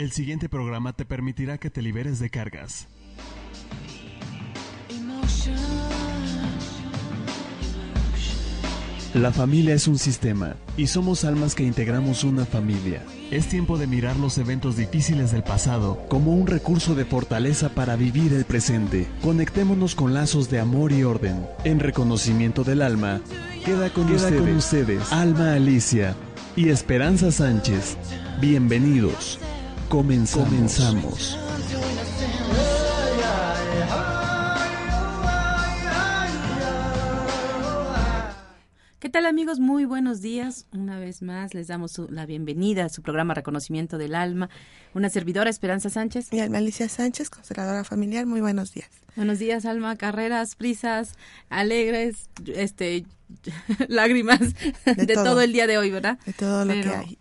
El 0.00 0.12
siguiente 0.12 0.48
programa 0.48 0.94
te 0.94 1.04
permitirá 1.04 1.58
que 1.58 1.68
te 1.68 1.82
liberes 1.82 2.20
de 2.20 2.30
cargas. 2.30 2.88
La 9.12 9.30
familia 9.30 9.74
es 9.74 9.86
un 9.86 9.98
sistema 9.98 10.56
y 10.78 10.86
somos 10.86 11.26
almas 11.26 11.54
que 11.54 11.64
integramos 11.64 12.24
una 12.24 12.46
familia. 12.46 13.02
Es 13.30 13.48
tiempo 13.50 13.76
de 13.76 13.86
mirar 13.86 14.16
los 14.16 14.38
eventos 14.38 14.78
difíciles 14.78 15.32
del 15.32 15.42
pasado 15.42 16.02
como 16.08 16.32
un 16.32 16.46
recurso 16.46 16.94
de 16.94 17.04
fortaleza 17.04 17.68
para 17.68 17.96
vivir 17.96 18.32
el 18.32 18.46
presente. 18.46 19.06
Conectémonos 19.20 19.94
con 19.94 20.14
lazos 20.14 20.48
de 20.48 20.60
amor 20.60 20.92
y 20.92 21.04
orden. 21.04 21.46
En 21.64 21.78
reconocimiento 21.78 22.64
del 22.64 22.80
alma, 22.80 23.20
queda 23.66 23.90
con, 23.90 24.10
ustedes, 24.10 24.40
con 24.40 24.56
ustedes 24.56 25.12
Alma 25.12 25.52
Alicia 25.52 26.16
y 26.56 26.70
Esperanza 26.70 27.30
Sánchez. 27.30 27.98
Bienvenidos. 28.40 29.38
Comenzamos. 29.90 30.48
Comenzamos. 30.48 31.36
¿Qué 39.00 39.08
tal 39.08 39.26
amigos? 39.26 39.58
Muy 39.58 39.86
buenos 39.86 40.20
días. 40.20 40.68
Una 40.72 41.00
vez 41.00 41.22
más 41.22 41.54
les 41.54 41.66
damos 41.66 41.98
la 42.08 42.24
bienvenida 42.24 42.84
a 42.84 42.88
su 42.88 43.02
programa 43.02 43.34
Reconocimiento 43.34 43.98
del 43.98 44.14
Alma. 44.14 44.48
Una 44.94 45.10
servidora, 45.10 45.50
Esperanza 45.50 45.90
Sánchez. 45.90 46.32
Y 46.32 46.38
Alma 46.38 46.58
Alicia 46.58 46.88
Sánchez, 46.88 47.28
conservadora 47.28 47.82
familiar. 47.82 48.26
Muy 48.26 48.40
buenos 48.40 48.72
días. 48.72 48.90
Buenos 49.16 49.40
días, 49.40 49.64
Alma. 49.64 49.96
Carreras, 49.96 50.54
prisas, 50.54 51.14
alegres, 51.48 52.30
este, 52.46 53.06
lágrimas 53.88 54.40
de, 54.84 55.14
todo. 55.14 55.40
el 55.40 55.52
día 55.52 55.66
de 55.66 55.78
hoy, 55.78 55.90
¿verdad? 55.90 56.18
De 56.26 56.32
todo 56.32 56.64
lo 56.64 56.72
que 56.74 56.88
hay. 56.88 57.18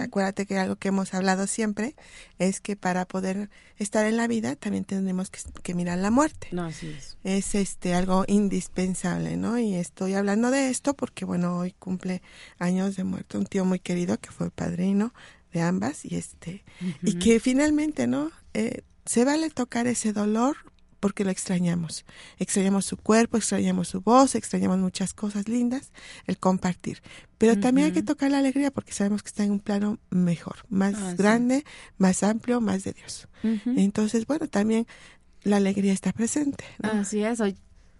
Acuérdate 0.00 0.46
que 0.46 0.58
algo 0.58 0.76
que 0.76 0.88
hemos 0.88 1.14
hablado 1.14 1.46
siempre 1.46 1.94
es 2.38 2.60
que 2.60 2.76
para 2.76 3.06
poder 3.06 3.50
estar 3.76 4.06
en 4.06 4.16
la 4.16 4.26
vida 4.26 4.56
también 4.56 4.84
tenemos 4.84 5.30
que, 5.30 5.74
mirar 5.74 5.98
la 5.98 6.10
muerte. 6.10 6.48
No, 6.52 6.64
así 6.64 6.88
es. 6.88 7.18
Es 7.24 7.54
este 7.54 7.94
algo 7.94 8.24
indispensable, 8.26 9.36
¿no? 9.36 9.58
Y 9.58 9.74
estoy 9.74 10.14
hablando 10.14 10.50
de 10.50 10.70
esto 10.70 10.94
porque 10.94 11.24
bueno, 11.24 11.58
hoy 11.58 11.72
cumple 11.78 12.22
años 12.58 12.96
de 12.96 13.04
muerte 13.04 13.38
un 13.38 13.46
tío 13.46 13.64
muy 13.64 13.78
querido 13.78 14.18
que 14.18 14.30
fue 14.30 14.50
padrino 14.50 15.12
de 15.52 15.62
ambas 15.62 16.04
y 16.04 16.16
este 16.16 16.64
y 17.02 17.18
que 17.18 17.40
finalmente, 17.40 18.06
¿no? 18.06 18.30
Eh, 18.54 18.82
se 19.06 19.24
vale 19.24 19.50
tocar 19.50 19.86
ese 19.86 20.12
dolor 20.12 20.56
porque 21.04 21.22
lo 21.22 21.30
extrañamos. 21.30 22.06
Extrañamos 22.38 22.86
su 22.86 22.96
cuerpo, 22.96 23.36
extrañamos 23.36 23.88
su 23.88 24.00
voz, 24.00 24.34
extrañamos 24.36 24.78
muchas 24.78 25.12
cosas 25.12 25.50
lindas, 25.50 25.92
el 26.26 26.38
compartir. 26.38 27.02
Pero 27.36 27.60
también 27.60 27.88
hay 27.88 27.92
que 27.92 28.02
tocar 28.02 28.30
la 28.30 28.38
alegría 28.38 28.70
porque 28.70 28.94
sabemos 28.94 29.22
que 29.22 29.28
está 29.28 29.44
en 29.44 29.50
un 29.50 29.60
plano 29.60 29.98
mejor, 30.08 30.64
más 30.70 30.94
ah, 30.94 31.14
grande, 31.14 31.66
más 31.98 32.22
amplio, 32.22 32.62
más 32.62 32.84
de 32.84 32.94
Dios. 32.94 33.28
Entonces, 33.42 34.26
bueno, 34.26 34.48
también 34.48 34.86
la 35.42 35.58
alegría 35.58 35.92
está 35.92 36.10
presente. 36.10 36.64
Así 36.82 37.22
es, 37.22 37.38
hoy 37.38 37.54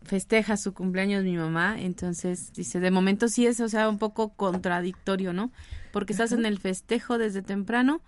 festeja 0.04 0.56
su 0.56 0.74
cumpleaños 0.74 1.24
mi 1.24 1.36
mamá, 1.36 1.80
entonces 1.80 2.52
dice, 2.52 2.80
de 2.80 2.90
momento 2.90 3.28
sí 3.28 3.46
es, 3.46 3.60
o 3.60 3.68
sea, 3.68 3.88
un 3.88 3.98
poco 3.98 4.30
contradictorio, 4.34 5.32
¿no? 5.32 5.50
porque 5.94 6.12
estás 6.12 6.32
en 6.32 6.44
el 6.44 6.58
festejo 6.58 7.18
desde 7.18 7.40
temprano 7.40 8.00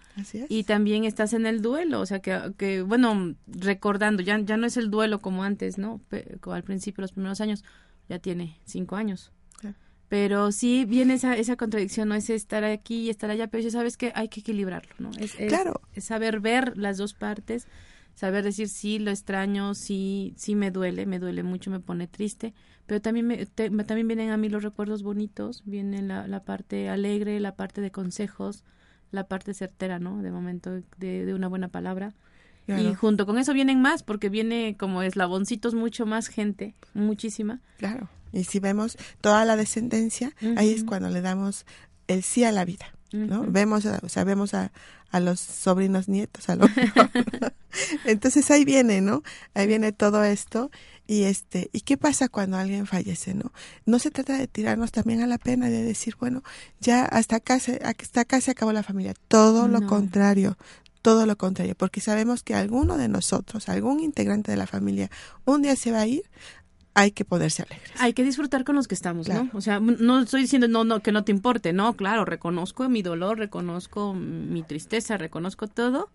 y 0.48 0.64
también 0.64 1.04
estás 1.04 1.32
en 1.34 1.46
el 1.46 1.62
duelo, 1.62 2.00
o 2.00 2.06
sea 2.06 2.18
que, 2.18 2.52
que 2.58 2.82
bueno, 2.82 3.36
recordando, 3.46 4.24
ya, 4.24 4.40
ya 4.40 4.56
no 4.56 4.66
es 4.66 4.76
el 4.76 4.90
duelo 4.90 5.20
como 5.20 5.44
antes, 5.44 5.78
¿no? 5.78 6.00
Como 6.40 6.56
al 6.56 6.64
principio, 6.64 7.02
los 7.02 7.12
primeros 7.12 7.40
años, 7.40 7.62
ya 8.08 8.18
tiene 8.18 8.58
cinco 8.64 8.96
años. 8.96 9.30
Pero 10.08 10.50
sí 10.50 10.84
viene 10.84 11.14
esa, 11.14 11.36
esa 11.36 11.54
contradicción, 11.54 12.08
no 12.08 12.16
es 12.16 12.28
estar 12.28 12.64
aquí 12.64 13.02
y 13.02 13.10
estar 13.10 13.30
allá, 13.30 13.46
pero 13.46 13.62
ya 13.62 13.70
sabes 13.70 13.96
que 13.96 14.10
hay 14.16 14.28
que 14.28 14.40
equilibrarlo, 14.40 14.92
¿no? 14.98 15.12
Es, 15.20 15.34
claro. 15.34 15.80
es 15.94 16.04
saber 16.04 16.40
ver 16.40 16.76
las 16.76 16.96
dos 16.96 17.14
partes, 17.14 17.68
saber 18.16 18.42
decir 18.42 18.68
sí, 18.68 18.98
lo 18.98 19.12
extraño, 19.12 19.74
sí, 19.74 20.34
sí 20.36 20.56
me 20.56 20.72
duele, 20.72 21.06
me 21.06 21.20
duele 21.20 21.44
mucho, 21.44 21.70
me 21.70 21.78
pone 21.78 22.08
triste, 22.08 22.54
pero 22.86 23.00
también, 23.00 23.26
me, 23.26 23.46
también 23.46 24.08
vienen 24.08 24.30
a 24.30 24.36
mí 24.36 24.48
los 24.48 24.64
recuerdos 24.64 25.02
bonitos, 25.02 25.62
viene 25.66 26.02
la, 26.02 26.26
la, 26.26 26.42
parte 26.42 26.88
alegre, 26.88 27.38
la 27.38 27.54
parte 27.54 27.80
de 27.80 27.92
consejos, 27.92 28.64
la 29.12 29.28
parte 29.28 29.54
certera, 29.54 29.98
¿no? 29.98 30.22
De 30.22 30.32
momento 30.32 30.70
de, 30.96 31.26
de 31.26 31.34
una 31.34 31.46
buena 31.46 31.68
palabra. 31.68 32.14
Y 32.68 32.94
junto 32.94 33.26
con 33.26 33.38
eso 33.38 33.52
vienen 33.52 33.80
más, 33.80 34.02
porque 34.02 34.28
viene 34.28 34.76
como 34.76 35.02
eslaboncitos 35.02 35.74
mucho 35.74 36.04
más 36.04 36.26
gente, 36.26 36.74
muchísima. 36.94 37.60
Claro. 37.76 38.08
Y 38.32 38.42
si 38.42 38.58
vemos 38.58 38.98
toda 39.20 39.44
la 39.44 39.54
descendencia, 39.54 40.32
ahí 40.56 40.70
es 40.70 40.82
cuando 40.82 41.08
le 41.08 41.20
damos 41.20 41.64
el 42.08 42.24
sí 42.24 42.42
a 42.42 42.50
la 42.50 42.64
vida. 42.64 42.86
¿No? 43.16 43.44
Vemos, 43.46 43.84
o 43.86 44.08
sea, 44.08 44.24
vemos 44.24 44.54
a, 44.54 44.72
a 45.10 45.20
los 45.20 45.40
sobrinos 45.40 46.08
nietos, 46.08 46.48
a 46.48 46.56
lo 46.56 46.68
mejor. 46.68 47.10
Entonces 48.04 48.50
ahí 48.50 48.64
viene, 48.64 49.00
¿no? 49.00 49.22
Ahí 49.54 49.66
viene 49.66 49.92
todo 49.92 50.24
esto 50.24 50.70
y 51.06 51.24
este, 51.24 51.70
¿y 51.72 51.82
qué 51.82 51.96
pasa 51.96 52.28
cuando 52.28 52.56
alguien 52.56 52.86
fallece, 52.86 53.34
no? 53.34 53.52
No 53.84 53.98
se 53.98 54.10
trata 54.10 54.36
de 54.36 54.48
tirarnos 54.48 54.92
también 54.92 55.22
a 55.22 55.26
la 55.26 55.38
pena 55.38 55.68
de 55.68 55.82
decir, 55.82 56.16
bueno, 56.18 56.42
ya 56.80 57.04
hasta 57.04 57.36
acá 57.36 57.60
se, 57.60 57.80
hasta 57.84 58.22
acá 58.22 58.40
se 58.40 58.50
acabó 58.50 58.72
la 58.72 58.82
familia. 58.82 59.14
Todo 59.28 59.68
lo 59.68 59.86
contrario, 59.86 60.56
todo 61.02 61.24
lo 61.26 61.36
contrario, 61.36 61.76
porque 61.76 62.00
sabemos 62.00 62.42
que 62.42 62.54
alguno 62.54 62.96
de 62.96 63.08
nosotros, 63.08 63.68
algún 63.68 64.00
integrante 64.00 64.50
de 64.50 64.56
la 64.56 64.66
familia, 64.66 65.10
un 65.44 65.62
día 65.62 65.76
se 65.76 65.92
va 65.92 66.00
a 66.00 66.06
ir, 66.06 66.24
hay 66.96 67.10
que 67.10 67.26
poderse 67.26 67.62
alegres. 67.62 67.92
Hay 67.98 68.14
que 68.14 68.24
disfrutar 68.24 68.64
con 68.64 68.74
los 68.74 68.88
que 68.88 68.94
estamos, 68.94 69.28
¿no? 69.28 69.50
O 69.52 69.60
sea, 69.60 69.80
no 69.80 70.20
estoy 70.20 70.40
diciendo 70.40 70.66
no, 70.66 70.82
no, 70.82 71.00
que 71.00 71.12
no 71.12 71.24
te 71.24 71.30
importe, 71.30 71.74
no, 71.74 71.94
claro, 71.94 72.24
reconozco 72.24 72.88
mi 72.88 73.02
dolor, 73.02 73.38
reconozco 73.38 74.14
mi 74.14 74.62
tristeza, 74.62 75.18
reconozco 75.18 75.68
todo. 75.68 76.08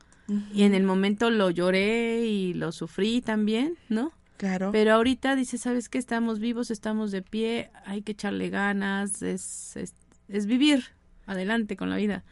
Y 0.53 0.63
en 0.63 0.73
el 0.73 0.83
momento 0.83 1.29
lo 1.29 1.49
lloré 1.49 2.25
y 2.25 2.53
lo 2.53 2.71
sufrí 2.71 3.21
también, 3.21 3.77
¿no? 3.89 4.11
Claro. 4.37 4.71
Pero 4.71 4.93
ahorita 4.93 5.35
dice, 5.35 5.57
¿sabes 5.57 5.87
qué? 5.87 5.97
Estamos 5.97 6.39
vivos, 6.39 6.71
estamos 6.71 7.11
de 7.11 7.21
pie, 7.21 7.69
hay 7.85 8.01
que 8.01 8.13
echarle 8.13 8.49
ganas, 8.49 9.21
es, 9.21 9.75
es, 9.75 9.93
es 10.29 10.45
vivir 10.47 10.85
adelante 11.27 11.75
con 11.75 11.89
la 11.91 11.97
vida. 11.97 12.23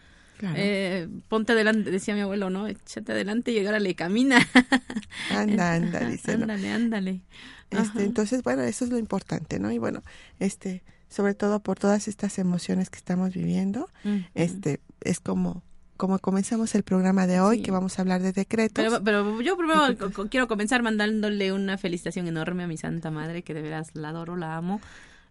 Eh, 0.55 1.07
ponte 1.27 1.53
adelante, 1.53 1.91
decía 1.91 2.15
mi 2.15 2.21
abuelo, 2.21 2.49
¿no? 2.49 2.67
Échate 2.67 3.11
adelante 3.11 3.51
y 3.51 3.59
le 3.61 3.95
camina. 3.95 4.39
Anda, 5.31 5.73
anda, 5.73 5.99
dice. 6.09 6.33
Ándale, 6.33 6.71
ándale. 6.71 7.21
Este, 7.69 8.03
entonces, 8.03 8.43
bueno, 8.43 8.63
eso 8.63 8.85
es 8.85 8.91
lo 8.91 8.97
importante, 8.97 9.59
¿no? 9.59 9.71
Y 9.71 9.77
bueno, 9.77 10.01
este, 10.39 10.83
sobre 11.07 11.35
todo 11.35 11.59
por 11.59 11.77
todas 11.77 12.07
estas 12.07 12.39
emociones 12.39 12.89
que 12.89 12.97
estamos 12.97 13.33
viviendo, 13.33 13.89
este, 14.33 14.79
es 15.01 15.19
como 15.19 15.63
como 15.97 16.17
comenzamos 16.17 16.75
el 16.75 16.83
programa 16.83 17.27
de 17.27 17.41
hoy, 17.41 17.61
que 17.61 17.71
vamos 17.71 17.99
a 17.99 18.03
hablar 18.03 18.21
de 18.21 18.31
decretos. 18.31 18.85
Pero, 18.85 19.03
pero 19.03 19.41
yo 19.41 19.57
primero 19.57 19.81
quiero 20.29 20.47
comenzar 20.47 20.81
mandándole 20.81 21.51
una 21.51 21.77
felicitación 21.77 22.25
enorme 22.25 22.63
a 22.63 22.67
mi 22.67 22.77
Santa 22.77 23.11
Madre, 23.11 23.43
que 23.43 23.53
de 23.53 23.61
veras 23.61 23.89
la 23.95 24.09
adoro, 24.09 24.37
la 24.37 24.55
amo 24.55 24.79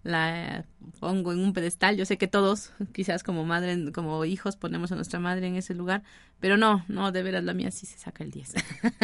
la 0.03 0.65
pongo 1.01 1.33
en 1.33 1.41
un 1.41 1.53
pedestal. 1.53 1.97
Yo 1.97 2.05
sé 2.05 2.19
que 2.19 2.29
todos, 2.29 2.73
quizás 2.93 3.23
como 3.23 3.45
madre, 3.45 3.93
como 3.93 4.25
hijos, 4.25 4.57
ponemos 4.57 4.93
a 4.93 4.95
nuestra 4.95 5.19
madre 5.21 5.47
en 5.47 5.57
ese 5.57 5.75
lugar, 5.75 6.03
pero 6.41 6.57
no, 6.57 6.85
no, 6.89 7.13
de 7.13 7.23
veras 7.23 7.45
la 7.45 7.55
mía 7.55 7.71
sí 7.71 7.87
se 7.87 7.99
saca 7.99 8.25
el 8.25 8.31
10. 8.31 8.55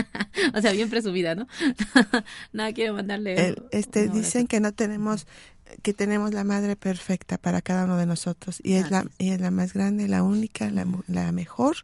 o 0.54 0.60
sea, 0.60 0.72
bien 0.72 0.90
presumida, 0.90 1.34
¿no? 1.34 1.46
Nada, 2.52 2.72
quiero 2.72 2.94
mandarle. 2.94 3.56
este, 3.70 4.08
dicen 4.08 4.46
que 4.46 4.60
no 4.60 4.72
tenemos, 4.72 5.26
que 5.82 5.92
tenemos 5.94 6.32
la 6.32 6.44
madre 6.44 6.76
perfecta 6.76 7.38
para 7.38 7.60
cada 7.60 7.84
uno 7.84 7.96
de 7.96 8.06
nosotros 8.06 8.60
y 8.62 8.74
es, 8.74 8.90
la, 8.90 9.06
y 9.18 9.30
es 9.30 9.40
la 9.40 9.50
más 9.50 9.72
grande, 9.72 10.08
la 10.08 10.22
única, 10.22 10.70
la, 10.70 10.86
la 11.08 11.32
mejor 11.32 11.76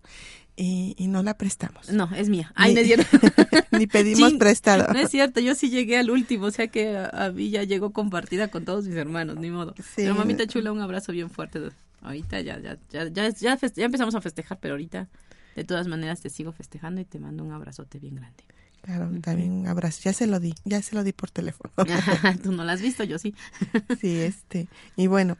y, 0.62 1.06
no 1.08 1.22
la 1.22 1.34
prestamos. 1.34 1.90
No, 1.90 2.10
es 2.14 2.28
mía. 2.28 2.52
Ay, 2.54 2.74
ni, 2.74 2.82
ni 3.78 3.86
pedimos 3.86 4.34
prestado. 4.34 4.92
No 4.92 4.98
es 4.98 5.10
cierto, 5.10 5.40
yo 5.40 5.54
sí 5.54 5.70
llegué 5.70 5.96
al 5.96 6.10
último, 6.10 6.46
o 6.46 6.50
sea 6.50 6.68
que 6.68 6.96
a, 6.96 7.30
mí 7.30 7.50
ya 7.50 7.64
llegó 7.64 7.92
compartida 7.92 8.48
con 8.48 8.64
todos 8.64 8.86
mis 8.86 8.96
hermanos, 8.96 9.38
ni 9.38 9.50
modo. 9.50 9.74
Pero 9.96 10.14
mamita 10.14 10.46
chula, 10.46 10.72
un 10.72 10.80
abrazo 10.80 11.12
bien 11.12 11.30
fuerte. 11.30 11.70
Ahorita 12.02 12.40
ya, 12.40 12.58
ya, 12.60 12.78
ya, 12.90 13.08
ya, 13.08 13.28
ya, 13.30 13.58
ya 13.58 13.84
empezamos 13.84 14.14
a 14.14 14.20
festejar, 14.20 14.58
pero 14.60 14.74
ahorita 14.74 15.08
de 15.56 15.64
todas 15.64 15.86
maneras 15.86 16.20
te 16.20 16.30
sigo 16.30 16.52
festejando 16.52 17.00
y 17.00 17.04
te 17.04 17.18
mando 17.18 17.44
un 17.44 17.52
abrazote 17.52 17.98
bien 17.98 18.16
grande. 18.16 18.44
Claro, 18.82 19.10
también 19.20 19.52
un 19.52 19.66
abrazo. 19.66 20.00
Ya 20.04 20.12
se 20.12 20.26
lo 20.26 20.40
di, 20.40 20.54
ya 20.64 20.80
se 20.80 20.94
lo 20.94 21.04
di 21.04 21.12
por 21.12 21.30
teléfono. 21.30 21.72
Tú 22.42 22.52
no 22.52 22.64
lo 22.64 22.70
has 22.70 22.80
visto, 22.80 23.04
yo 23.04 23.18
sí. 23.18 23.34
sí, 24.00 24.18
este. 24.20 24.68
Y 24.96 25.06
bueno, 25.06 25.36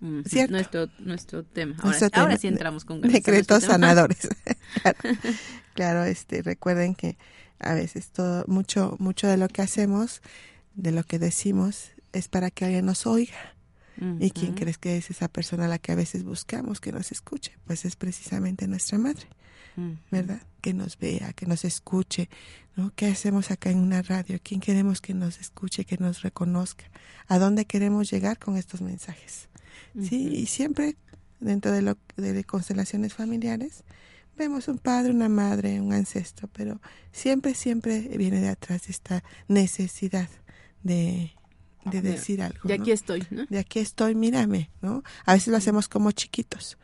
nuestro, 0.00 0.88
nuestro 0.98 1.44
tema. 1.44 1.76
Ahora, 2.12 2.36
sí 2.36 2.48
entramos 2.48 2.84
con 2.84 3.00
decretos 3.02 3.64
sanadores. 3.64 4.28
claro. 5.74 6.04
este, 6.04 6.42
recuerden 6.42 6.94
que 6.94 7.16
a 7.58 7.74
veces 7.74 8.08
todo, 8.08 8.44
mucho, 8.46 8.96
mucho 8.98 9.26
de 9.26 9.36
lo 9.36 9.48
que 9.48 9.62
hacemos, 9.62 10.20
de 10.74 10.92
lo 10.92 11.04
que 11.04 11.18
decimos, 11.18 11.92
es 12.12 12.28
para 12.28 12.50
que 12.50 12.64
alguien 12.64 12.86
nos 12.86 13.06
oiga. 13.06 13.54
¿Y 14.18 14.32
quién 14.32 14.54
crees 14.54 14.76
que 14.76 14.96
es 14.96 15.10
esa 15.10 15.28
persona 15.28 15.66
a 15.66 15.68
la 15.68 15.78
que 15.78 15.92
a 15.92 15.94
veces 15.94 16.24
buscamos 16.24 16.80
que 16.80 16.90
nos 16.90 17.12
escuche? 17.12 17.56
Pues 17.64 17.84
es 17.84 17.94
precisamente 17.94 18.66
nuestra 18.66 18.98
madre, 18.98 19.28
¿verdad? 20.10 20.42
Que 20.60 20.74
nos 20.74 20.98
vea, 20.98 21.32
que 21.32 21.46
nos 21.46 21.64
escuche, 21.64 22.28
¿no? 22.74 22.92
¿Qué 22.96 23.06
hacemos 23.06 23.52
acá 23.52 23.70
en 23.70 23.78
una 23.78 24.02
radio? 24.02 24.40
¿Quién 24.42 24.60
queremos 24.60 25.00
que 25.00 25.14
nos 25.14 25.38
escuche, 25.38 25.84
que 25.84 25.96
nos 25.96 26.22
reconozca? 26.22 26.86
¿A 27.28 27.38
dónde 27.38 27.66
queremos 27.66 28.10
llegar 28.10 28.36
con 28.40 28.56
estos 28.56 28.80
mensajes? 28.80 29.48
Sí, 30.00 30.28
y 30.28 30.46
siempre 30.46 30.96
dentro 31.40 31.72
de, 31.72 31.82
lo, 31.82 31.96
de 32.16 32.44
constelaciones 32.44 33.14
familiares, 33.14 33.84
vemos 34.36 34.68
un 34.68 34.78
padre, 34.78 35.12
una 35.12 35.28
madre, 35.28 35.80
un 35.80 35.92
ancestro, 35.92 36.48
pero 36.52 36.80
siempre, 37.12 37.54
siempre 37.54 38.00
viene 38.16 38.40
de 38.40 38.48
atrás 38.48 38.88
esta 38.88 39.22
necesidad 39.48 40.28
de, 40.82 41.32
de 41.84 42.02
decir 42.02 42.42
algo. 42.42 42.60
De 42.64 42.74
aquí 42.74 42.90
estoy, 42.90 43.26
¿no? 43.30 43.46
De 43.46 43.58
aquí 43.58 43.78
estoy, 43.78 44.14
mírame, 44.14 44.70
¿no? 44.80 45.02
A 45.24 45.34
veces 45.34 45.48
lo 45.48 45.56
hacemos 45.56 45.88
como 45.88 46.10
chiquitos. 46.12 46.78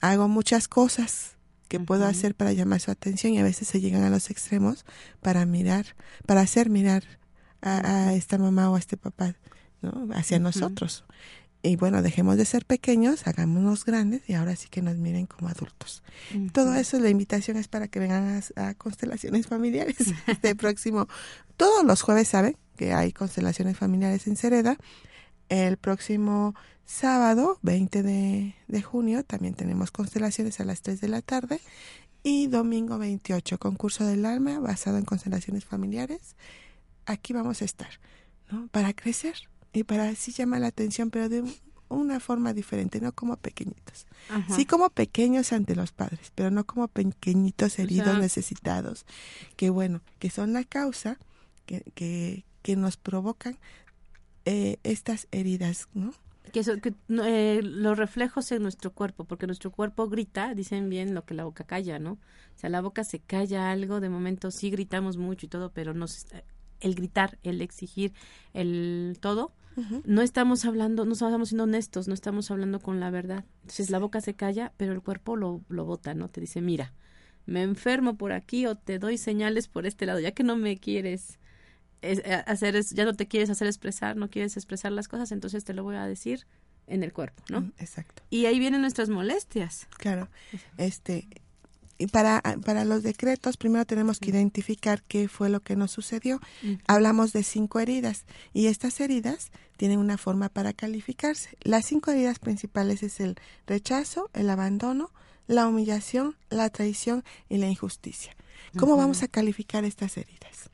Hago 0.00 0.28
muchas 0.28 0.68
cosas 0.68 1.36
que 1.68 1.80
puedo 1.80 2.06
hacer 2.06 2.34
para 2.34 2.52
llamar 2.52 2.80
su 2.80 2.90
atención 2.90 3.32
y 3.32 3.38
a 3.38 3.42
veces 3.42 3.68
se 3.68 3.80
llegan 3.80 4.04
a 4.04 4.10
los 4.10 4.30
extremos 4.30 4.84
para 5.20 5.44
mirar, 5.46 5.96
para 6.26 6.42
hacer 6.42 6.70
mirar 6.70 7.02
a, 7.60 8.12
esta 8.12 8.38
mamá 8.38 8.70
o 8.70 8.76
a 8.76 8.78
este 8.78 8.96
papá, 8.96 9.34
¿no? 9.82 10.08
Hacia 10.14 10.38
nosotros 10.38 11.04
y 11.64 11.76
bueno, 11.76 12.02
dejemos 12.02 12.36
de 12.36 12.44
ser 12.44 12.66
pequeños, 12.66 13.26
hagámonos 13.26 13.86
grandes 13.86 14.28
y 14.28 14.34
ahora 14.34 14.54
sí 14.54 14.68
que 14.68 14.82
nos 14.82 14.96
miren 14.98 15.24
como 15.24 15.48
adultos. 15.48 16.02
Todo 16.52 16.74
eso, 16.74 17.00
la 17.00 17.08
invitación 17.08 17.56
es 17.56 17.68
para 17.68 17.88
que 17.88 18.00
vengan 18.00 18.42
a, 18.56 18.74
constelaciones 18.74 19.46
familiares 19.46 19.96
este 20.26 20.54
próximo. 20.54 21.08
Todos 21.56 21.82
los 21.84 22.02
jueves 22.02 22.28
saben 22.28 22.58
que 22.76 22.92
hay 22.92 23.12
constelaciones 23.12 23.78
familiares 23.78 24.26
en 24.26 24.36
Cereda. 24.36 24.76
El 25.48 25.78
próximo 25.78 26.54
sábado, 26.84 27.58
20 27.62 28.02
de, 28.02 28.54
de 28.68 28.82
junio, 28.82 29.24
también 29.24 29.54
tenemos 29.54 29.90
constelaciones 29.90 30.60
a 30.60 30.64
las 30.64 30.82
3 30.82 31.00
de 31.00 31.08
la 31.08 31.22
tarde. 31.22 31.62
Y 32.22 32.48
domingo 32.48 32.98
28, 32.98 33.58
concurso 33.58 34.04
del 34.04 34.26
alma 34.26 34.60
basado 34.60 34.98
en 34.98 35.06
constelaciones 35.06 35.64
familiares. 35.64 36.36
Aquí 37.06 37.32
vamos 37.32 37.62
a 37.62 37.64
estar, 37.64 38.00
¿no? 38.50 38.68
Para 38.68 38.92
crecer, 38.92 39.48
y 39.74 39.84
para 39.84 40.08
así 40.08 40.32
llamar 40.32 40.60
la 40.60 40.68
atención, 40.68 41.10
pero 41.10 41.28
de 41.28 41.44
una 41.88 42.20
forma 42.20 42.54
diferente, 42.54 43.00
no 43.00 43.12
como 43.12 43.36
pequeñitos. 43.36 44.06
Sí 44.54 44.64
como 44.64 44.88
pequeños 44.88 45.52
ante 45.52 45.76
los 45.76 45.92
padres, 45.92 46.32
pero 46.34 46.50
no 46.50 46.64
como 46.64 46.88
pequeñitos 46.88 47.78
heridos, 47.78 48.18
necesitados, 48.18 49.04
que 49.56 49.70
bueno, 49.70 50.00
que 50.18 50.30
son 50.30 50.52
la 50.52 50.64
causa 50.64 51.18
que, 51.66 51.82
que, 51.94 52.44
que 52.62 52.76
nos 52.76 52.96
provocan 52.96 53.58
eh, 54.44 54.78
estas 54.82 55.26
heridas, 55.32 55.88
¿no? 55.92 56.14
Que, 56.52 56.62
que 56.62 56.94
eh, 57.08 57.60
los 57.62 57.98
reflejos 57.98 58.52
en 58.52 58.62
nuestro 58.62 58.92
cuerpo, 58.92 59.24
porque 59.24 59.46
nuestro 59.46 59.72
cuerpo 59.72 60.08
grita, 60.08 60.54
dicen 60.54 60.88
bien 60.88 61.14
lo 61.14 61.24
que 61.24 61.34
la 61.34 61.44
boca 61.44 61.64
calla, 61.64 61.98
¿no? 61.98 62.12
O 62.12 62.58
sea, 62.58 62.70
la 62.70 62.80
boca 62.80 63.02
se 63.02 63.18
calla 63.18 63.70
algo, 63.70 64.00
de 64.00 64.08
momento 64.08 64.50
sí 64.50 64.70
gritamos 64.70 65.16
mucho 65.16 65.46
y 65.46 65.48
todo, 65.48 65.72
pero 65.72 65.94
nos, 65.94 66.26
el 66.80 66.94
gritar, 66.94 67.38
el 67.42 67.60
exigir, 67.60 68.12
el 68.52 69.16
todo, 69.20 69.52
no 70.04 70.22
estamos 70.22 70.64
hablando, 70.64 71.04
no 71.04 71.12
estamos 71.12 71.48
siendo 71.48 71.64
honestos, 71.64 72.08
no 72.08 72.14
estamos 72.14 72.50
hablando 72.50 72.80
con 72.80 73.00
la 73.00 73.10
verdad. 73.10 73.44
Entonces 73.62 73.90
la 73.90 73.98
boca 73.98 74.20
se 74.20 74.34
calla, 74.34 74.72
pero 74.76 74.92
el 74.92 75.02
cuerpo 75.02 75.36
lo, 75.36 75.62
lo 75.68 75.84
bota, 75.84 76.14
¿no? 76.14 76.28
Te 76.28 76.40
dice, 76.40 76.60
mira, 76.60 76.92
me 77.46 77.62
enfermo 77.62 78.16
por 78.16 78.32
aquí 78.32 78.66
o 78.66 78.76
te 78.76 78.98
doy 78.98 79.18
señales 79.18 79.68
por 79.68 79.86
este 79.86 80.06
lado, 80.06 80.20
ya 80.20 80.32
que 80.32 80.44
no 80.44 80.56
me 80.56 80.78
quieres 80.78 81.38
eh, 82.02 82.42
hacer, 82.46 82.82
ya 82.82 83.04
no 83.04 83.14
te 83.14 83.26
quieres 83.26 83.50
hacer 83.50 83.66
expresar, 83.66 84.16
no 84.16 84.28
quieres 84.28 84.56
expresar 84.56 84.92
las 84.92 85.08
cosas, 85.08 85.32
entonces 85.32 85.64
te 85.64 85.74
lo 85.74 85.82
voy 85.84 85.96
a 85.96 86.06
decir 86.06 86.46
en 86.86 87.02
el 87.02 87.12
cuerpo, 87.12 87.42
¿no? 87.48 87.72
Exacto. 87.78 88.22
Y 88.28 88.46
ahí 88.46 88.58
vienen 88.58 88.82
nuestras 88.82 89.08
molestias. 89.08 89.88
Claro. 89.96 90.28
Este, 90.76 91.28
y 91.98 92.06
para, 92.08 92.42
para 92.64 92.84
los 92.84 93.02
decretos, 93.02 93.56
primero 93.56 93.84
tenemos 93.84 94.18
que 94.18 94.30
identificar 94.30 95.02
qué 95.02 95.28
fue 95.28 95.48
lo 95.48 95.60
que 95.60 95.76
nos 95.76 95.90
sucedió. 95.90 96.40
Hablamos 96.86 97.32
de 97.32 97.42
cinco 97.42 97.80
heridas 97.80 98.24
y 98.52 98.66
estas 98.66 99.00
heridas 99.00 99.50
tienen 99.76 99.98
una 99.98 100.18
forma 100.18 100.48
para 100.48 100.72
calificarse. 100.72 101.56
Las 101.62 101.86
cinco 101.86 102.10
heridas 102.10 102.38
principales 102.38 103.02
es 103.02 103.20
el 103.20 103.36
rechazo, 103.66 104.30
el 104.34 104.50
abandono, 104.50 105.10
la 105.46 105.66
humillación, 105.66 106.36
la 106.50 106.70
traición 106.70 107.24
y 107.48 107.58
la 107.58 107.68
injusticia. 107.68 108.34
¿Cómo 108.78 108.96
vamos 108.96 109.22
a 109.22 109.28
calificar 109.28 109.84
estas 109.84 110.16
heridas? 110.16 110.70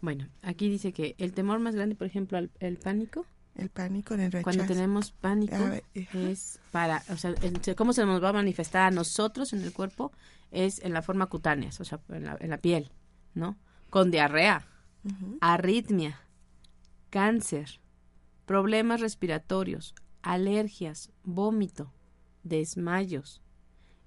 Bueno, 0.00 0.28
aquí 0.42 0.70
dice 0.70 0.92
que 0.92 1.14
el 1.18 1.32
temor 1.32 1.58
más 1.58 1.74
grande, 1.74 1.94
por 1.94 2.06
ejemplo, 2.06 2.38
el, 2.38 2.76
pánico. 2.78 3.26
El 3.56 3.68
pánico 3.68 4.14
en 4.14 4.20
el 4.20 4.32
rechazo. 4.32 4.44
Cuando 4.44 4.72
tenemos 4.72 5.10
pánico 5.10 5.56
es 5.94 6.60
para, 6.70 7.02
o 7.10 7.16
sea, 7.16 7.34
cómo 7.76 7.92
se 7.92 8.06
nos 8.06 8.22
va 8.22 8.30
a 8.30 8.32
manifestar 8.32 8.82
a 8.82 8.90
nosotros 8.90 9.52
en 9.52 9.62
el 9.62 9.72
cuerpo 9.72 10.12
es 10.50 10.80
en 10.80 10.92
la 10.92 11.02
forma 11.02 11.26
cutánea, 11.26 11.70
o 11.78 11.84
sea, 11.84 12.00
en 12.08 12.50
la, 12.50 12.58
piel, 12.58 12.90
¿no? 13.34 13.56
Con 13.88 14.10
diarrea, 14.10 14.66
arritmia, 15.40 16.20
cáncer, 17.10 17.80
problemas 18.46 19.00
respiratorios, 19.00 19.94
alergias, 20.22 21.10
vómito, 21.24 21.92
desmayos, 22.42 23.42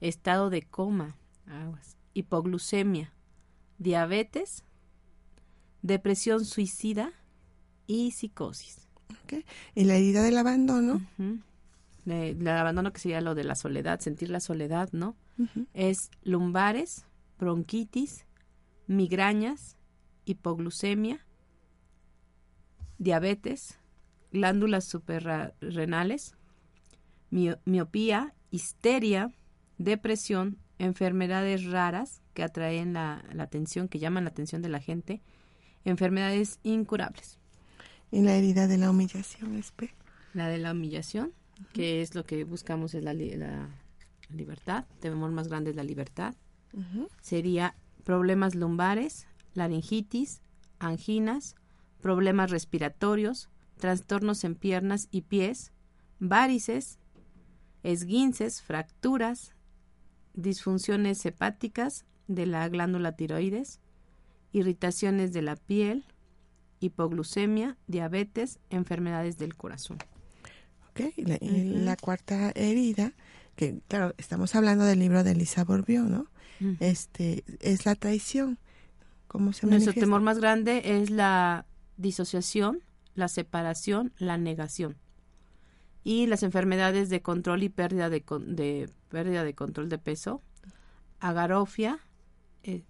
estado 0.01 0.49
de 0.49 0.63
coma, 0.63 1.15
hipoglucemia, 2.13 3.13
diabetes, 3.77 4.63
depresión 5.81 6.45
suicida 6.45 7.13
y 7.87 8.11
psicosis. 8.11 8.82
Y 9.75 9.83
la 9.85 9.95
herida 9.95 10.23
del 10.23 10.37
abandono. 10.37 11.01
el 12.05 12.47
abandono 12.47 12.91
que 12.93 12.99
sería 12.99 13.21
lo 13.21 13.35
de 13.35 13.43
la 13.43 13.55
soledad, 13.55 13.99
sentir 13.99 14.29
la 14.29 14.39
soledad, 14.39 14.89
¿no? 14.91 15.15
Es 15.73 16.11
lumbares, 16.23 17.05
bronquitis, 17.39 18.25
migrañas, 18.87 19.77
hipoglucemia, 20.25 21.25
diabetes, 22.97 23.79
glándulas 24.31 24.85
suprarrenales, 24.85 26.35
miopía, 27.29 28.33
histeria, 28.51 29.31
depresión, 29.77 30.57
enfermedades 30.79 31.65
raras 31.65 32.21
que 32.33 32.43
atraen 32.43 32.93
la, 32.93 33.23
atención, 33.39 33.87
que 33.87 33.99
llaman 33.99 34.25
la 34.25 34.31
atención 34.31 34.61
de 34.61 34.69
la 34.69 34.79
gente, 34.79 35.21
enfermedades 35.85 36.59
incurables. 36.63 37.39
¿Y 38.13 38.21
la 38.21 38.35
herida 38.35 38.67
de 38.67 38.77
la 38.77 38.91
humillación, 38.91 39.55
Espe? 39.55 39.95
La 40.35 40.47
de 40.47 40.59
la 40.59 40.73
humillación, 40.73 41.33
que 41.73 42.03
es 42.03 42.13
lo 42.13 42.27
que 42.27 42.43
buscamos, 42.43 42.93
es 42.93 43.03
la, 43.03 43.11
la 43.15 43.69
libertad, 44.29 44.85
temor 44.99 45.31
más 45.31 45.47
grande 45.47 45.71
es 45.71 45.75
la 45.75 45.83
libertad. 45.83 46.35
Sería 47.21 47.75
problemas 48.03 48.53
lumbares, 48.53 49.25
laringitis, 49.55 50.43
anginas, 50.77 51.55
problemas 52.01 52.51
respiratorios, 52.51 53.49
trastornos 53.79 54.43
en 54.43 54.53
piernas 54.53 55.07
y 55.09 55.21
pies, 55.21 55.71
varices, 56.19 56.99
esguinces, 57.81 58.61
fracturas, 58.61 59.55
disfunciones 60.35 61.25
hepáticas 61.25 62.05
de 62.27 62.45
la 62.45 62.69
glándula 62.69 63.13
tiroides, 63.13 63.79
irritaciones 64.51 65.33
de 65.33 65.41
la 65.41 65.55
piel, 65.55 66.05
hipoglucemia, 66.83 67.77
diabetes, 67.87 68.59
enfermedades 68.69 69.37
del 69.37 69.55
corazón. 69.55 69.97
Ok, 70.89 71.01
la, 71.17 71.37
la 71.41 71.97
cuarta 71.97 72.51
herida, 72.55 73.13
que 73.55 73.79
claro, 73.87 74.13
estamos 74.17 74.53
hablando 74.55 74.85
del 74.85 74.99
libro 74.99 75.23
de 75.23 75.31
Elisa 75.31 75.63
Bourbieu, 75.63 76.03
¿no? 76.03 76.27
Este, 76.79 77.43
es 77.59 77.85
la 77.85 77.95
traición. 77.95 78.57
¿Cómo 79.27 79.51
se 79.51 79.67
Nuestro 79.67 79.93
temor 79.93 80.21
más 80.21 80.39
grande 80.39 80.81
es 81.01 81.09
la 81.09 81.65
disociación, 81.97 82.83
la 83.15 83.27
separación, 83.27 84.13
la 84.17 84.37
negación. 84.37 84.95
Y 86.05 86.27
las 86.27 86.43
enfermedades 86.43 87.09
de 87.09 87.21
control 87.21 87.63
y 87.63 87.69
pérdida 87.69 88.09
de, 88.09 88.23
de 88.47 88.89
pérdida 89.09 89.43
de 89.43 89.55
control 89.55 89.89
de 89.89 89.97
peso, 89.97 90.41
agarofia, 91.19 91.99
eh, 92.63 92.83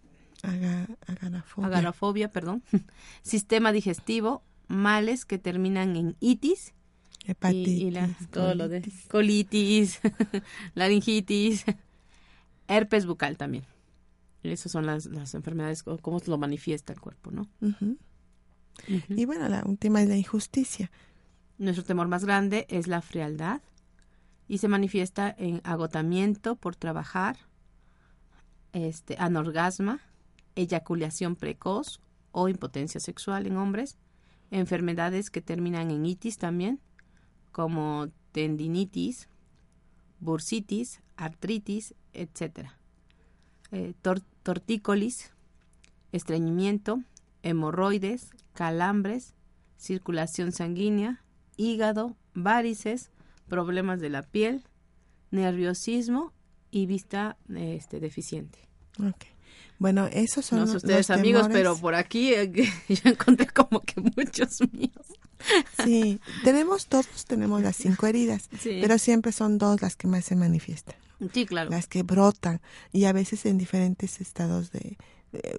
agarafobia. 0.44 1.68
agarafobia, 1.68 2.32
perdón, 2.32 2.64
sistema 3.24 3.72
digestivo, 3.72 4.44
males 4.68 5.26
que 5.26 5.38
terminan 5.38 5.96
en 5.96 6.16
itis, 6.20 6.74
hepatitis, 7.26 7.94
y, 8.22 8.26
todo 8.28 8.54
lo 8.54 8.70
de 8.70 8.84
colitis, 9.08 10.00
laringitis, 10.76 11.66
herpes 12.68 13.06
bucal 13.06 13.38
también. 13.38 13.66
Esas 14.44 14.74
son 14.74 14.86
las, 14.86 15.06
las 15.06 15.34
enfermedades, 15.36 15.84
cómo 15.84 16.20
lo 16.26 16.38
manifiesta 16.38 16.92
el 16.92 17.00
cuerpo, 17.00 17.32
¿no? 17.32 17.48
Y 19.08 19.24
bueno, 19.24 19.48
la 19.48 19.64
última 19.66 20.02
es 20.02 20.10
la 20.10 20.18
injusticia. 20.18 20.92
Nuestro 21.58 21.86
temor 21.86 22.10
más 22.10 22.26
grande 22.26 22.66
es 22.70 22.88
la 22.88 23.02
frialdad 23.02 23.62
y 24.50 24.58
se 24.58 24.68
manifiesta 24.68 25.34
en 25.38 25.62
agotamiento 25.64 26.58
por 26.58 26.76
trabajar, 26.76 27.38
este, 28.74 29.16
anorgasma, 29.18 30.02
eyaculación 30.56 31.36
precoz 31.36 32.00
o 32.32 32.50
impotencia 32.50 33.00
sexual 33.00 33.48
en 33.48 33.58
hombres, 33.58 33.98
enfermedades 34.52 35.30
que 35.30 35.42
terminan 35.42 35.92
en 35.92 36.06
itis 36.06 36.38
también, 36.38 36.80
como 37.52 38.10
tendinitis, 38.32 39.30
bursitis, 40.20 41.02
artritis, 41.16 41.94
etc. 42.14 42.70
Eh, 43.72 43.94
tortícolis, 44.44 45.32
estreñimiento, 46.12 47.02
hemorroides, 47.44 48.32
calambres, 48.54 49.36
circulación 49.78 50.52
sanguínea, 50.52 51.24
hígado, 51.58 52.16
varices, 52.34 53.12
problemas 53.48 54.00
de 54.00 54.10
la 54.10 54.24
piel, 54.24 54.64
nerviosismo 55.32 56.34
y 56.72 56.86
vista 56.86 57.38
este 57.54 58.00
deficiente. 58.00 58.60
Okay. 58.98 59.33
Bueno, 59.80 60.08
esos 60.12 60.46
son 60.46 60.60
no 60.60 60.68
sé 60.68 60.78
ustedes 60.78 61.10
amigos, 61.10 61.48
pero 61.52 61.78
por 61.78 61.96
aquí 61.96 62.34
eh, 62.34 62.52
yo 62.90 63.10
encontré 63.10 63.48
como 63.48 63.82
que 63.82 64.00
muchos 64.00 64.60
míos. 64.72 65.06
Sí, 65.84 66.20
tenemos 66.44 66.88
todos, 66.88 67.26
tenemos 67.28 67.62
las 67.62 67.76
cinco 67.78 68.08
heridas, 68.08 68.50
pero 68.64 68.98
siempre 68.98 69.32
son 69.32 69.58
dos 69.58 69.82
las 69.82 69.96
que 69.96 70.08
más 70.08 70.26
se 70.26 70.36
manifiestan. 70.36 70.96
Sí, 71.34 71.46
claro. 71.46 71.70
Las 71.70 71.88
que 71.88 72.04
brotan 72.04 72.62
y 72.92 73.06
a 73.06 73.14
veces 73.14 73.46
en 73.46 73.58
diferentes 73.58 74.20
estados 74.22 74.72
de, 74.72 74.98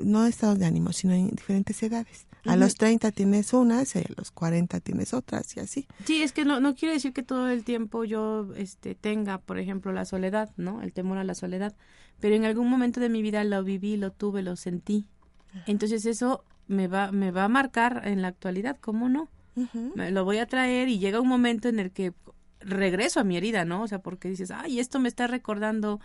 no 0.03 0.27
estados 0.27 0.59
de 0.59 0.67
ánimo, 0.67 0.93
sino 0.93 1.15
en 1.15 1.31
diferentes 1.31 1.83
edades. 1.83 2.27
A 2.47 2.57
los 2.57 2.75
30 2.75 3.11
tienes 3.13 3.53
unas 3.53 3.97
y 3.97 4.01
a 4.01 4.05
los 4.17 4.31
40 4.31 4.81
tienes 4.81 5.15
otras 5.15 5.57
y 5.57 5.61
así. 5.61 5.87
Sí, 6.05 6.23
es 6.23 6.33
que 6.33 6.45
no, 6.45 6.61
no 6.61 6.75
quiere 6.75 6.95
decir 6.95 7.13
que 7.13 7.23
todo 7.23 7.49
el 7.49 7.65
tiempo 7.65 8.05
yo 8.05 8.49
este, 8.57 8.95
tenga, 8.95 9.39
por 9.39 9.59
ejemplo, 9.59 9.93
la 9.93 10.05
soledad, 10.05 10.51
¿no? 10.57 10.83
El 10.83 10.93
temor 10.93 11.19
a 11.19 11.25
la 11.25 11.35
soledad. 11.35 11.75
Pero 12.21 12.35
en 12.35 12.45
algún 12.45 12.69
momento 12.69 13.01
de 13.01 13.09
mi 13.09 13.23
vida 13.23 13.43
lo 13.45 13.63
viví, 13.65 13.97
lo 13.97 14.13
tuve, 14.13 14.43
lo 14.43 14.57
sentí. 14.57 15.07
Entonces 15.67 16.05
eso 16.05 16.45
me 16.67 16.89
va, 16.89 17.13
me 17.13 17.31
va 17.31 17.45
a 17.45 17.49
marcar 17.49 18.03
en 18.05 18.23
la 18.23 18.29
actualidad, 18.29 18.77
¿cómo 18.81 19.09
no? 19.09 19.29
me 19.95 20.11
lo 20.11 20.25
voy 20.25 20.39
a 20.39 20.47
traer 20.47 20.89
y 20.89 20.99
llega 20.99 21.21
un 21.21 21.29
momento 21.29 21.69
en 21.69 21.79
el 21.79 21.93
que 21.93 22.13
regreso 22.59 23.21
a 23.21 23.25
mi 23.25 23.37
herida, 23.37 23.65
¿no? 23.65 23.83
O 23.83 23.89
sea, 23.89 24.01
porque 24.01 24.29
dices, 24.29 24.51
ay, 24.51 24.81
esto 24.81 24.99
me 24.99 25.09
está 25.09 25.29
recordando 25.29 26.01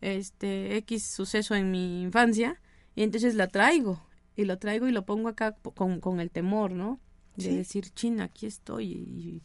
este 0.00 0.76
X 0.78 1.06
suceso 1.10 1.54
en 1.54 1.70
mi 1.70 2.02
infancia 2.02 2.60
y 2.94 3.02
entonces 3.02 3.34
la 3.34 3.48
traigo 3.48 4.00
y 4.36 4.44
lo 4.44 4.58
traigo 4.58 4.88
y 4.88 4.92
lo 4.92 5.04
pongo 5.04 5.28
acá 5.28 5.52
con, 5.52 6.00
con 6.00 6.20
el 6.20 6.30
temor, 6.30 6.72
¿no? 6.72 7.00
De 7.36 7.56
decir, 7.56 7.90
china, 7.90 8.24
aquí 8.24 8.46
estoy. 8.46 8.92
Y, 8.92 9.42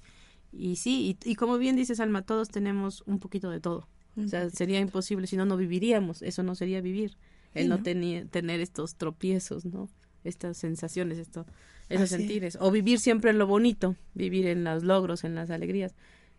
y, 0.51 0.75
sí, 0.75 1.17
y, 1.23 1.35
como 1.35 1.57
bien 1.57 1.75
dices, 1.75 1.99
Alma, 1.99 2.21
todos 2.21 2.49
tenemos 2.49 3.03
un 3.05 3.19
poquito 3.19 3.49
de 3.49 3.59
todo. 3.59 3.87
O 4.15 4.27
sea, 4.27 4.49
sería 4.49 4.79
imposible, 4.79 5.27
si 5.27 5.37
no, 5.37 5.45
no 5.45 5.57
viviríamos. 5.57 6.21
Eso 6.21 6.43
no 6.43 6.55
sería 6.55 6.81
vivir. 6.81 7.17
El 7.53 7.69
no, 7.69 7.81
tener 7.81 8.59
estos 8.59 8.95
tropiezos, 8.95 9.65
¿no? 9.65 9.89
Estas 10.23 10.57
sensaciones, 10.57 11.17
esto, 11.17 11.45
esos 11.87 12.09
sentires. 12.09 12.57
O 12.59 12.69
vivir 12.69 12.99
siempre 12.99 13.31
en 13.31 13.39
lo 13.39 13.47
bonito, 13.47 13.95
vivir 14.13 14.45
en 14.45 14.63
los 14.63 14.83
logros, 14.83 15.23
en 15.23 15.35
las 15.35 15.49
alegrías. 15.49 15.95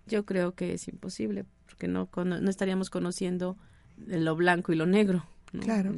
Yo 0.07 0.25
creo 0.25 0.55
que 0.55 0.75
es 0.75 0.87
imposible, 0.89 1.47
porque 1.67 1.89
no, 1.89 2.09
no 2.15 2.51
estaríamos 2.51 2.91
conociendo 2.91 3.57
lo 4.07 4.37
blanco 4.37 4.73
y 4.73 4.77
lo 4.77 4.87
negro. 4.87 5.27
Claro. 5.59 5.95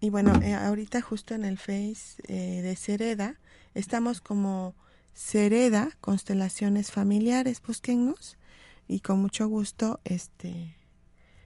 Y 0.00 0.10
bueno, 0.10 0.34
eh, 0.42 0.54
ahorita 0.54 1.00
justo 1.00 1.34
en 1.34 1.44
el 1.44 1.58
Face 1.58 2.22
eh, 2.26 2.62
de 2.62 2.74
Cereda, 2.76 3.38
estamos 3.74 4.20
como 4.20 4.74
Cereda, 5.14 5.90
constelaciones 6.00 6.90
familiares, 6.90 7.62
búsquennos 7.64 8.38
y 8.88 9.00
con 9.00 9.20
mucho 9.20 9.46
gusto 9.48 10.00
este 10.04 10.76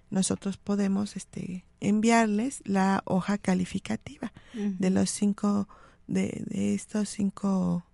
nosotros 0.09 0.57
podemos 0.57 1.17
este 1.17 1.65
enviarles 1.81 2.63
la 2.65 3.03
hoja 3.05 3.39
calificativa 3.39 4.33
de 4.55 4.91
los 4.91 5.11
cinco 5.11 5.69
de, 6.07 6.45
de 6.47 6.75
estos 6.75 7.09
cinco 7.09 7.85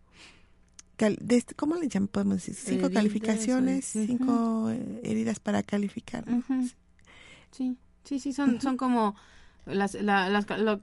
de, 1.10 1.44
¿cómo 1.56 1.76
le 1.76 1.88
llamamos? 1.88 2.10
Podemos 2.10 2.34
decir 2.36 2.54
cinco 2.54 2.90
calificaciones, 2.90 3.86
cinco 3.86 4.70
eh, 4.70 5.00
heridas 5.02 5.40
para 5.40 5.62
calificar. 5.62 6.24
Sí. 7.50 7.76
Sí, 8.04 8.18
sí, 8.18 8.32
son, 8.32 8.60
son 8.60 8.76
como 8.76 9.14
las, 9.66 9.94
lo, 9.94 10.80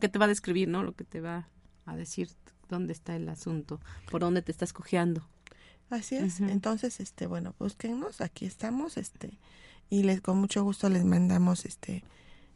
que 0.00 0.08
te 0.08 0.18
va 0.18 0.24
a 0.24 0.28
describir, 0.28 0.68
¿no? 0.68 0.82
Lo 0.82 0.92
que 0.94 1.04
te 1.04 1.20
va 1.20 1.48
a 1.86 1.96
decir 1.96 2.28
dónde 2.68 2.92
está 2.92 3.16
el 3.16 3.28
asunto, 3.28 3.80
por 4.10 4.20
dónde 4.20 4.42
te 4.42 4.52
estás 4.52 4.72
cojeando. 4.72 5.26
Así 5.90 6.16
es. 6.16 6.40
Entonces, 6.40 7.00
este, 7.00 7.26
bueno, 7.26 7.54
búsquenos, 7.58 8.20
aquí 8.20 8.46
estamos, 8.46 8.96
este, 8.96 9.38
y 9.88 10.04
les 10.04 10.20
con 10.20 10.38
mucho 10.38 10.62
gusto 10.62 10.88
les 10.88 11.04
mandamos 11.04 11.64
este, 11.64 12.04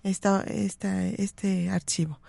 esta, 0.04 0.42
esta, 0.42 1.06
este 1.06 1.68
archivo. 1.68 2.20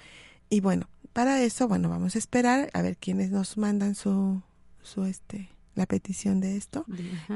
Y 0.50 0.62
bueno, 0.62 0.89
para 1.13 1.41
eso, 1.41 1.67
bueno, 1.67 1.89
vamos 1.89 2.15
a 2.15 2.20
esperar 2.20 2.70
a 2.74 2.82
ver 2.82 2.98
quiénes 2.98 3.32
nos 3.32 3.58
mandan 3.58 3.96
su, 3.96 4.41
su, 4.82 5.05
este, 5.05 5.50
la 5.75 5.86
petición 5.86 6.39
de 6.39 6.58
esto 6.58 6.86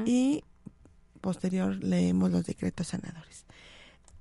y 0.04 0.42
posterior 1.20 1.82
leemos 1.82 2.30
los 2.30 2.44
decretos 2.44 2.88
sanadores. 2.88 3.44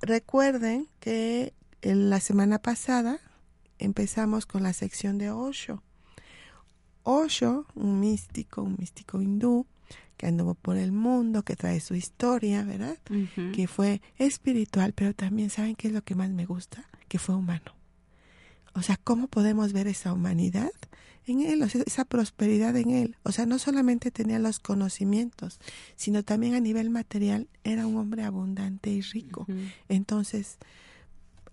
Recuerden 0.02 0.88
que 1.00 1.54
en 1.82 2.10
la 2.10 2.20
semana 2.20 2.60
pasada 2.60 3.20
empezamos 3.78 4.46
con 4.46 4.64
la 4.64 4.74
sección 4.74 5.18
de 5.18 5.32
Osho. 5.32 5.82
Osho, 7.04 7.66
un 7.76 8.00
místico, 8.00 8.62
un 8.62 8.76
místico 8.78 9.22
hindú, 9.22 9.66
que 10.18 10.28
anduvo 10.28 10.54
por 10.54 10.76
el 10.76 10.92
mundo, 10.92 11.44
que 11.44 11.56
trae 11.56 11.80
su 11.80 11.96
historia, 11.96 12.64
¿verdad? 12.64 12.98
Que 13.56 13.68
fue 13.68 14.02
espiritual, 14.18 14.92
pero 14.94 15.14
también, 15.14 15.50
¿saben 15.50 15.76
qué 15.76 15.88
es 15.88 15.94
lo 15.94 16.04
que 16.04 16.14
más 16.14 16.30
me 16.30 16.46
gusta? 16.46 16.90
Que 17.08 17.20
fue 17.20 17.36
humano. 17.36 17.74
O 18.74 18.82
sea, 18.82 18.98
¿cómo 18.98 19.28
podemos 19.28 19.72
ver 19.72 19.88
esa 19.88 20.12
humanidad 20.12 20.72
en 21.30 21.42
él, 21.42 21.62
o 21.64 21.70
sea, 21.70 21.84
esa 21.86 22.06
prosperidad 22.06 22.76
en 22.76 22.92
él? 22.92 23.18
O 23.24 23.32
sea, 23.32 23.46
no 23.46 23.60
solamente 23.60 24.12
tenía 24.12 24.40
los 24.40 24.60
conocimientos, 24.60 25.60
sino 25.96 26.24
también 26.24 26.56
a 26.56 26.60
nivel 26.60 26.90
material 26.90 27.48
era 27.64 27.88
un 27.88 27.98
hombre 27.98 28.24
abundante 28.24 28.90
y 28.90 29.02
rico. 29.02 29.46
Entonces, 29.88 30.58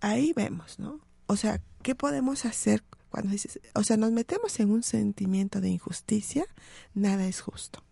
ahí 0.01 0.33
vemos, 0.35 0.79
¿no? 0.79 0.99
O 1.27 1.35
sea, 1.35 1.61
¿qué 1.83 1.95
podemos 1.95 2.45
hacer 2.45 2.83
cuando 3.09 3.31
dices, 3.31 3.59
o 3.73 3.83
sea, 3.83 3.97
nos 3.97 4.11
metemos 4.11 4.59
en 4.59 4.71
un 4.71 4.83
sentimiento 4.83 5.61
de 5.61 5.69
injusticia? 5.69 6.45
Nada 6.93 7.25
es 7.27 7.41
justo. 7.41 7.83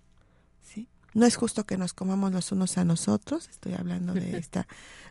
No 1.16 1.26
es 1.26 1.38
justo 1.38 1.66
que 1.66 1.78
nos 1.78 1.94
comamos 1.94 2.34
los 2.34 2.52
unos 2.52 2.78
a 2.78 2.84
nosotros, 2.84 3.48
estoy 3.48 3.74
hablando 3.74 4.14
de 4.14 4.38
esta 4.38 4.68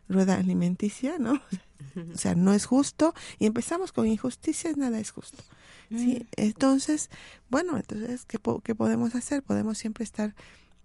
rueda 0.07 0.35
alimenticia, 0.35 1.17
¿no? 1.19 1.41
O 2.13 2.19
sea, 2.19 2.35
no 2.35 2.53
es 2.53 2.67
justo 2.67 3.15
y 3.39 3.47
empezamos 3.47 3.91
con 3.91 4.07
injusticias, 4.07 4.77
nada 4.77 5.01
es 5.01 5.11
justo. 5.11 5.43
¿Sí? 5.91 6.21
Mm. 6.21 6.27
Entonces, 6.37 7.11
bueno, 7.51 7.77
entonces, 7.77 8.25
¿qué, 8.25 8.39
¿qué 8.63 8.75
podemos 8.75 9.15
hacer? 9.15 9.43
Podemos 9.43 9.79
siempre 9.79 10.05
estar 10.05 10.35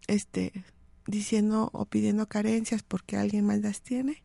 este, 0.08 0.66
diciendo 1.08 1.70
o 1.74 1.86
pidiendo 1.86 2.28
carencias 2.28 2.84
porque 2.84 3.18
alguien 3.18 3.46
más 3.46 3.60
las 3.60 3.82
tiene, 3.82 4.24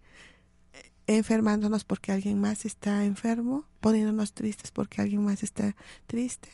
enfermándonos 1.07 1.85
porque 1.85 2.13
alguien 2.13 2.41
más 2.41 2.65
está 2.65 3.05
enfermo, 3.05 3.67
poniéndonos 3.81 4.33
tristes 4.33 4.71
porque 4.71 5.03
alguien 5.03 5.25
más 5.25 5.43
está 5.43 5.77
triste. 6.07 6.49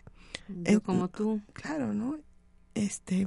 Yo 0.49 0.83
como 0.83 1.09
tú. 1.09 1.41
Claro, 1.53 1.95
¿no? 1.95 2.19
Este, 2.75 3.27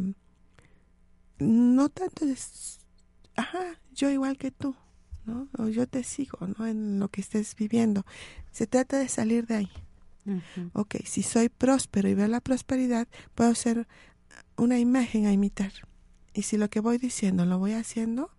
no 1.39 1.89
tanto 1.89 2.25
es, 2.25 2.79
ajá, 3.35 3.79
yo 3.93 4.09
igual 4.09 4.37
que 4.37 4.51
tú, 4.51 4.75
¿no? 5.25 5.47
O 5.57 5.67
yo 5.67 5.87
te 5.87 6.03
sigo, 6.03 6.47
¿no? 6.57 6.65
En 6.67 6.99
lo 6.99 7.09
que 7.09 7.21
estés 7.21 7.55
viviendo. 7.55 8.05
Se 8.51 8.67
trata 8.67 8.99
de 8.99 9.07
salir 9.07 9.47
de 9.47 9.55
ahí. 9.55 9.71
Ok, 10.73 10.95
si 11.05 11.23
soy 11.23 11.49
próspero 11.49 12.07
y 12.07 12.13
veo 12.13 12.27
la 12.27 12.41
prosperidad, 12.41 13.07
puedo 13.35 13.53
ser 13.55 13.87
una 14.55 14.79
imagen 14.79 15.25
a 15.25 15.31
imitar. 15.31 15.71
Y 16.33 16.43
si 16.43 16.57
lo 16.57 16.69
que 16.69 16.79
voy 16.79 16.97
diciendo 16.97 17.45
lo 17.45 17.59
voy 17.59 17.73
haciendo, 17.73 18.31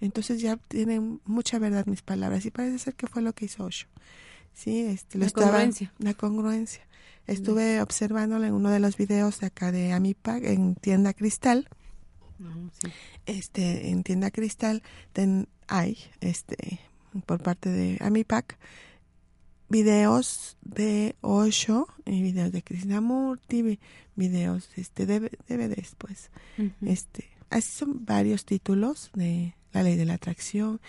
entonces 0.00 0.40
ya 0.40 0.56
tienen 0.56 1.20
mucha 1.24 1.58
verdad 1.58 1.86
mis 1.86 2.02
palabras. 2.02 2.44
Y 2.44 2.50
parece 2.50 2.78
ser 2.78 2.94
que 2.94 3.06
fue 3.06 3.22
lo 3.22 3.32
que 3.32 3.46
hizo 3.46 3.64
Osho. 3.64 3.88
Sí, 4.52 4.80
este, 4.80 5.18
la 5.18 5.30
congruencia. 5.30 5.92
La 5.98 6.14
congruencia. 6.14 6.82
Estuve 7.26 7.82
observándolo 7.82 8.44
en 8.46 8.54
uno 8.54 8.70
de 8.70 8.80
los 8.80 8.96
videos 8.96 9.40
de 9.40 9.46
acá 9.48 9.70
de 9.70 9.92
Amipac 9.92 10.42
en 10.44 10.74
Tienda 10.74 11.12
Cristal 11.12 11.68
este, 13.26 13.90
en 13.90 14.02
tienda 14.02 14.30
cristal 14.30 14.82
hay, 15.66 15.98
este, 16.20 16.80
por 17.26 17.42
parte 17.42 17.68
de 17.68 17.98
Amipac, 18.00 18.58
videos 19.68 20.56
de 20.62 21.16
Osho 21.20 21.88
y 22.04 22.22
videos 22.22 22.52
de 22.52 22.62
Krishnamurti, 22.62 23.78
videos 24.16 24.68
este 24.76 25.06
de 25.06 25.20
DVDs 25.48 25.94
pues. 25.96 26.30
Este, 26.82 27.28
así 27.50 27.70
son 27.70 28.04
varios 28.04 28.44
títulos 28.44 29.10
de 29.14 29.54
la 29.72 29.82
ley 29.82 29.96
de 29.96 30.06
la 30.06 30.14
atracción 30.14 30.80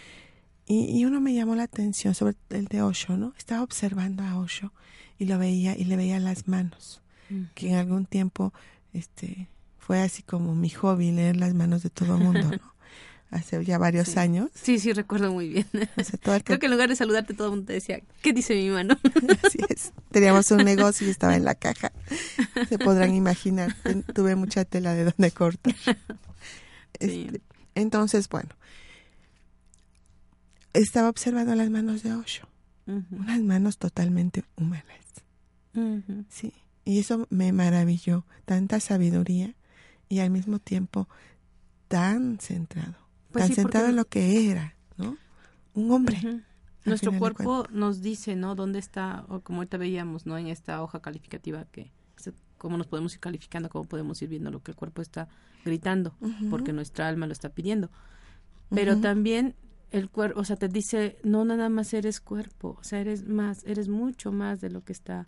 y, 0.72 1.04
uno 1.04 1.20
me 1.20 1.34
llamó 1.34 1.56
la 1.56 1.64
atención 1.64 2.14
sobre 2.14 2.36
el 2.52 2.66
de 2.66 2.84
Osho, 2.84 3.18
¿no? 3.18 3.34
Estaba 3.40 3.64
observando 3.64 4.24
a 4.24 4.38
Osho 4.38 4.72
y 5.18 5.26
lo 5.26 5.40
veía 5.40 5.76
y 5.76 5.86
le 5.86 5.96
veía 5.96 6.20
las 6.20 6.48
manos, 6.48 7.02
que 7.56 7.70
en 7.70 7.76
algún 7.76 8.06
tiempo 8.06 8.54
este 8.94 9.48
fue 9.80 10.00
así 10.02 10.22
como 10.22 10.54
mi 10.54 10.70
hobby 10.70 11.12
leer 11.12 11.38
las 11.38 11.56
manos 11.56 11.82
de 11.82 11.90
todo 11.90 12.18
el 12.18 12.24
mundo, 12.24 12.52
¿no? 12.52 12.79
Hace 13.32 13.64
ya 13.64 13.78
varios 13.78 14.18
años. 14.18 14.50
Sí, 14.56 14.80
sí, 14.80 14.92
recuerdo 14.92 15.32
muy 15.32 15.50
bien. 15.50 15.68
Creo 16.44 16.60
que 16.60 16.66
en 16.66 16.72
lugar 16.72 16.90
de 16.90 16.96
saludarte 16.96 17.36
todo 17.36 17.48
el 17.48 17.52
mundo 17.52 17.68
te 17.68 17.74
decía, 17.74 18.02
¿qué 18.24 18.34
dice 18.34 18.56
mi 18.56 18.70
mano? 18.70 18.98
Así 19.44 19.60
es. 19.70 19.94
Teníamos 20.12 20.50
un 20.50 20.64
negocio 20.64 21.06
y 21.06 21.12
estaba 21.12 21.36
en 21.36 21.46
la 21.46 21.54
caja. 21.54 21.92
Se 22.68 22.80
podrán 22.80 23.14
imaginar. 23.14 23.76
Tuve 24.16 24.36
mucha 24.36 24.66
tela 24.66 24.94
de 24.94 25.06
donde 25.06 25.32
cortar. 25.32 25.76
Este, 27.00 27.40
entonces, 27.76 28.28
bueno, 28.28 28.50
estaba 30.74 31.08
observando 31.08 31.56
las 31.56 31.70
manos 31.70 32.04
de 32.04 32.14
Osho. 32.14 32.46
Unas 32.88 33.40
manos 33.40 33.78
totalmente 33.78 34.44
humanas. 34.58 34.84
Sí. 36.30 36.52
Y 36.84 37.00
eso 37.00 37.26
me 37.30 37.54
maravilló. 37.54 38.26
Tanta 38.44 38.82
sabiduría 38.82 39.56
y 40.10 40.20
al 40.20 40.32
mismo 40.32 40.60
tiempo 40.60 41.08
tan 41.88 42.40
centrado, 42.40 42.96
pues 43.32 43.46
tan 43.46 43.56
centrado 43.56 43.88
en 43.88 43.96
lo 43.96 44.06
que 44.06 44.50
era, 44.50 44.76
¿no? 44.98 45.18
Un 45.74 45.92
hombre. 45.92 46.44
Nuestro 46.86 47.18
cuerpo 47.18 47.68
nos 47.72 48.02
dice, 48.02 48.36
¿no? 48.36 48.56
¿Dónde 48.56 48.80
está? 48.80 49.26
O 49.30 49.42
como 49.42 49.60
ahorita 49.60 49.78
veíamos, 49.78 50.26
¿no? 50.26 50.38
En 50.38 50.48
esta 50.48 50.82
hoja 50.82 51.02
calificativa 51.02 51.66
que 51.66 51.92
cómo 52.60 52.78
nos 52.78 52.86
podemos 52.86 53.14
ir 53.16 53.20
calificando, 53.20 53.70
cómo 53.70 53.86
podemos 53.86 54.22
ir 54.22 54.30
viendo 54.30 54.52
lo 54.52 54.62
que 54.62 54.72
el 54.72 54.78
cuerpo 54.78 55.02
está 55.02 55.28
gritando, 55.66 56.14
porque 56.52 56.74
nuestra 56.74 57.08
alma 57.08 57.26
lo 57.26 57.34
está 57.34 57.50
pidiendo. 57.50 57.90
Pero 58.70 58.98
también 58.98 59.56
el 59.90 60.10
cuerpo, 60.10 60.40
o 60.40 60.44
sea, 60.44 60.58
te 60.58 60.68
dice, 60.68 61.18
no 61.24 61.44
nada 61.46 61.70
más 61.70 61.94
eres 61.94 62.22
cuerpo, 62.22 62.78
o 62.80 62.84
sea, 62.84 63.00
eres 63.00 63.28
más, 63.28 63.64
eres 63.66 63.88
mucho 63.88 64.32
más 64.32 64.62
de 64.62 64.70
lo 64.70 64.84
que 64.84 64.94
está 64.94 65.28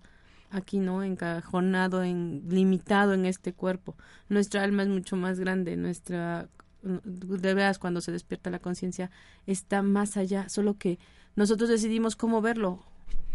aquí, 0.51 0.79
¿no? 0.79 1.03
Encajonado, 1.03 2.03
en, 2.03 2.43
limitado 2.47 3.13
en 3.13 3.25
este 3.25 3.53
cuerpo. 3.53 3.95
Nuestra 4.29 4.63
alma 4.63 4.83
es 4.83 4.89
mucho 4.89 5.15
más 5.15 5.39
grande, 5.39 5.75
nuestra, 5.77 6.49
de 6.81 7.53
veras, 7.53 7.79
cuando 7.79 8.01
se 8.01 8.11
despierta 8.11 8.49
la 8.49 8.59
conciencia, 8.59 9.11
está 9.45 9.81
más 9.81 10.17
allá, 10.17 10.49
solo 10.49 10.77
que 10.77 10.99
nosotros 11.35 11.69
decidimos 11.69 12.15
cómo 12.15 12.41
verlo. 12.41 12.83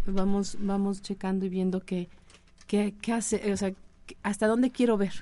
Vamos, 0.05 0.57
vamos 0.59 1.01
checando 1.01 1.45
y 1.45 1.49
viendo 1.49 1.81
qué, 1.81 2.09
qué, 2.65 2.95
qué 3.01 3.13
hace, 3.13 3.51
o 3.51 3.57
sea, 3.57 3.73
hasta 4.23 4.47
dónde 4.47 4.71
quiero 4.71 4.97
ver, 4.97 5.13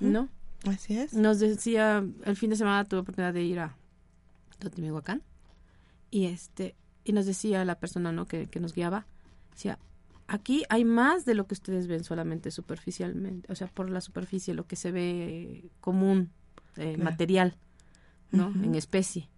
¿no? 0.00 0.28
Así 0.64 0.98
es. 0.98 1.14
Nos 1.14 1.38
decía, 1.38 2.04
el 2.24 2.36
fin 2.36 2.50
de 2.50 2.56
semana 2.56 2.84
tuve 2.84 3.00
oportunidad 3.00 3.32
de 3.32 3.42
ir 3.42 3.60
a 3.60 3.76
Totimihuacán 4.58 5.22
y 6.10 6.26
este, 6.26 6.74
y 7.04 7.12
nos 7.12 7.26
decía 7.26 7.64
la 7.64 7.78
persona, 7.78 8.10
¿no? 8.10 8.26
Que, 8.26 8.46
que 8.46 8.58
nos 8.58 8.74
guiaba, 8.74 9.06
decía, 9.52 9.78
aquí 10.26 10.64
hay 10.68 10.84
más 10.84 11.24
de 11.24 11.34
lo 11.34 11.46
que 11.46 11.54
ustedes 11.54 11.86
ven 11.86 12.02
solamente 12.02 12.50
superficialmente, 12.50 13.50
o 13.52 13.54
sea, 13.54 13.68
por 13.68 13.90
la 13.90 14.00
superficie, 14.00 14.54
lo 14.54 14.66
que 14.66 14.76
se 14.76 14.90
ve 14.90 15.70
común, 15.80 16.30
eh, 16.76 16.96
material, 16.96 17.56
¿no? 18.30 18.48
En 18.48 18.74
especie. 18.74 19.28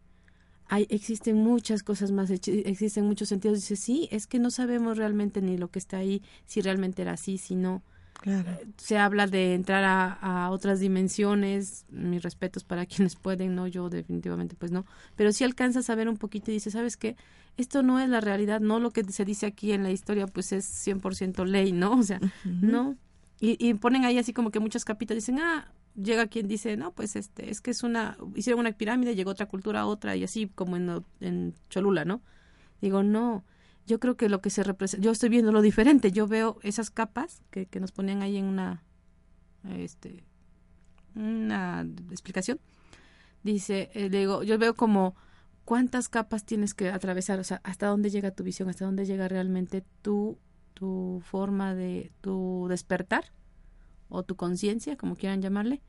Hay, 0.70 0.86
existen 0.90 1.36
muchas 1.36 1.82
cosas 1.82 2.10
más, 2.10 2.30
existen 2.30 3.06
muchos 3.06 3.28
sentidos. 3.28 3.58
Dice, 3.58 3.76
sí, 3.76 4.08
es 4.10 4.26
que 4.26 4.38
no 4.38 4.50
sabemos 4.50 4.98
realmente 4.98 5.40
ni 5.40 5.56
lo 5.56 5.70
que 5.70 5.78
está 5.78 5.98
ahí, 5.98 6.22
si 6.44 6.60
realmente 6.60 7.02
era 7.02 7.12
así, 7.12 7.38
si 7.38 7.54
no. 7.54 7.82
Claro. 8.20 8.58
Se 8.76 8.98
habla 8.98 9.28
de 9.28 9.54
entrar 9.54 9.84
a, 9.84 10.12
a, 10.12 10.50
otras 10.50 10.80
dimensiones, 10.80 11.86
mis 11.88 12.22
respetos 12.22 12.64
para 12.64 12.84
quienes 12.86 13.16
pueden, 13.16 13.54
no, 13.54 13.66
yo 13.66 13.88
definitivamente 13.88 14.56
pues 14.56 14.72
no, 14.72 14.84
pero 15.14 15.32
si 15.32 15.44
alcanzas 15.44 15.88
a 15.88 15.94
ver 15.94 16.08
un 16.08 16.16
poquito 16.16 16.50
y 16.50 16.54
dices, 16.54 16.72
¿sabes 16.72 16.96
qué? 16.96 17.16
Esto 17.56 17.82
no 17.82 18.00
es 18.00 18.08
la 18.08 18.20
realidad, 18.20 18.60
no 18.60 18.80
lo 18.80 18.90
que 18.90 19.04
se 19.04 19.24
dice 19.24 19.46
aquí 19.46 19.72
en 19.72 19.84
la 19.84 19.90
historia 19.90 20.26
pues 20.26 20.52
es 20.52 20.66
100% 20.86 21.44
ley, 21.44 21.72
¿no? 21.72 21.92
O 21.98 22.02
sea, 22.02 22.20
no. 22.44 22.96
Y, 23.40 23.56
y, 23.64 23.74
ponen 23.74 24.04
ahí 24.04 24.18
así 24.18 24.32
como 24.32 24.50
que 24.50 24.58
muchas 24.58 24.84
capitas 24.84 25.14
dicen, 25.14 25.38
ah, 25.38 25.70
llega 26.02 26.28
quien 26.28 26.48
dice, 26.48 26.76
no, 26.76 26.92
pues 26.92 27.16
este, 27.16 27.50
es 27.50 27.60
que 27.60 27.70
es 27.70 27.82
una, 27.82 28.16
hicieron 28.34 28.60
una 28.60 28.72
pirámide, 28.72 29.14
llegó 29.14 29.30
otra 29.30 29.46
cultura 29.46 29.86
otra 29.86 30.16
y 30.16 30.24
así 30.24 30.48
como 30.48 30.76
en, 30.76 31.04
en 31.20 31.54
Cholula, 31.68 32.04
¿no? 32.04 32.22
Digo, 32.80 33.02
no, 33.02 33.44
yo 33.86 33.98
creo 33.98 34.16
que 34.16 34.28
lo 34.28 34.40
que 34.40 34.50
se 34.50 34.62
representa, 34.62 35.04
yo 35.04 35.10
estoy 35.10 35.28
viendo 35.28 35.52
lo 35.52 35.62
diferente, 35.62 36.12
yo 36.12 36.26
veo 36.26 36.58
esas 36.62 36.90
capas 36.90 37.42
que, 37.50 37.66
que 37.66 37.80
nos 37.80 37.92
ponían 37.92 38.22
ahí 38.22 38.36
en 38.36 38.44
una, 38.44 38.84
este, 39.68 40.24
una 41.14 41.86
explicación. 42.10 42.60
Dice, 43.42 43.90
eh, 43.94 44.08
digo, 44.08 44.42
yo 44.42 44.58
veo 44.58 44.74
como 44.74 45.14
cuántas 45.64 46.08
capas 46.08 46.44
tienes 46.44 46.74
que 46.74 46.90
atravesar, 46.90 47.40
o 47.40 47.44
sea, 47.44 47.60
hasta 47.64 47.86
dónde 47.86 48.10
llega 48.10 48.30
tu 48.30 48.44
visión, 48.44 48.68
hasta 48.68 48.84
dónde 48.84 49.06
llega 49.06 49.28
realmente 49.28 49.84
tu, 50.02 50.38
tu 50.74 51.20
forma 51.24 51.74
de, 51.74 52.12
tu 52.20 52.66
despertar 52.68 53.32
o 54.08 54.22
tu 54.22 54.36
conciencia, 54.36 54.96
como 54.96 55.16
quieran 55.16 55.42
llamarle, 55.42 55.80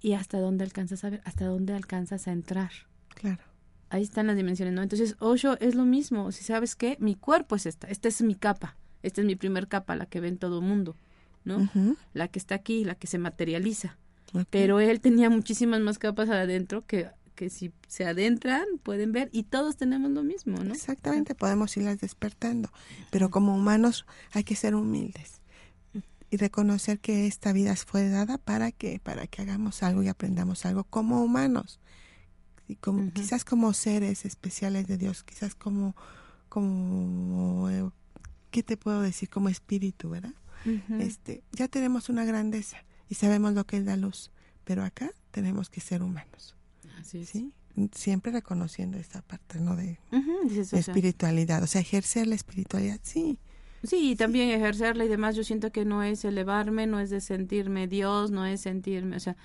y 0.00 0.12
hasta 0.12 0.38
dónde 0.38 0.64
alcanzas 0.64 1.04
a 1.04 1.10
ver, 1.10 1.22
hasta 1.24 1.46
dónde 1.46 1.74
alcanzas 1.74 2.28
a 2.28 2.32
entrar. 2.32 2.70
Claro 3.08 3.42
ahí 3.90 4.02
están 4.02 4.26
las 4.26 4.36
dimensiones, 4.36 4.74
¿no? 4.74 4.82
Entonces, 4.82 5.16
Osho 5.18 5.58
es 5.60 5.74
lo 5.74 5.84
mismo, 5.84 6.32
si 6.32 6.44
sabes 6.44 6.76
qué, 6.76 6.96
mi 7.00 7.14
cuerpo 7.14 7.56
es 7.56 7.66
esta, 7.66 7.88
esta 7.88 8.08
es 8.08 8.20
mi 8.22 8.34
capa, 8.34 8.76
esta 9.02 9.20
es 9.20 9.26
mi 9.26 9.36
primer 9.36 9.68
capa, 9.68 9.96
la 9.96 10.06
que 10.06 10.20
ve 10.20 10.28
en 10.28 10.38
todo 10.38 10.60
el 10.60 10.64
mundo, 10.64 10.96
¿no? 11.44 11.68
La 12.12 12.28
que 12.28 12.38
está 12.38 12.54
aquí, 12.54 12.84
la 12.84 12.94
que 12.94 13.06
se 13.06 13.18
materializa. 13.18 13.96
Pero 14.50 14.80
él 14.80 15.00
tenía 15.00 15.30
muchísimas 15.30 15.80
más 15.80 15.98
capas 15.98 16.28
adentro 16.28 16.84
que, 16.84 17.08
que 17.34 17.48
si 17.48 17.72
se 17.86 18.04
adentran 18.04 18.64
pueden 18.82 19.12
ver 19.12 19.30
y 19.32 19.44
todos 19.44 19.76
tenemos 19.76 20.10
lo 20.10 20.22
mismo, 20.22 20.62
¿no? 20.62 20.74
Exactamente, 20.74 21.34
podemos 21.34 21.76
irlas 21.76 22.00
despertando, 22.00 22.70
pero 23.10 23.30
como 23.30 23.54
humanos 23.54 24.04
hay 24.32 24.44
que 24.44 24.56
ser 24.56 24.74
humildes 24.74 25.40
y 26.30 26.36
reconocer 26.38 26.98
que 26.98 27.26
esta 27.26 27.52
vida 27.52 27.74
fue 27.76 28.08
dada 28.08 28.38
para 28.38 28.72
que 28.72 28.98
para 29.00 29.26
que 29.26 29.42
hagamos 29.42 29.82
algo 29.82 30.02
y 30.02 30.08
aprendamos 30.08 30.66
algo 30.66 30.84
como 30.84 31.22
humanos 31.22 31.80
y 32.68 32.76
como, 32.76 33.12
quizás 33.12 33.44
como 33.44 33.72
seres 33.72 34.24
especiales 34.24 34.86
de 34.86 34.98
Dios, 34.98 35.22
quizás 35.22 35.54
como, 35.54 35.94
como 36.48 37.70
eh, 37.70 37.88
¿qué 38.50 38.62
te 38.62 38.76
puedo 38.76 39.02
decir? 39.02 39.28
Como 39.28 39.48
espíritu, 39.48 40.10
¿verdad? 40.10 40.34
este, 40.98 41.44
ya 41.52 41.68
tenemos 41.68 42.08
una 42.08 42.24
grandeza 42.24 42.78
y 43.08 43.14
sabemos 43.14 43.52
lo 43.52 43.64
que 43.66 43.76
es 43.76 43.84
la 43.84 43.96
luz, 43.96 44.32
pero 44.64 44.82
acá 44.82 45.12
tenemos 45.30 45.70
que 45.70 45.80
ser 45.80 46.02
humanos. 46.02 46.56
Así 46.98 47.24
¿sí? 47.24 47.52
Siempre 47.92 48.32
reconociendo 48.32 48.98
esta 48.98 49.22
parte, 49.22 49.60
¿no? 49.60 49.76
De, 49.76 50.00
espiritualidad, 50.72 51.62
o 51.62 51.66
sea, 51.68 51.82
ejercer 51.82 52.26
la 52.26 52.34
espiritualidad, 52.34 52.98
sí. 53.02 53.38
Sí, 53.86 54.12
y 54.12 54.16
también 54.16 54.50
ejercerla 54.50 55.04
y 55.04 55.08
demás, 55.08 55.36
yo 55.36 55.44
siento 55.44 55.70
que 55.70 55.84
no 55.84 56.02
es 56.02 56.24
elevarme, 56.24 56.86
no 56.86 56.98
es 56.98 57.10
de 57.10 57.20
sentirme 57.20 57.86
Dios, 57.86 58.30
no 58.32 58.44
es 58.44 58.62
sentirme, 58.62 59.16
o 59.16 59.20
sea, 59.20 59.36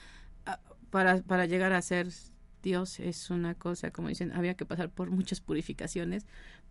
ah, 0.46 0.60
para, 0.90 1.22
para 1.22 1.46
llegar 1.46 1.74
a 1.74 1.82
ser 1.82 2.08
Dios 2.64 3.00
es 3.00 3.30
una 3.30 3.56
cosa, 3.56 3.92
como 3.92 4.08
dicen, 4.08 4.32
había 4.32 4.56
que 4.56 4.66
pasar 4.66 4.90
por 4.90 5.12
muchas 5.12 5.42
purificaciones, 5.42 6.26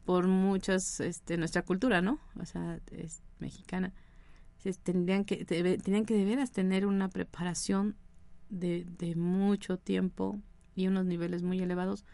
por 0.04 0.26
muchas, 0.26 1.00
este, 1.00 1.36
nuestra 1.36 1.62
cultura, 1.62 2.02
¿no? 2.02 2.18
O 2.40 2.44
sea, 2.44 2.80
es 2.90 3.22
mexicana. 3.38 3.92
tendrían 4.82 5.24
que, 5.24 5.44
tenían 5.44 6.04
que 6.06 6.14
de 6.14 6.24
veras 6.24 6.52
tener 6.52 6.86
una 6.86 7.08
preparación 7.08 7.96
de, 8.48 8.86
de 8.98 9.14
mucho 9.14 9.78
tiempo 9.78 10.38
y 10.74 10.88
unos 10.88 11.06
niveles 11.06 11.42
muy 11.42 11.60
elevados. 11.60 12.04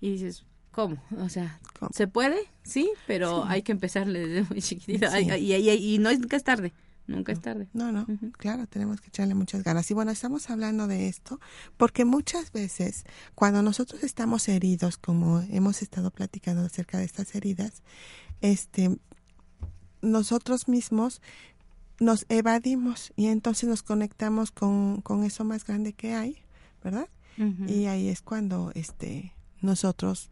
Y 0.00 0.12
dices, 0.12 0.46
¿cómo? 0.76 1.02
O 1.16 1.30
sea, 1.30 1.58
¿se 1.90 2.06
puede? 2.06 2.36
Sí, 2.62 2.90
pero 3.06 3.46
hay 3.46 3.62
que 3.62 3.72
empezarle 3.72 4.28
desde 4.28 4.48
muy 4.50 4.60
chiquitita. 4.60 5.18
Y, 5.18 5.54
y, 5.54 5.70
y, 5.70 5.98
no 5.98 6.10
es 6.10 6.20
nunca 6.20 6.36
es 6.36 6.44
tarde. 6.44 6.74
Nunca 7.06 7.32
es 7.32 7.40
tarde. 7.40 7.66
No, 7.72 7.92
no, 7.92 8.06
claro, 8.32 8.66
tenemos 8.66 9.00
que 9.00 9.08
echarle 9.08 9.34
muchas 9.34 9.62
ganas. 9.62 9.90
Y 9.90 9.94
bueno, 9.94 10.10
estamos 10.10 10.50
hablando 10.50 10.86
de 10.86 11.08
esto 11.08 11.40
porque 11.78 12.04
muchas 12.04 12.52
veces 12.52 13.04
cuando 13.34 13.62
nosotros 13.62 14.04
estamos 14.04 14.48
heridos, 14.48 14.98
como 14.98 15.40
hemos 15.50 15.80
estado 15.80 16.10
platicando 16.10 16.60
acerca 16.60 16.98
de 16.98 17.04
estas 17.04 17.34
heridas, 17.34 17.82
este, 18.42 18.98
nosotros 20.02 20.68
mismos 20.68 21.22
nos 22.00 22.26
evadimos 22.28 23.14
y 23.16 23.28
entonces 23.28 23.66
nos 23.66 23.82
conectamos 23.82 24.50
con, 24.50 25.00
con 25.00 25.24
eso 25.24 25.42
más 25.42 25.64
grande 25.64 25.94
que 25.94 26.12
hay, 26.12 26.36
¿verdad? 26.84 27.08
Y 27.66 27.84
ahí 27.86 28.08
es 28.08 28.22
cuando 28.22 28.72
este, 28.74 29.34
nosotros 29.60 30.30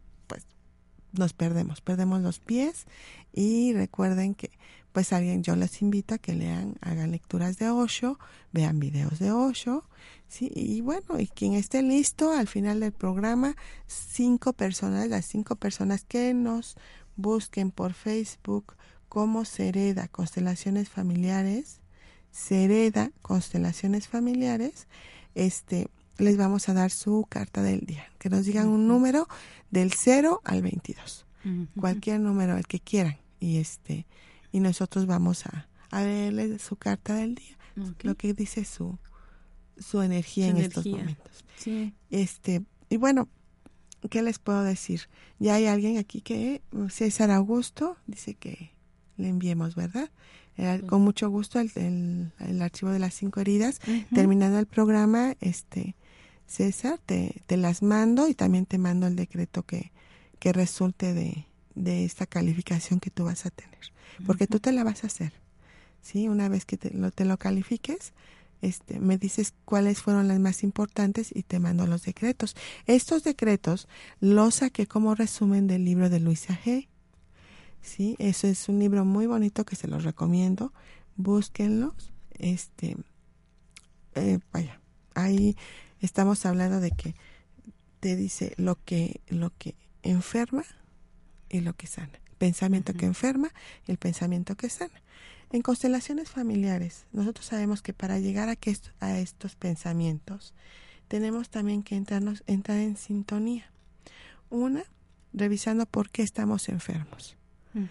nos 1.17 1.33
perdemos, 1.33 1.81
perdemos 1.81 2.21
los 2.21 2.39
pies 2.39 2.85
y 3.33 3.73
recuerden 3.73 4.35
que 4.35 4.51
pues 4.95 5.11
alguien, 5.11 5.43
yo 5.43 5.57
les 5.57 5.81
invito 5.81 6.15
a 6.15 6.17
que 6.19 6.33
lean, 6.33 6.77
hagan 6.79 7.11
lecturas 7.11 7.57
de 7.57 7.69
Osho, 7.69 8.17
vean 8.53 8.79
videos 8.79 9.19
de 9.19 9.29
Osho, 9.29 9.83
sí, 10.29 10.49
y 10.55 10.79
bueno, 10.79 11.19
y 11.19 11.27
quien 11.27 11.53
esté 11.53 11.81
listo 11.81 12.31
al 12.31 12.47
final 12.47 12.79
del 12.79 12.93
programa, 12.93 13.57
cinco 13.87 14.53
personas, 14.53 15.09
las 15.09 15.25
cinco 15.25 15.57
personas 15.57 16.05
que 16.05 16.33
nos 16.33 16.77
busquen 17.17 17.71
por 17.71 17.91
Facebook 17.91 18.77
como 19.09 19.43
Sereda 19.43 20.07
Constelaciones 20.07 20.87
Familiares, 20.87 21.81
Sereda 22.31 23.11
Constelaciones 23.21 24.07
Familiares, 24.07 24.87
este, 25.35 25.89
les 26.17 26.37
vamos 26.37 26.69
a 26.69 26.73
dar 26.73 26.91
su 26.91 27.25
carta 27.29 27.61
del 27.61 27.81
día, 27.81 28.05
que 28.19 28.29
nos 28.29 28.45
digan 28.45 28.67
un 28.67 28.87
número 28.87 29.27
del 29.71 29.93
0 29.93 30.41
al 30.43 30.61
22, 30.61 31.25
cualquier 31.79 32.19
número, 32.19 32.57
el 32.57 32.65
que 32.65 32.79
quieran, 32.79 33.17
y 33.39 33.57
este, 33.57 34.05
y 34.51 34.59
nosotros 34.59 35.05
vamos 35.05 35.45
a, 35.45 35.67
a 35.91 36.01
leerle 36.01 36.57
su 36.59 36.75
carta 36.75 37.15
del 37.15 37.35
día, 37.35 37.57
lo 38.01 38.15
que 38.15 38.33
dice 38.33 38.65
su, 38.65 38.97
su 39.77 40.01
energía 40.01 40.47
en 40.47 40.57
estos 40.57 40.85
momentos. 40.85 41.45
Este, 42.09 42.63
y 42.89 42.97
bueno, 42.97 43.27
¿qué 44.09 44.21
les 44.21 44.39
puedo 44.39 44.63
decir? 44.63 45.01
Ya 45.39 45.55
hay 45.55 45.65
alguien 45.65 45.97
aquí 45.97 46.21
que, 46.21 46.61
César 46.89 47.31
Augusto, 47.31 47.97
dice 48.07 48.35
que 48.35 48.71
le 49.17 49.29
enviemos, 49.29 49.75
¿verdad? 49.75 50.09
con 50.87 51.01
mucho 51.01 51.29
gusto 51.29 51.59
el, 51.59 52.31
el, 52.39 52.61
archivo 52.61 52.91
de 52.91 52.99
las 52.99 53.13
cinco 53.13 53.41
heridas. 53.41 53.79
Terminando 54.13 54.57
el 54.57 54.67
programa, 54.67 55.35
este 55.41 55.95
César, 56.47 56.99
te, 57.05 57.41
te 57.47 57.57
las 57.57 57.81
mando 57.81 58.27
y 58.27 58.33
también 58.33 58.65
te 58.65 58.77
mando 58.77 59.07
el 59.07 59.15
decreto 59.15 59.63
que, 59.63 59.91
que 60.39 60.53
resulte 60.53 61.13
de, 61.13 61.47
de 61.75 62.05
esta 62.05 62.25
calificación 62.25 62.99
que 62.99 63.09
tú 63.09 63.25
vas 63.25 63.45
a 63.45 63.49
tener 63.49 63.75
porque 64.25 64.47
tú 64.47 64.59
te 64.59 64.71
la 64.71 64.83
vas 64.83 65.03
a 65.03 65.07
hacer. 65.07 65.33
¿Sí? 66.01 66.27
Una 66.27 66.49
vez 66.49 66.65
que 66.65 66.77
te 66.77 66.91
lo, 66.91 67.11
te 67.11 67.25
lo 67.25 67.37
califiques, 67.37 68.13
este, 68.61 68.99
me 68.99 69.17
dices 69.17 69.53
cuáles 69.65 70.01
fueron 70.01 70.27
las 70.27 70.39
más 70.39 70.63
importantes 70.63 71.31
y 71.35 71.43
te 71.43 71.59
mando 71.59 71.87
los 71.87 72.03
decretos. 72.03 72.55
Estos 72.85 73.23
decretos 73.23 73.87
los 74.19 74.55
saqué 74.55 74.87
como 74.87 75.15
resumen 75.15 75.67
del 75.67 75.83
libro 75.83 76.09
de 76.09 76.19
Luisa 76.19 76.59
G. 76.63 76.87
Sí, 77.81 78.15
eso 78.19 78.47
es 78.47 78.69
un 78.69 78.79
libro 78.79 79.03
muy 79.03 79.25
bonito 79.25 79.65
que 79.65 79.75
se 79.75 79.87
los 79.87 80.03
recomiendo. 80.03 80.73
Búsquenlos. 81.15 82.13
Este, 82.37 82.97
eh, 84.15 84.39
vaya, 84.51 84.79
ahí 85.15 85.55
estamos 86.01 86.45
hablando 86.45 86.79
de 86.79 86.91
que 86.91 87.15
te 87.99 88.15
dice 88.15 88.53
lo 88.57 88.77
que, 88.83 89.21
lo 89.27 89.51
que 89.57 89.75
enferma 90.03 90.63
y 91.49 91.61
lo 91.61 91.73
que 91.73 91.87
sana. 91.87 92.19
Pensamiento 92.37 92.93
que 92.93 93.05
enferma 93.05 93.49
y 93.87 93.91
el 93.91 93.97
pensamiento 93.97 94.55
que 94.55 94.69
sana. 94.69 95.01
En 95.51 95.61
constelaciones 95.61 96.29
familiares, 96.29 97.05
nosotros 97.11 97.45
sabemos 97.45 97.81
que 97.81 97.93
para 97.93 98.19
llegar 98.19 98.49
a, 98.49 98.55
que 98.55 98.75
a 98.99 99.17
estos 99.19 99.55
pensamientos 99.55 100.53
tenemos 101.07 101.49
también 101.49 101.83
que 101.83 101.95
entrarnos, 101.95 102.43
entrar 102.47 102.79
en 102.79 102.97
sintonía. 102.97 103.71
Una, 104.49 104.83
revisando 105.33 105.85
por 105.85 106.09
qué 106.09 106.23
estamos 106.23 106.69
enfermos. 106.69 107.37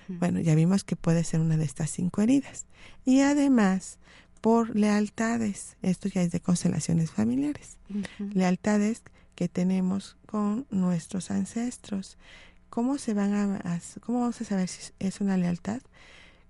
Bueno, 0.09 0.41
ya 0.41 0.55
vimos 0.55 0.83
que 0.83 0.97
puede 0.97 1.25
ser 1.25 1.41
una 1.41 1.59
de 1.59 1.65
estas 1.65 1.91
cinco 1.91 2.23
heridas. 2.23 2.65
Y 3.05 3.21
además, 3.21 3.99
por 4.45 4.77
lealtades, 4.77 5.79
esto 5.81 6.11
ya 6.11 6.21
es 6.21 6.31
de 6.31 6.39
constelaciones 6.39 7.11
familiares, 7.11 7.79
lealtades 8.19 9.03
que 9.35 9.49
tenemos 9.49 10.19
con 10.27 10.67
nuestros 10.69 11.31
ancestros. 11.31 12.19
¿Cómo 12.69 12.99
se 12.99 13.15
van 13.15 13.33
a, 13.33 13.81
cómo 14.01 14.21
vamos 14.21 14.39
a 14.43 14.45
saber 14.45 14.69
si 14.69 14.93
es 14.99 15.23
una 15.23 15.39
lealtad? 15.39 15.81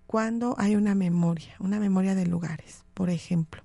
cuando 0.08 0.56
hay 0.58 0.74
una 0.74 0.96
memoria, 0.96 1.54
una 1.60 1.78
memoria 1.78 2.16
de 2.16 2.26
lugares. 2.26 2.84
Por 2.94 3.10
ejemplo, 3.10 3.62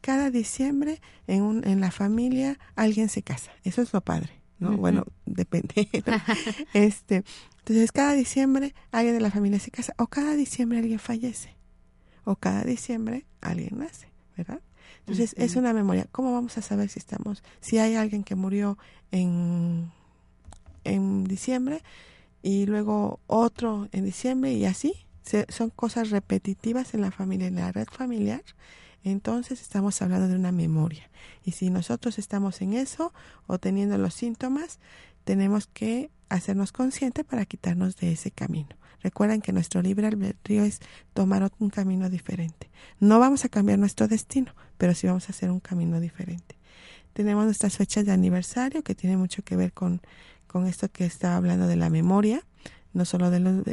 cada 0.00 0.30
diciembre 0.30 1.00
en, 1.26 1.42
un, 1.42 1.66
en 1.66 1.80
la 1.80 1.90
familia 1.90 2.60
alguien 2.76 3.08
se 3.08 3.22
casa. 3.22 3.50
Eso 3.64 3.82
es 3.82 3.92
lo 3.92 4.00
padre, 4.00 4.30
¿no? 4.60 4.76
Bueno, 4.76 5.04
depende. 5.26 5.88
este, 6.74 7.24
entonces, 7.58 7.90
cada 7.90 8.12
diciembre 8.12 8.72
alguien 8.92 9.14
de 9.14 9.20
la 9.20 9.32
familia 9.32 9.58
se 9.58 9.72
casa 9.72 9.94
o 9.98 10.06
cada 10.06 10.36
diciembre 10.36 10.78
alguien 10.78 11.00
fallece 11.00 11.56
o 12.24 12.36
cada 12.36 12.62
diciembre 12.62 13.26
alguien 13.40 13.78
nace, 13.78 14.08
¿verdad? 14.36 14.60
Entonces, 15.00 15.34
es 15.36 15.56
una 15.56 15.72
memoria. 15.74 16.06
¿Cómo 16.10 16.32
vamos 16.32 16.56
a 16.56 16.62
saber 16.62 16.88
si 16.88 16.98
estamos, 16.98 17.42
si 17.60 17.78
hay 17.78 17.94
alguien 17.94 18.24
que 18.24 18.34
murió 18.34 18.78
en, 19.10 19.92
en 20.84 21.24
diciembre 21.24 21.82
y 22.42 22.64
luego 22.66 23.20
otro 23.26 23.88
en 23.92 24.04
diciembre 24.04 24.52
y 24.52 24.64
así? 24.64 24.94
son 25.48 25.70
cosas 25.70 26.10
repetitivas 26.10 26.92
en 26.92 27.00
la 27.00 27.10
familia, 27.10 27.46
en 27.46 27.54
la 27.56 27.72
red 27.72 27.86
familiar, 27.90 28.42
entonces 29.04 29.60
estamos 29.60 30.00
hablando 30.02 30.28
de 30.28 30.34
una 30.34 30.52
memoria. 30.52 31.10
Y 31.44 31.52
si 31.52 31.70
nosotros 31.70 32.18
estamos 32.18 32.60
en 32.60 32.74
eso 32.74 33.12
o 33.46 33.58
teniendo 33.58 33.98
los 33.98 34.14
síntomas, 34.14 34.78
tenemos 35.24 35.66
que 35.66 36.10
hacernos 36.28 36.72
conscientes 36.72 37.24
para 37.24 37.44
quitarnos 37.44 37.96
de 37.96 38.12
ese 38.12 38.30
camino. 38.30 38.76
Recuerden 39.04 39.42
que 39.42 39.52
nuestro 39.52 39.82
libre 39.82 40.06
albedrío 40.06 40.64
es 40.64 40.80
tomar 41.12 41.52
un 41.58 41.68
camino 41.68 42.08
diferente. 42.08 42.70
No 42.98 43.20
vamos 43.20 43.44
a 43.44 43.50
cambiar 43.50 43.78
nuestro 43.78 44.08
destino, 44.08 44.52
pero 44.78 44.94
sí 44.94 45.06
vamos 45.06 45.28
a 45.28 45.32
hacer 45.32 45.50
un 45.50 45.60
camino 45.60 46.00
diferente. 46.00 46.56
Tenemos 47.12 47.44
nuestras 47.44 47.76
fechas 47.76 48.06
de 48.06 48.12
aniversario 48.12 48.82
que 48.82 48.94
tiene 48.94 49.18
mucho 49.18 49.44
que 49.44 49.56
ver 49.56 49.72
con, 49.72 50.00
con 50.46 50.66
esto 50.66 50.90
que 50.90 51.04
estaba 51.04 51.36
hablando 51.36 51.66
de 51.68 51.76
la 51.76 51.90
memoria 51.90 52.42
no 52.94 53.04
solo 53.04 53.28
de 53.30 53.40
los, 53.40 53.64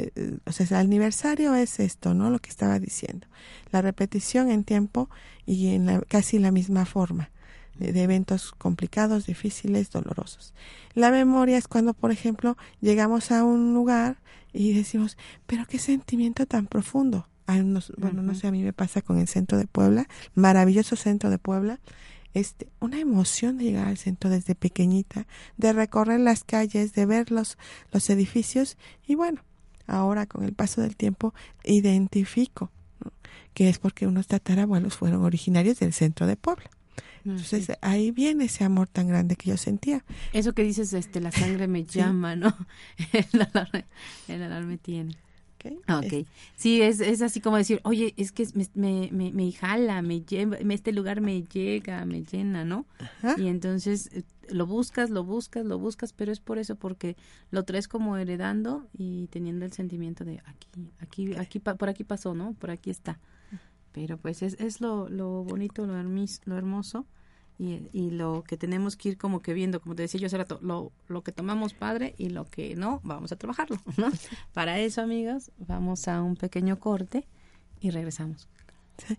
o 0.46 0.52
sea, 0.52 0.66
el 0.66 0.86
aniversario 0.86 1.54
es 1.54 1.78
esto, 1.78 2.12
¿no? 2.12 2.28
Lo 2.28 2.40
que 2.40 2.50
estaba 2.50 2.80
diciendo. 2.80 3.28
La 3.70 3.80
repetición 3.80 4.50
en 4.50 4.64
tiempo 4.64 5.08
y 5.46 5.68
en 5.68 5.86
la, 5.86 6.00
casi 6.00 6.40
la 6.40 6.50
misma 6.50 6.84
forma 6.86 7.30
de, 7.78 8.02
eventos 8.02 8.52
complicados, 8.52 9.26
difíciles, 9.26 9.90
dolorosos. 9.90 10.54
La 10.94 11.10
memoria 11.10 11.58
es 11.58 11.68
cuando, 11.68 11.94
por 11.94 12.10
ejemplo, 12.10 12.56
llegamos 12.80 13.30
a 13.30 13.44
un 13.44 13.74
lugar 13.74 14.18
y 14.52 14.72
decimos, 14.74 15.16
pero 15.46 15.64
qué 15.66 15.78
sentimiento 15.78 16.46
tan 16.46 16.66
profundo. 16.66 17.28
bueno, 17.46 18.22
no 18.22 18.34
sé, 18.34 18.46
a 18.46 18.52
mí 18.52 18.62
me 18.62 18.72
pasa 18.72 19.02
con 19.02 19.18
el 19.18 19.28
centro 19.28 19.58
de 19.58 19.66
Puebla, 19.66 20.08
maravilloso 20.34 20.96
centro 20.96 21.30
de 21.30 21.38
Puebla, 21.38 21.80
este, 22.34 22.68
una 22.80 22.98
emoción 22.98 23.58
de 23.58 23.64
llegar 23.64 23.88
al 23.88 23.98
centro 23.98 24.30
desde 24.30 24.54
pequeñita, 24.54 25.26
de 25.58 25.72
recorrer 25.72 26.20
las 26.20 26.44
calles, 26.44 26.94
de 26.94 27.04
ver 27.04 27.30
los, 27.30 27.58
los 27.90 28.08
edificios 28.08 28.78
y 29.06 29.16
bueno, 29.16 29.42
ahora 29.86 30.26
con 30.26 30.44
el 30.44 30.54
paso 30.54 30.80
del 30.80 30.96
tiempo 30.96 31.34
identifico 31.64 32.70
que 33.54 33.68
es 33.68 33.78
porque 33.78 34.06
unos 34.06 34.26
tatarabuelos 34.26 34.96
fueron 34.96 35.24
originarios 35.24 35.78
del 35.78 35.92
centro 35.92 36.26
de 36.26 36.36
Puebla. 36.36 36.70
Entonces 37.24 37.72
ahí 37.80 38.10
viene 38.10 38.44
ese 38.44 38.64
amor 38.64 38.88
tan 38.88 39.08
grande 39.08 39.36
que 39.36 39.50
yo 39.50 39.56
sentía. 39.56 40.04
Eso 40.32 40.52
que 40.52 40.62
dices, 40.62 40.92
este, 40.92 41.20
la 41.20 41.32
sangre 41.32 41.68
me 41.68 41.84
llama, 41.86 42.36
¿no? 42.36 42.54
el 43.12 43.42
alarme, 43.42 43.84
el 44.28 44.42
alarme 44.42 44.78
tiene. 44.78 45.16
Okay. 45.88 46.26
Sí, 46.56 46.82
es, 46.82 47.00
es 47.00 47.22
así 47.22 47.40
como 47.40 47.56
decir, 47.56 47.80
oye, 47.84 48.14
es 48.16 48.32
que 48.32 48.46
me, 48.74 49.10
me, 49.12 49.32
me, 49.32 49.52
jala, 49.52 50.02
me 50.02 50.20
lleva, 50.22 50.56
este 50.56 50.92
lugar 50.92 51.20
me 51.20 51.42
llega, 51.42 52.04
me 52.04 52.24
llena, 52.24 52.64
¿no? 52.64 52.86
Y 53.36 53.46
entonces 53.46 54.10
eh, 54.12 54.24
lo 54.48 54.66
buscas, 54.66 55.10
lo 55.10 55.24
buscas, 55.24 55.64
lo 55.64 55.78
buscas, 55.78 56.12
pero 56.12 56.32
es 56.32 56.40
por 56.40 56.58
eso, 56.58 56.76
porque 56.76 57.16
lo 57.50 57.64
traes 57.64 57.88
como 57.88 58.16
heredando 58.16 58.88
y 58.92 59.28
teniendo 59.28 59.64
el 59.64 59.72
sentimiento 59.72 60.24
de 60.24 60.40
aquí, 60.46 60.68
aquí, 61.00 61.34
aquí, 61.34 61.58
por 61.60 61.88
aquí 61.88 62.04
pasó, 62.04 62.34
¿no? 62.34 62.54
Por 62.54 62.70
aquí 62.70 62.90
está. 62.90 63.18
Pero 63.92 64.16
pues 64.16 64.42
es, 64.42 64.54
es 64.58 64.80
lo, 64.80 65.08
lo 65.08 65.44
bonito, 65.44 65.86
lo, 65.86 65.94
lo 66.02 66.56
hermoso 66.56 67.06
y, 67.58 67.88
y, 67.92 68.10
lo 68.10 68.42
que 68.46 68.56
tenemos 68.56 68.96
que 68.96 69.10
ir 69.10 69.18
como 69.18 69.40
que 69.40 69.52
viendo, 69.52 69.80
como 69.80 69.94
te 69.94 70.02
decía 70.02 70.20
yo 70.20 70.26
hace 70.26 70.38
rato, 70.38 70.58
lo, 70.62 70.90
lo 71.08 71.22
que 71.22 71.32
tomamos 71.32 71.74
padre 71.74 72.14
y 72.18 72.30
lo 72.30 72.46
que 72.46 72.74
no, 72.74 73.00
vamos 73.04 73.30
a 73.32 73.36
trabajarlo, 73.36 73.76
¿no? 73.96 74.10
Para 74.52 74.80
eso, 74.80 75.02
amigos, 75.02 75.52
vamos 75.58 76.08
a 76.08 76.22
un 76.22 76.36
pequeño 76.36 76.80
corte 76.80 77.28
y 77.80 77.90
regresamos. 77.90 78.48
Sí. 79.06 79.16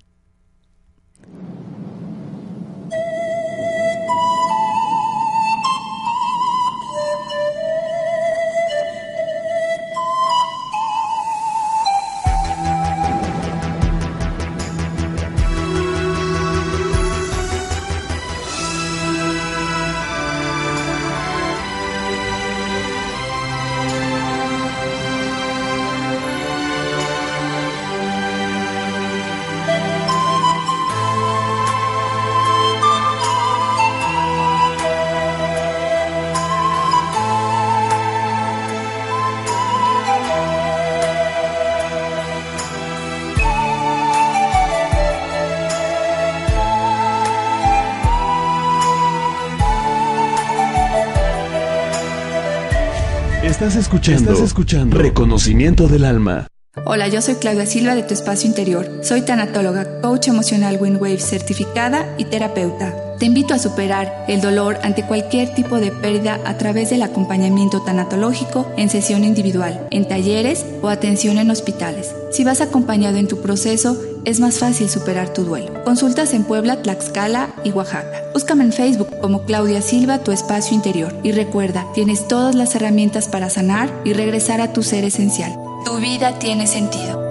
Estás 53.63 53.80
escuchando, 53.80 54.32
Estás 54.34 54.45
escuchando 54.45 54.97
Reconocimiento 54.97 55.88
del 55.88 56.04
Alma. 56.04 56.47
Hola, 56.86 57.08
yo 57.08 57.21
soy 57.21 57.36
Claudia 57.36 57.65
Silva 57.65 57.95
de 57.95 58.04
Tu 58.04 58.13
Espacio 58.13 58.49
Interior. 58.49 58.89
Soy 59.04 59.21
tanatóloga, 59.21 60.02
coach 60.02 60.28
emocional 60.28 60.78
Windwave 60.82 61.19
certificada 61.19 62.13
y 62.17 62.26
terapeuta. 62.26 62.93
Te 63.19 63.26
invito 63.26 63.54
a 63.54 63.60
superar 63.60 64.26
el 64.28 64.41
dolor 64.41 64.80
ante 64.84 65.06
cualquier 65.06 65.56
tipo 65.56 65.80
de 65.80 65.91
pérdida 65.91 66.41
a 66.43 66.58
través 66.58 66.89
del 66.89 67.04
acompañamiento 67.04 67.82
tanatológico 67.84 68.69
en 68.76 68.89
sesión 68.89 69.23
individual, 69.23 69.88
en 69.91 70.10
talleres 70.10 70.65
o 70.82 70.89
atención 70.89 71.38
en 71.38 71.49
hospitales. 71.49 72.13
Si 72.32 72.43
vas 72.43 72.60
acompañado 72.60 73.15
en 73.15 73.30
tu 73.30 73.41
proceso, 73.41 73.97
es 74.25 74.39
más 74.39 74.59
fácil 74.59 74.89
superar 74.89 75.33
tu 75.33 75.43
duelo. 75.43 75.83
Consultas 75.83 76.33
en 76.33 76.43
Puebla, 76.43 76.81
Tlaxcala 76.81 77.49
y 77.63 77.71
Oaxaca. 77.71 78.21
Búscame 78.33 78.63
en 78.63 78.73
Facebook 78.73 79.09
como 79.21 79.45
Claudia 79.45 79.81
Silva, 79.81 80.19
tu 80.19 80.31
espacio 80.31 80.75
interior. 80.75 81.13
Y 81.23 81.31
recuerda, 81.31 81.86
tienes 81.93 82.27
todas 82.27 82.55
las 82.55 82.75
herramientas 82.75 83.27
para 83.27 83.49
sanar 83.49 83.89
y 84.03 84.13
regresar 84.13 84.62
a 84.62 84.73
tu 84.73 84.83
ser 84.83 85.03
esencial. 85.03 85.53
Tu 85.86 85.97
vida 85.97 86.39
tiene 86.39 86.67
sentido. 86.67 87.22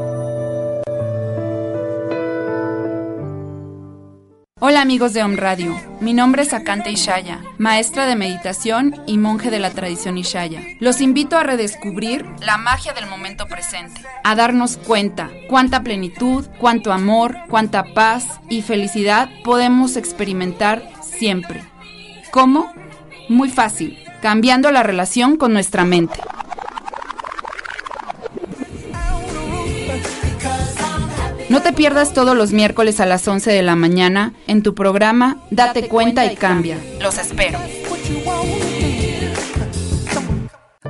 Amigos 4.83 5.13
de 5.13 5.23
Om 5.23 5.37
Radio, 5.37 5.81
mi 6.01 6.13
nombre 6.13 6.43
es 6.43 6.53
Akante 6.53 6.91
Ishaya, 6.91 7.41
maestra 7.57 8.05
de 8.05 8.17
meditación 8.17 9.01
y 9.07 9.17
monje 9.17 9.49
de 9.49 9.61
la 9.61 9.71
tradición 9.71 10.19
Ishaya. 10.19 10.61
Los 10.81 11.01
invito 11.01 11.39
a 11.39 11.45
redescubrir 11.45 12.27
la 12.41 12.59
magia 12.59 12.93
del 12.93 13.07
momento 13.07 13.47
presente, 13.47 14.03
a 14.25 14.35
darnos 14.35 14.79
cuenta 14.79 15.31
cuánta 15.49 15.85
plenitud, 15.85 16.47
cuánto 16.59 16.93
amor, 16.93 17.37
cuánta 17.49 17.95
paz 17.95 18.41
y 18.49 18.63
felicidad 18.63 19.31
podemos 19.45 19.97
experimentar 19.97 20.83
siempre. 21.01 21.63
¿Cómo? 22.33 22.73
Muy 23.29 23.51
fácil, 23.51 23.97
cambiando 24.21 24.73
la 24.73 24.83
relación 24.83 25.37
con 25.37 25.53
nuestra 25.53 25.85
mente. 25.85 26.19
No 31.53 31.61
te 31.61 31.75
pierdas 31.75 32.15
todos 32.15 32.35
los 32.35 32.53
miércoles 32.53 32.99
a 32.99 33.05
las 33.05 33.29
11 33.29 33.53
de 33.53 33.63
la 33.63 33.77
mañana 33.77 34.33
en 34.47 34.63
tu 34.63 34.75
programa 34.75 35.37
Date 35.51 35.87
cuenta 35.87 36.25
y 36.25 36.35
cambia. 36.35 36.79
Los 36.99 37.19
espero. 37.19 37.59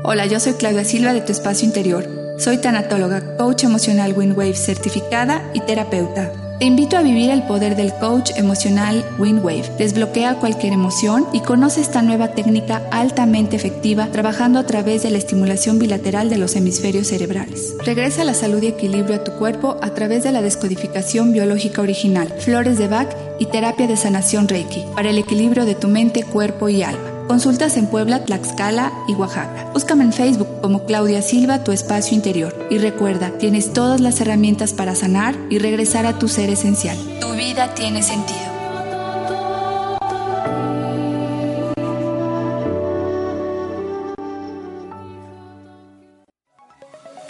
Hola, 0.05 0.27
yo 0.27 0.39
soy 0.39 0.53
Claudia 0.53 0.85
Silva 0.85 1.15
de 1.15 1.21
Tu 1.21 1.33
Espacio 1.33 1.67
Interior. 1.67 2.09
Soy 2.39 2.59
tanatóloga, 2.59 3.37
coach 3.39 3.65
emocional 3.65 4.15
Windwave 4.17 4.55
certificada 4.55 5.43
y 5.53 5.59
terapeuta. 5.63 6.31
Te 6.63 6.67
invito 6.67 6.97
a 6.97 7.03
vivir 7.03 7.29
el 7.31 7.43
poder 7.43 7.75
del 7.75 7.93
coach 7.95 8.31
emocional 8.37 9.05
Windwave. 9.19 9.69
Desbloquea 9.79 10.37
cualquier 10.37 10.73
emoción 10.73 11.27
y 11.33 11.41
conoce 11.41 11.81
esta 11.81 12.03
nueva 12.03 12.35
técnica 12.35 12.83
altamente 12.93 13.57
efectiva 13.57 14.07
trabajando 14.13 14.61
a 14.61 14.65
través 14.65 15.03
de 15.03 15.11
la 15.11 15.19
estimulación 15.19 15.81
bilateral 15.81 16.31
de 16.31 16.39
los 16.39 16.55
hemisferios 16.55 17.09
cerebrales. 17.09 17.75
Regresa 17.85 18.23
la 18.23 18.33
salud 18.33 18.63
y 18.63 18.69
equilibrio 18.69 19.17
a 19.17 19.25
tu 19.25 19.33
cuerpo 19.33 19.77
a 19.83 19.93
través 19.93 20.23
de 20.23 20.31
la 20.31 20.41
descodificación 20.41 21.33
biológica 21.33 21.83
original, 21.83 22.33
flores 22.39 22.79
de 22.79 22.87
Bach 22.87 23.09
y 23.41 23.47
terapia 23.47 23.89
de 23.89 23.97
sanación 23.97 24.47
Reiki 24.47 24.85
para 24.95 25.11
el 25.11 25.19
equilibrio 25.19 25.65
de 25.65 25.75
tu 25.75 25.89
mente, 25.89 26.23
cuerpo 26.23 26.69
y 26.69 26.85
alma. 26.85 27.12
Consultas 27.33 27.79
en 27.79 27.87
Puebla, 27.87 28.27
Tlaxcala 28.27 28.93
y 29.09 29.15
Oaxaca. 29.15 29.71
Búscame 29.73 30.05
en 30.05 30.13
Facebook 30.13 30.61
como 30.61 30.85
Claudia 30.85 31.23
Silva, 31.23 31.65
tu 31.65 31.73
espacio 31.73 32.15
interior. 32.15 32.55
Y 32.71 32.77
recuerda, 32.77 33.31
tienes 33.39 33.73
todas 33.73 34.03
las 34.03 34.21
herramientas 34.21 34.75
para 34.75 34.95
sanar 34.95 35.35
y 35.49 35.59
regresar 35.59 36.05
a 36.05 36.19
tu 36.19 36.29
ser 36.29 36.51
esencial. 36.51 36.99
Tu 37.21 37.33
vida 37.33 37.75
tiene 37.75 38.03
sentido. 38.03 38.39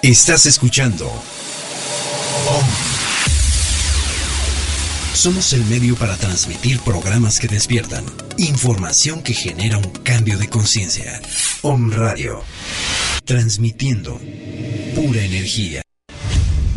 Estás 0.02 0.46
escuchando 0.46 1.08
somos 5.22 5.52
el 5.52 5.64
medio 5.66 5.94
para 5.94 6.16
transmitir 6.16 6.80
programas 6.80 7.38
que 7.38 7.46
despiertan, 7.46 8.04
información 8.42 9.22
que 9.22 9.34
genera 9.34 9.78
un 9.78 9.90
cambio 10.02 10.36
de 10.38 10.48
conciencia. 10.48 11.20
Om 11.62 11.92
Radio, 11.92 12.42
transmitiendo 13.24 14.18
pura 14.94 15.22
energía. 15.22 15.82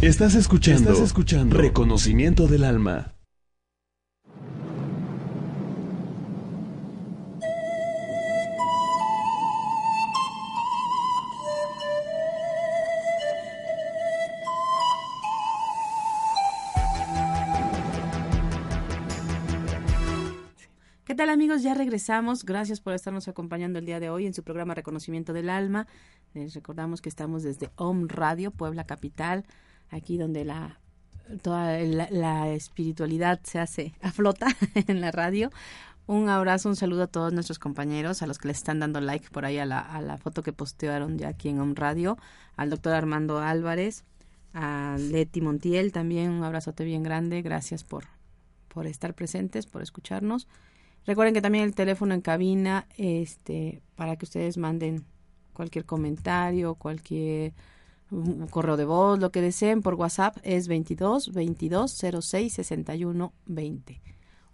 Estás 0.02 0.36
escuchando, 0.36 0.92
Estás 0.92 1.06
escuchando 1.06 1.58
Reconocimiento 1.58 2.48
del 2.48 2.64
Alma. 2.64 3.15
Ya 21.62 21.74
regresamos. 21.74 22.44
Gracias 22.44 22.82
por 22.82 22.94
estarnos 22.94 23.28
acompañando 23.28 23.80
el 23.80 23.86
día 23.86 24.02
de 24.02 24.10
hoy 24.10 24.26
en 24.26 24.34
su 24.34 24.44
programa 24.44 24.74
Reconocimiento 24.74 25.32
del 25.32 25.50
Alma. 25.50 25.88
Les 26.34 26.54
recordamos 26.54 27.02
que 27.02 27.08
estamos 27.08 27.44
desde 27.44 27.70
Om 27.78 28.08
Radio, 28.10 28.52
Puebla 28.52 28.84
Capital, 28.84 29.46
aquí 29.90 30.18
donde 30.18 30.44
la 30.44 30.80
toda 31.42 31.80
la, 31.80 32.50
espiritualidad 32.50 33.40
se 33.44 33.60
hace 33.60 33.94
a 34.02 34.12
flota 34.12 34.48
en 34.88 35.00
la 35.00 35.12
radio. 35.12 35.50
Un 36.08 36.28
abrazo, 36.28 36.68
un 36.68 36.76
saludo 36.76 37.04
a 37.04 37.08
todos 37.08 37.32
nuestros 37.32 37.58
compañeros, 37.58 38.22
a 38.22 38.28
los 38.28 38.38
que 38.38 38.50
les 38.50 38.58
están 38.58 38.80
dando 38.80 39.00
like 39.00 39.30
por 39.30 39.46
ahí 39.46 39.58
a 39.58 39.66
la, 39.66 39.80
a 39.80 40.02
la 40.02 40.18
foto 40.18 40.44
que 40.44 40.52
postearon 40.52 41.18
ya 41.18 41.30
aquí 41.30 41.50
en 41.50 41.60
Om 41.60 41.74
Radio, 41.76 42.18
al 42.58 42.70
doctor 42.70 42.94
Armando 42.94 43.40
Álvarez, 43.40 44.04
a 44.54 44.98
Leti 45.00 45.42
Montiel 45.42 45.94
también, 45.94 46.32
un 46.32 46.44
abrazote 46.44 46.84
bien 46.84 47.02
grande, 47.02 47.42
gracias 47.42 47.84
por, 47.84 48.06
por 48.68 48.88
estar 48.88 49.14
presentes, 49.14 49.66
por 49.66 49.82
escucharnos. 49.82 50.48
Recuerden 51.06 51.34
que 51.34 51.42
también 51.42 51.64
el 51.64 51.76
teléfono 51.76 52.14
en 52.14 52.22
cabina, 52.22 52.88
este, 52.98 53.82
para 53.96 54.16
que 54.16 54.26
ustedes 54.26 54.58
manden 54.58 55.06
cualquier 55.54 55.86
comentario, 55.86 56.76
cualquier 56.76 57.54
correo 58.50 58.78
de 58.78 58.86
voz, 58.86 59.20
lo 59.20 59.32
que 59.32 59.42
deseen 59.42 59.82
por 59.82 59.96
WhatsApp 59.96 60.38
es 60.44 60.68
22 60.68 61.32
22 61.34 62.04
06 62.22 62.54
61 62.54 63.34
20. 63.46 64.02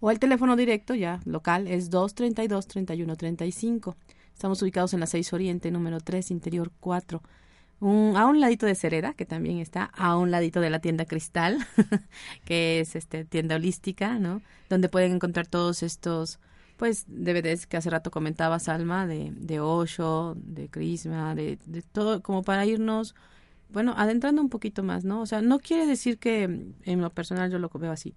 O 0.00 0.10
el 0.10 0.18
teléfono 0.18 0.56
directo 0.56 0.94
ya 0.94 1.20
local 1.24 1.68
es 1.68 1.90
232 1.90 2.66
31 2.66 3.16
35. 3.16 3.96
Estamos 4.32 4.60
ubicados 4.62 4.94
en 4.94 5.00
la 5.00 5.06
6 5.06 5.32
Oriente, 5.32 5.70
número 5.70 6.00
3, 6.00 6.30
interior 6.30 6.72
4. 6.80 7.22
Un, 7.82 8.16
a 8.16 8.26
un 8.26 8.40
ladito 8.40 8.64
de 8.64 8.76
Cereda, 8.76 9.12
que 9.12 9.26
también 9.26 9.58
está, 9.58 9.86
a 9.86 10.16
un 10.16 10.30
ladito 10.30 10.60
de 10.60 10.70
la 10.70 10.78
tienda 10.78 11.04
Cristal, 11.04 11.58
que 12.44 12.78
es 12.78 12.94
este 12.94 13.24
tienda 13.24 13.56
holística, 13.56 14.20
¿no? 14.20 14.40
Donde 14.70 14.88
pueden 14.88 15.14
encontrar 15.14 15.48
todos 15.48 15.82
estos 15.82 16.38
pues 16.76 17.06
DVDs 17.08 17.66
que 17.66 17.76
hace 17.76 17.90
rato 17.90 18.12
comentaba 18.12 18.60
Salma 18.60 19.08
de, 19.08 19.32
de 19.34 19.58
Osho, 19.58 20.36
de 20.36 20.68
Crisma, 20.68 21.34
de, 21.34 21.58
de 21.66 21.82
todo, 21.82 22.22
como 22.22 22.44
para 22.44 22.64
irnos, 22.66 23.16
bueno, 23.68 23.94
adentrando 23.96 24.40
un 24.42 24.48
poquito 24.48 24.84
más, 24.84 25.04
¿no? 25.04 25.20
O 25.20 25.26
sea, 25.26 25.42
no 25.42 25.58
quiere 25.58 25.84
decir 25.84 26.18
que, 26.18 26.44
en 26.44 27.00
lo 27.00 27.10
personal 27.10 27.50
yo 27.50 27.58
lo 27.58 27.68
veo 27.68 27.90
así, 27.90 28.14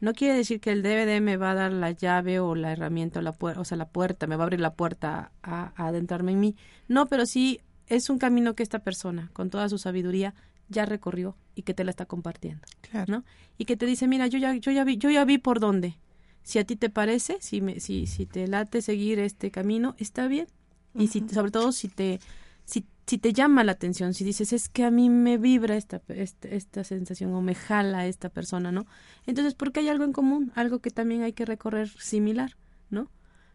no 0.00 0.14
quiere 0.14 0.34
decir 0.34 0.58
que 0.58 0.72
el 0.72 0.82
DVD 0.82 1.20
me 1.20 1.36
va 1.36 1.50
a 1.50 1.54
dar 1.54 1.72
la 1.72 1.90
llave 1.90 2.40
o 2.40 2.54
la 2.54 2.72
herramienta 2.72 3.18
o 3.18 3.22
la 3.22 3.32
puerta, 3.32 3.60
o 3.60 3.64
sea, 3.66 3.76
la 3.76 3.90
puerta, 3.90 4.26
me 4.26 4.36
va 4.36 4.44
a 4.44 4.46
abrir 4.46 4.60
la 4.60 4.72
puerta 4.72 5.32
a, 5.42 5.72
a 5.76 5.88
adentrarme 5.88 6.32
en 6.32 6.40
mí. 6.40 6.56
No, 6.88 7.06
pero 7.06 7.26
sí 7.26 7.60
es 7.86 8.10
un 8.10 8.18
camino 8.18 8.54
que 8.54 8.62
esta 8.62 8.80
persona, 8.80 9.30
con 9.32 9.50
toda 9.50 9.68
su 9.68 9.78
sabiduría, 9.78 10.34
ya 10.68 10.86
recorrió 10.86 11.36
y 11.54 11.62
que 11.62 11.74
te 11.74 11.84
la 11.84 11.90
está 11.90 12.06
compartiendo, 12.06 12.62
claro. 12.80 13.12
¿no? 13.12 13.24
Y 13.58 13.64
que 13.64 13.76
te 13.76 13.86
dice, 13.86 14.08
mira, 14.08 14.26
yo 14.26 14.38
ya, 14.38 14.54
yo 14.54 14.72
ya 14.72 14.84
vi, 14.84 14.96
yo 14.96 15.10
ya 15.10 15.24
vi 15.24 15.38
por 15.38 15.60
dónde. 15.60 15.98
Si 16.42 16.58
a 16.58 16.64
ti 16.64 16.76
te 16.76 16.90
parece, 16.90 17.38
si 17.40 17.60
me, 17.60 17.78
si, 17.78 18.06
si 18.06 18.26
te 18.26 18.48
late 18.48 18.82
seguir 18.82 19.18
este 19.18 19.50
camino, 19.50 19.94
está 19.98 20.26
bien. 20.26 20.46
Y 20.94 21.06
si, 21.06 21.26
sobre 21.28 21.50
todo 21.50 21.72
si 21.72 21.88
te, 21.88 22.20
si, 22.64 22.84
si 23.06 23.18
te 23.18 23.32
llama 23.32 23.64
la 23.64 23.72
atención, 23.72 24.12
si 24.12 24.24
dices, 24.24 24.52
es 24.52 24.68
que 24.68 24.84
a 24.84 24.90
mí 24.90 25.08
me 25.08 25.38
vibra 25.38 25.76
esta, 25.76 26.02
esta, 26.08 26.48
esta 26.48 26.84
sensación 26.84 27.32
o 27.34 27.40
me 27.40 27.54
jala 27.54 28.06
esta 28.06 28.28
persona, 28.28 28.72
¿no? 28.72 28.86
Entonces, 29.26 29.54
porque 29.54 29.80
hay 29.80 29.88
algo 29.88 30.04
en 30.04 30.12
común, 30.12 30.52
algo 30.54 30.80
que 30.80 30.90
también 30.90 31.22
hay 31.22 31.32
que 31.32 31.44
recorrer 31.44 31.88
similar, 31.88 32.56
¿no? 32.90 33.10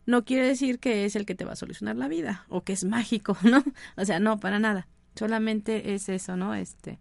No 0.07 0.23
quiere 0.25 0.47
decir 0.47 0.79
que 0.79 1.05
es 1.05 1.15
el 1.15 1.25
que 1.25 1.35
te 1.35 1.45
va 1.45 1.51
a 1.51 1.55
solucionar 1.55 1.97
la 1.97 2.07
vida 2.07 2.45
o 2.49 2.63
que 2.63 2.73
es 2.73 2.83
mágico, 2.83 3.37
¿no? 3.43 3.63
O 3.95 4.05
sea, 4.05 4.19
no, 4.19 4.39
para 4.39 4.57
nada. 4.57 4.87
Solamente 5.13 5.93
es 5.93 6.09
eso, 6.09 6.35
¿no? 6.35 6.55
Este, 6.55 6.97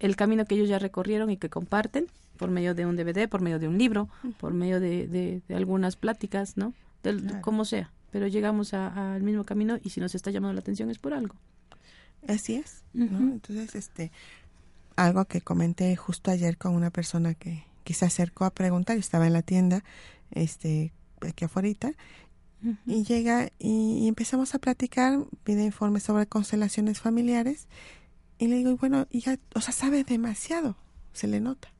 el 0.00 0.16
camino 0.16 0.44
que 0.46 0.56
ellos 0.56 0.68
ya 0.68 0.78
recorrieron 0.78 1.30
y 1.30 1.36
que 1.36 1.50
comparten 1.50 2.06
por 2.36 2.50
medio 2.50 2.74
de 2.74 2.86
un 2.86 2.96
DVD, 2.96 3.28
por 3.28 3.42
medio 3.42 3.58
de 3.58 3.68
un 3.68 3.78
libro, 3.78 4.08
por 4.38 4.52
medio 4.52 4.80
de, 4.80 5.06
de, 5.06 5.54
algunas 5.54 5.96
pláticas, 5.96 6.56
¿no? 6.56 6.74
Como 7.40 7.64
sea, 7.64 7.92
pero 8.10 8.26
llegamos 8.26 8.74
al 8.74 9.22
mismo 9.22 9.44
camino 9.44 9.78
y 9.82 9.90
si 9.90 10.00
nos 10.00 10.14
está 10.14 10.30
llamando 10.30 10.54
la 10.54 10.60
atención 10.60 10.90
es 10.90 10.98
por 10.98 11.14
algo. 11.14 11.36
Así 12.26 12.56
es, 12.56 12.84
¿no? 12.92 13.18
Entonces, 13.18 13.74
este, 13.74 14.10
algo 14.96 15.24
que 15.26 15.40
comenté 15.40 15.94
justo 15.96 16.30
ayer 16.30 16.58
con 16.58 16.74
una 16.74 16.90
persona 16.90 17.34
que, 17.34 17.64
que 17.84 17.94
se 17.94 18.04
acercó 18.04 18.44
a 18.44 18.50
preguntar, 18.50 18.98
estaba 18.98 19.26
en 19.26 19.32
la 19.32 19.42
tienda, 19.42 19.84
este, 20.32 20.92
aquí 21.20 21.44
afuera, 21.44 21.68
y 22.86 23.04
llega 23.04 23.50
y, 23.58 24.08
empezamos 24.08 24.54
a 24.54 24.58
platicar, 24.58 25.18
pide 25.44 25.64
informes 25.64 26.02
sobre 26.02 26.26
constelaciones 26.26 27.00
familiares 27.00 27.68
y 28.38 28.48
le 28.48 28.56
digo, 28.56 28.76
bueno, 28.76 29.06
ya, 29.10 29.38
o 29.54 29.60
sea, 29.60 29.72
sabe 29.72 30.04
demasiado, 30.04 30.76
se 31.12 31.26
le 31.26 31.40
nota. 31.40 31.72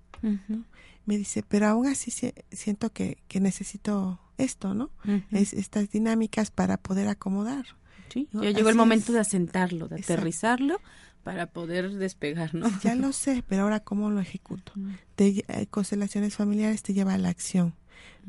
Me 1.04 1.18
dice, 1.18 1.44
pero 1.46 1.66
aún 1.68 1.86
así 1.86 2.12
siento 2.50 2.90
que, 2.90 3.18
que 3.28 3.40
necesito 3.40 4.20
esto, 4.38 4.74
¿no? 4.74 4.90
es, 5.30 5.52
estas 5.52 5.90
dinámicas 5.90 6.50
para 6.50 6.76
poder 6.76 7.08
acomodar. 7.08 7.66
Sí, 8.08 8.28
ya 8.32 8.50
llegó 8.50 8.68
el 8.68 8.76
momento 8.76 9.12
de 9.12 9.20
asentarlo, 9.20 9.88
de 9.88 9.96
aterrizarlo 9.96 10.80
para 11.22 11.46
poder 11.46 11.92
despegar, 11.94 12.54
¿no? 12.54 12.70
Ya 12.82 12.94
lo 12.94 13.12
sé, 13.12 13.42
pero 13.48 13.62
ahora 13.62 13.80
cómo 13.80 14.10
lo 14.10 14.20
ejecuto. 14.20 14.72
eh, 15.16 15.66
constelaciones 15.68 16.36
familiares 16.36 16.82
te 16.84 16.94
lleva 16.94 17.14
a 17.14 17.18
la 17.18 17.30
acción. 17.30 17.74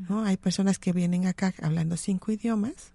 ¿No? 0.08 0.24
Hay 0.24 0.36
personas 0.36 0.78
que 0.78 0.92
vienen 0.92 1.26
acá 1.26 1.54
hablando 1.62 1.96
cinco 1.96 2.32
idiomas, 2.32 2.92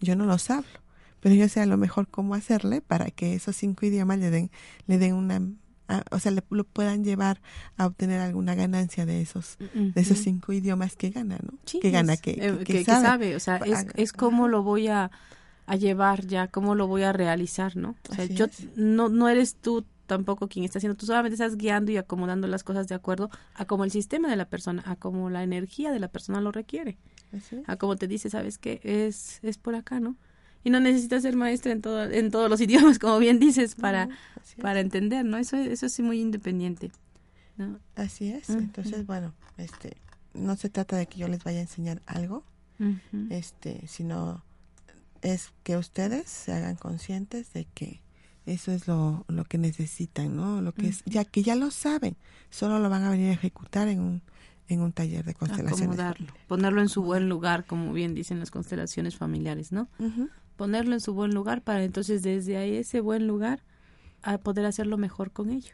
Yo 0.00 0.16
no 0.16 0.26
los 0.26 0.50
hablo, 0.50 0.80
pero 1.20 1.34
yo 1.34 1.48
sé 1.48 1.60
a 1.60 1.66
lo 1.66 1.76
mejor 1.76 2.08
cómo 2.08 2.34
hacerle 2.34 2.80
para 2.80 3.10
que 3.10 3.34
esos 3.34 3.56
cinco 3.56 3.86
idiomas 3.86 4.18
le 4.18 4.30
den, 4.30 4.50
le 4.86 4.98
den 4.98 5.14
una 5.14 5.40
o 6.10 6.18
sea, 6.18 6.32
le, 6.32 6.42
lo 6.50 6.64
puedan 6.64 7.04
llevar 7.04 7.40
a 7.76 7.86
obtener 7.86 8.20
alguna 8.20 8.54
ganancia 8.54 9.06
de 9.06 9.20
esos, 9.22 9.56
de 9.58 10.00
esos 10.00 10.18
cinco 10.18 10.52
idiomas 10.52 10.96
que 10.96 11.10
gana, 11.10 11.38
¿no? 11.42 11.58
que 11.80 11.90
gana, 11.90 12.14
eh, 12.14 12.18
que, 12.20 12.64
que, 12.64 12.84
sabe. 12.84 13.36
O 13.36 13.40
sea, 13.40 13.58
es, 13.58 13.86
es 13.94 14.12
cómo 14.12 14.48
lo 14.48 14.62
voy 14.62 14.88
a, 14.88 15.10
a, 15.66 15.76
llevar 15.76 16.26
ya, 16.26 16.48
cómo 16.48 16.74
lo 16.74 16.88
voy 16.88 17.04
a 17.04 17.12
realizar, 17.12 17.76
¿no? 17.76 17.94
O 18.10 18.14
sea, 18.14 18.24
yo, 18.24 18.46
no, 18.74 19.08
no 19.08 19.28
eres 19.28 19.54
tú 19.54 19.84
tampoco 20.06 20.48
quien 20.48 20.64
está 20.64 20.78
haciendo, 20.78 20.96
tú 20.96 21.06
solamente 21.06 21.34
estás 21.34 21.56
guiando 21.56 21.92
y 21.92 21.96
acomodando 21.96 22.46
las 22.48 22.64
cosas 22.64 22.88
de 22.88 22.94
acuerdo 22.94 23.30
a 23.54 23.64
cómo 23.64 23.84
el 23.84 23.90
sistema 23.90 24.28
de 24.28 24.36
la 24.36 24.48
persona, 24.48 24.82
a 24.86 24.96
cómo 24.96 25.30
la 25.30 25.42
energía 25.42 25.92
de 25.92 26.00
la 26.00 26.08
persona 26.08 26.40
lo 26.40 26.52
requiere, 26.52 26.96
a 27.66 27.76
cómo 27.76 27.96
te 27.96 28.06
dice, 28.06 28.30
sabes 28.30 28.58
qué, 28.58 28.80
es, 28.82 29.40
es 29.42 29.58
por 29.58 29.74
acá, 29.74 30.00
¿no? 30.00 30.16
y 30.66 30.70
no 30.70 30.80
necesitas 30.80 31.22
ser 31.22 31.36
maestra 31.36 31.70
en 31.70 31.80
todo, 31.80 32.02
en 32.02 32.32
todos 32.32 32.50
los 32.50 32.60
idiomas 32.66 32.98
como 32.98 33.20
bien 33.20 33.38
dices 33.38 33.76
para 33.76 34.08
para 34.60 34.80
entender 34.80 35.24
no 35.24 35.36
eso 35.36 35.56
eso 35.56 35.88
sí 35.88 36.02
muy 36.02 36.20
independiente 36.20 36.90
¿no? 37.56 37.78
así 37.94 38.32
es. 38.32 38.50
Entonces 38.50 39.06
bueno 39.06 39.32
este 39.58 39.96
no 40.34 40.56
se 40.56 40.68
trata 40.68 40.96
de 40.96 41.06
que 41.06 41.18
yo 41.18 41.28
les 41.28 41.44
vaya 41.44 41.58
a 41.58 41.62
enseñar 41.62 42.02
algo 42.04 42.42
este 43.30 43.86
sino 43.86 44.44
es 45.22 45.52
que 45.62 45.76
ustedes 45.76 46.28
se 46.28 46.52
hagan 46.52 46.74
conscientes 46.74 47.52
de 47.52 47.66
que 47.66 48.02
eso 48.46 48.72
es 48.72 48.88
lo, 48.88 49.24
lo 49.28 49.44
que 49.44 49.58
necesitan 49.58 50.34
no 50.36 50.62
lo 50.62 50.72
que 50.72 50.88
es 50.88 51.02
ya 51.04 51.24
que 51.24 51.42
ya 51.42 51.54
lo 51.54 51.70
saben 51.70 52.16
solo 52.50 52.78
lo 52.78 52.88
van 52.88 53.02
a 53.04 53.10
venir 53.10 53.30
a 53.30 53.32
ejecutar 53.32 53.88
en 53.88 54.00
un 54.00 54.22
en 54.68 54.80
un 54.80 54.92
taller 54.92 55.24
de 55.24 55.34
constelaciones. 55.34 55.82
Acomodarlo, 55.82 56.32
ponerlo 56.48 56.82
en 56.82 56.88
su 56.88 57.02
buen 57.02 57.28
lugar, 57.28 57.66
como 57.66 57.92
bien 57.92 58.14
dicen 58.14 58.40
las 58.40 58.50
constelaciones 58.50 59.16
familiares, 59.16 59.70
¿no? 59.72 59.88
ponerlo 60.56 60.94
en 60.94 61.00
su 61.00 61.14
buen 61.14 61.34
lugar 61.34 61.62
para 61.62 61.84
entonces 61.84 62.22
desde 62.22 62.56
ahí 62.56 62.76
ese 62.76 63.00
buen 63.00 63.26
lugar 63.26 63.62
a 64.22 64.38
poder 64.38 64.64
hacerlo 64.64 64.96
mejor 64.96 65.30
con 65.30 65.50
ello. 65.50 65.72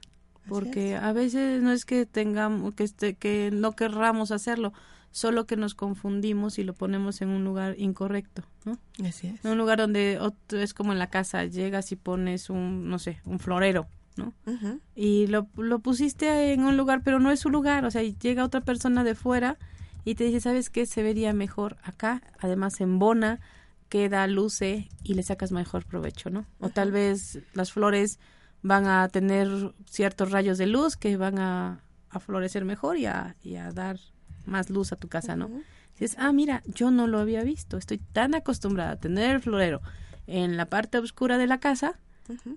Porque 0.49 0.97
a 0.97 1.13
veces 1.13 1.63
no 1.63 1.71
es 1.71 1.85
que 1.85 2.05
tengamos 2.05 2.75
que 2.75 2.83
este, 2.83 3.15
que 3.15 3.51
no 3.53 3.73
querramos 3.77 4.33
hacerlo 4.33 4.73
solo 5.13 5.47
que 5.47 5.57
nos 5.57 5.75
confundimos 5.75 6.59
y 6.59 6.65
lo 6.65 6.75
ponemos 6.75 7.23
en 7.23 7.29
un 7.29 7.45
lugar 7.45 7.77
incorrecto 7.79 8.43
no 8.65 8.79
así 9.07 9.29
es. 9.29 9.45
En 9.45 9.53
un 9.53 9.59
lugar 9.59 9.79
donde 9.79 10.19
es 10.51 10.75
como 10.75 10.93
en 10.93 10.99
la 10.99 11.09
casa 11.09 11.45
llegas 11.45 11.93
y 11.93 11.97
pones 11.97 12.51
un 12.51 12.89
no 12.89 12.99
sé 12.99 13.21
un 13.25 13.39
florero 13.39 13.87
no 14.17 14.35
y 14.97 15.29
lo, 15.29 15.47
lo 15.57 15.79
pusiste 15.79 16.53
en 16.53 16.65
un 16.65 16.77
lugar 16.77 17.03
pero 17.05 17.21
no 17.21 17.31
es 17.31 17.41
su 17.41 17.51
lugar 17.51 17.85
o 17.85 17.91
sea 17.91 18.03
llega 18.03 18.45
otra 18.45 18.61
persona 18.61 19.05
de 19.05 19.15
fuera 19.15 19.59
y 20.05 20.17
te 20.17 20.25
dice 20.25 20.41
sabes 20.41 20.69
qué 20.69 20.87
se 20.87 21.03
vería 21.03 21.33
mejor 21.33 21.77
acá 21.85 22.23
además 22.41 22.81
en 22.81 22.99
bona 22.99 23.41
queda, 23.93 24.27
luce 24.27 24.89
y 25.05 25.13
le 25.13 25.23
sacas 25.23 25.53
mejor 25.53 25.85
provecho, 25.85 26.31
¿no? 26.31 26.47
O 26.61 26.71
tal 26.71 26.93
vez 26.93 27.41
las 27.53 27.73
flores 27.73 28.19
van 28.63 28.87
a 28.87 29.07
tener 29.09 29.75
ciertos 29.85 30.31
rayos 30.31 30.57
de 30.57 30.67
luz 30.67 30.97
que 30.97 31.19
van 31.19 31.39
a, 31.39 31.83
florecer 32.21 32.65
mejor 32.65 32.97
y 32.97 33.05
a, 33.05 33.37
dar 33.75 34.01
más 34.47 34.71
luz 34.71 34.93
a 34.93 34.97
tu 34.97 35.09
casa, 35.09 35.37
¿no? 35.37 35.51
Dices, 35.93 36.17
ah, 36.19 36.33
mira, 36.33 36.63
yo 36.67 36.91
no 36.91 37.07
lo 37.07 37.19
había 37.19 37.43
visto, 37.43 37.77
estoy 37.77 37.99
tan 37.99 38.35
acostumbrada 38.35 38.93
a 38.93 38.97
tener 38.97 39.37
el 39.37 39.43
florero 39.43 39.81
en 40.27 40.57
la 40.57 40.67
parte 40.67 40.99
oscura 40.99 41.39
de 41.39 41.47
la 41.47 41.59
casa 41.59 41.99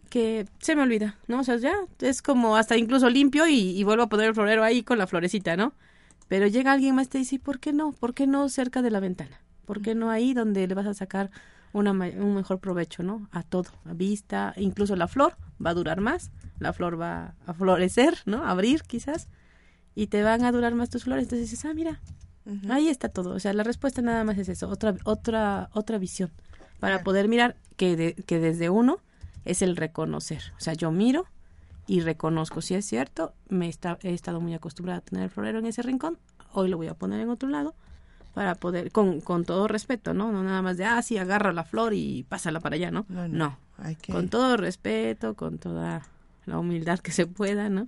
que 0.10 0.46
se 0.60 0.76
me 0.76 0.84
olvida, 0.84 1.18
¿no? 1.28 1.40
O 1.40 1.44
sea, 1.44 1.58
ya 1.58 1.74
es 2.00 2.22
como 2.22 2.56
hasta 2.56 2.78
incluso 2.78 3.10
limpio 3.10 3.48
y, 3.48 3.78
y, 3.78 3.84
vuelvo 3.84 4.04
a 4.04 4.10
poner 4.10 4.28
el 4.28 4.34
florero 4.36 4.64
ahí 4.64 4.84
con 4.84 4.98
la 4.98 5.08
florecita, 5.08 5.58
¿no? 5.58 5.74
Pero 6.28 6.48
llega 6.48 6.72
alguien 6.72 6.96
más 6.96 7.08
y 7.08 7.10
te 7.10 7.18
dice, 7.18 7.40
¿por 7.40 7.60
qué 7.60 7.74
no? 7.74 7.92
¿Por 7.92 8.14
qué 8.14 8.28
no 8.28 8.48
cerca 8.50 8.82
de 8.82 8.92
la 8.92 9.00
ventana? 9.00 9.42
¿Por 9.66 9.82
qué 9.82 9.96
no 9.96 10.10
ahí 10.10 10.34
donde 10.34 10.68
le 10.68 10.74
vas 10.74 10.86
a 10.86 10.94
sacar 10.94 11.32
una, 11.74 11.92
un 11.92 12.36
mejor 12.36 12.60
provecho, 12.60 13.04
¿no? 13.04 13.28
A 13.32 13.44
todo, 13.44 13.70
a 13.86 13.94
vista, 13.94 14.54
incluso 14.58 14.96
la 14.96 15.08
flor 15.08 15.36
va 15.64 15.72
a 15.72 15.74
durar 15.74 16.00
más, 16.00 16.32
la 16.60 16.74
flor 16.74 17.00
va 17.00 17.36
a 17.46 17.54
florecer, 17.54 18.18
¿no? 18.26 18.44
A 18.44 18.52
abrir 18.52 18.84
quizás, 18.84 19.28
y 19.96 20.08
te 20.08 20.22
van 20.22 20.44
a 20.44 20.52
durar 20.52 20.76
más 20.76 20.90
tus 20.90 21.06
flores. 21.06 21.24
Entonces 21.24 21.50
dices, 21.50 21.66
ah, 21.66 21.74
mira, 21.74 22.02
ahí 22.70 22.90
está 22.90 23.10
todo. 23.10 23.32
O 23.32 23.40
sea, 23.40 23.54
la 23.54 23.64
respuesta 23.64 24.02
nada 24.02 24.24
más 24.24 24.38
es 24.38 24.50
eso, 24.50 24.70
otra, 24.70 24.96
otra, 25.06 25.70
otra 25.74 25.98
visión, 25.98 26.32
para 26.80 27.04
poder 27.04 27.28
mirar 27.28 27.56
que, 27.78 28.16
que 28.26 28.40
desde 28.40 28.70
uno 28.70 29.00
es 29.46 29.62
el 29.62 29.76
reconocer. 29.76 30.42
O 30.58 30.60
sea, 30.60 30.74
yo 30.74 30.92
miro 30.92 31.26
y 31.88 32.02
reconozco 32.02 32.62
si 32.62 32.76
es 32.76 32.86
cierto, 32.86 33.34
me 33.48 33.70
está, 33.70 33.98
he 34.02 34.14
estado 34.14 34.42
muy 34.42 34.54
acostumbrada 34.54 35.00
a 35.00 35.02
tener 35.02 35.24
el 35.24 35.30
florero 35.30 35.60
en 35.60 35.68
ese 35.68 35.82
rincón, 35.82 36.18
hoy 36.54 36.70
lo 36.70 36.78
voy 36.78 36.88
a 36.88 36.94
poner 36.96 37.20
en 37.20 37.30
otro 37.30 37.48
lado 37.50 37.76
para 38.34 38.56
poder, 38.56 38.92
con, 38.92 39.22
con 39.22 39.46
todo 39.46 39.68
respeto, 39.68 40.14
¿no? 40.14 40.32
No 40.32 40.44
nada 40.44 40.62
más 40.62 40.78
de, 40.78 40.86
ah, 40.86 41.02
sí, 41.02 41.18
agarra 41.18 41.54
la 41.54 41.64
flor 41.64 41.94
y 41.94 42.24
pásala 42.24 42.60
para 42.60 42.76
allá, 42.76 42.92
¿no? 42.92 43.06
No, 43.08 43.58
Hay 43.78 43.96
que... 43.96 44.12
con 44.12 44.28
todo 44.28 44.58
respeto, 44.58 45.36
con 45.36 45.58
toda 45.58 46.06
la 46.46 46.60
humildad 46.60 47.00
que 47.00 47.12
se 47.12 47.28
pueda, 47.28 47.70
¿no? 47.70 47.88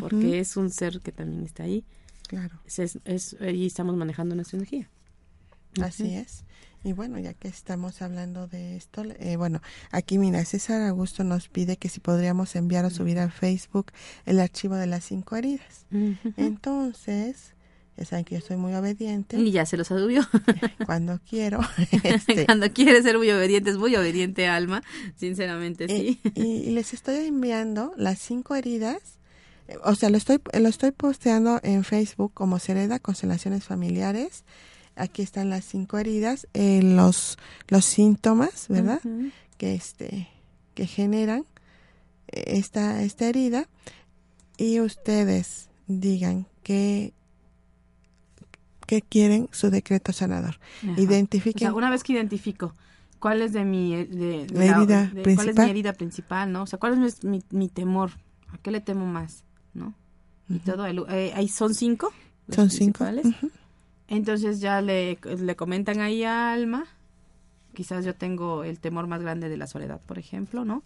Porque 0.00 0.40
es 0.40 0.56
un 0.56 0.70
ser 0.70 1.00
que 1.00 1.12
también 1.12 1.44
está 1.44 1.64
ahí. 1.64 1.84
Claro. 2.28 2.60
Es, 2.66 2.98
es, 3.04 3.36
y 3.40 3.66
estamos 3.66 3.96
manejando 3.96 4.34
nuestra 4.34 4.56
energía. 4.56 4.88
Así 5.80 6.14
es. 6.14 6.44
Y 6.82 6.92
bueno, 6.92 7.18
ya 7.18 7.34
que 7.34 7.48
estamos 7.48 8.00
hablando 8.00 8.46
de 8.46 8.76
esto, 8.76 9.02
eh, 9.18 9.36
bueno, 9.36 9.60
aquí 9.90 10.18
mira, 10.18 10.44
César 10.44 10.82
Augusto 10.82 11.24
nos 11.24 11.48
pide 11.48 11.76
que 11.76 11.88
si 11.88 11.98
podríamos 12.00 12.54
enviar 12.54 12.84
o 12.84 12.90
subir 12.90 13.18
a 13.18 13.28
Facebook 13.28 13.86
el 14.24 14.38
archivo 14.38 14.76
de 14.76 14.86
las 14.86 15.04
cinco 15.04 15.34
heridas. 15.34 15.86
Entonces, 16.36 17.56
ya 17.96 18.04
saben 18.04 18.24
que 18.24 18.34
yo 18.36 18.40
soy 18.40 18.56
muy 18.56 18.74
obediente. 18.74 19.38
Y 19.38 19.50
ya 19.50 19.64
se 19.64 19.76
los 19.76 19.88
subió. 19.88 20.22
Cuando 20.86 21.18
quiero. 21.28 21.60
Este, 22.04 22.44
Cuando 22.46 22.70
quiere 22.72 23.02
ser 23.02 23.16
muy 23.16 23.30
obediente, 23.30 23.70
es 23.70 23.78
muy 23.78 23.96
obediente, 23.96 24.46
Alma. 24.46 24.82
Sinceramente, 25.16 25.88
sí. 25.88 26.20
Y, 26.34 26.70
les 26.70 26.92
estoy 26.92 27.26
enviando 27.26 27.94
las 27.96 28.18
cinco 28.18 28.54
heridas. 28.54 29.15
O 29.84 29.94
sea, 29.94 30.10
lo 30.10 30.16
estoy, 30.16 30.40
lo 30.58 30.68
estoy 30.68 30.92
posteando 30.92 31.60
en 31.62 31.84
Facebook 31.84 32.32
como 32.34 32.58
Sereda 32.58 32.98
Constelaciones 32.98 33.64
Familiares. 33.64 34.44
Aquí 34.94 35.22
están 35.22 35.50
las 35.50 35.64
cinco 35.64 35.98
heridas, 35.98 36.48
eh, 36.54 36.80
los, 36.82 37.38
los 37.68 37.84
síntomas, 37.84 38.68
¿verdad? 38.68 39.00
Que 39.58 39.74
este, 39.74 40.28
que 40.74 40.86
generan 40.86 41.44
esta, 42.28 43.02
esta 43.02 43.26
herida. 43.26 43.68
Y 44.56 44.80
ustedes 44.80 45.68
digan 45.86 46.46
que 46.62 47.12
que 48.86 49.02
quieren 49.02 49.48
su 49.50 49.70
decreto 49.70 50.12
sanador. 50.12 50.58
Identifiquen. 50.96 51.72
una 51.72 51.90
vez 51.90 52.04
que 52.04 52.12
identifico 52.12 52.72
cuál 53.18 53.42
es 53.42 53.52
de 53.52 53.64
mi 53.64 54.04
de, 54.04 54.42
herida 54.42 55.10
principal. 55.10 55.34
cuál 55.34 55.48
es 55.48 55.56
mi 55.56 55.70
herida 55.70 55.92
principal, 55.92 56.52
¿no? 56.52 56.62
O 56.62 56.66
sea, 56.66 56.78
cuál 56.78 57.04
es 57.04 57.24
mi, 57.24 57.42
mi, 57.50 57.68
temor, 57.68 58.12
a 58.48 58.58
qué 58.58 58.70
le 58.70 58.80
temo 58.80 59.06
más, 59.06 59.44
¿no? 59.76 59.94
Y 60.48 60.58
todo, 60.60 60.86
eh, 60.86 61.32
ahí 61.34 61.48
son 61.48 61.74
cinco. 61.74 62.12
Son 62.50 62.70
cinco. 62.70 63.04
Entonces 64.08 64.60
ya 64.60 64.80
le, 64.80 65.18
le 65.22 65.56
comentan 65.56 66.00
ahí 66.00 66.22
a 66.22 66.52
Alma, 66.52 66.86
quizás 67.74 68.04
yo 68.04 68.14
tengo 68.14 68.64
el 68.64 68.78
temor 68.78 69.06
más 69.06 69.20
grande 69.20 69.48
de 69.48 69.56
la 69.56 69.66
soledad, 69.66 70.00
por 70.06 70.18
ejemplo, 70.18 70.64
¿no? 70.64 70.82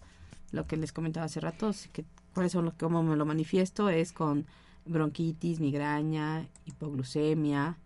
Lo 0.51 0.67
que 0.67 0.75
les 0.77 0.91
comentaba 0.91 1.27
hace 1.27 1.39
rato, 1.39 1.71
que 1.93 2.03
cuáles 2.33 2.51
son 2.51 2.65
los 2.65 2.73
cómo 2.73 3.03
me 3.03 3.15
lo 3.15 3.25
manifiesto 3.25 3.89
es 3.89 4.11
con 4.11 4.45
bronquitis, 4.85 5.59
migraña, 5.59 6.47
hipoglucemia, 6.65 7.77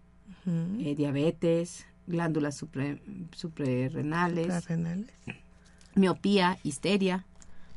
eh, 0.79 0.95
diabetes, 0.95 1.85
glándulas 2.07 2.63
suprarrenales, 3.35 4.65
miopía, 5.95 6.57
histeria. 6.63 7.25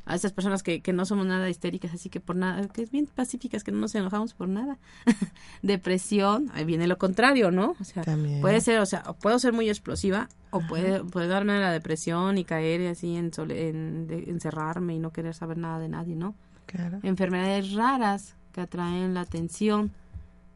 A 0.09 0.15
esas 0.15 0.33
personas 0.33 0.63
que, 0.63 0.81
que 0.81 0.91
no 0.91 1.05
somos 1.05 1.25
nada 1.25 1.49
histéricas, 1.49 1.93
así 1.93 2.09
que 2.09 2.19
por 2.19 2.35
nada, 2.35 2.67
que 2.67 2.81
es 2.81 2.91
bien 2.91 3.05
pacíficas, 3.05 3.63
que 3.63 3.71
no 3.71 3.77
nos 3.79 3.95
enojamos 3.95 4.33
por 4.33 4.49
nada. 4.49 4.77
Depresión, 5.61 6.51
ahí 6.53 6.65
viene 6.65 6.87
lo 6.87 6.97
contrario, 6.97 7.51
¿no? 7.51 7.75
O 7.79 7.83
sea, 7.83 8.03
puede 8.41 8.61
ser, 8.61 8.79
o 8.79 8.85
sea, 8.85 9.03
puedo 9.03 9.39
ser 9.39 9.53
muy 9.53 9.69
explosiva 9.69 10.27
o 10.49 10.61
puede, 10.61 11.03
puede 11.03 11.27
darme 11.27 11.59
la 11.59 11.71
depresión 11.71 12.37
y 12.37 12.43
caer 12.43 12.87
así 12.87 13.15
en, 13.15 13.31
en 13.49 14.07
encerrarme 14.27 14.95
y 14.95 14.99
no 14.99 15.11
querer 15.11 15.33
saber 15.35 15.57
nada 15.57 15.79
de 15.79 15.89
nadie, 15.89 16.15
¿no? 16.15 16.35
Claro. 16.65 16.99
Enfermedades 17.03 17.73
raras 17.73 18.35
que 18.51 18.61
atraen 18.61 19.13
la 19.13 19.21
atención 19.21 19.91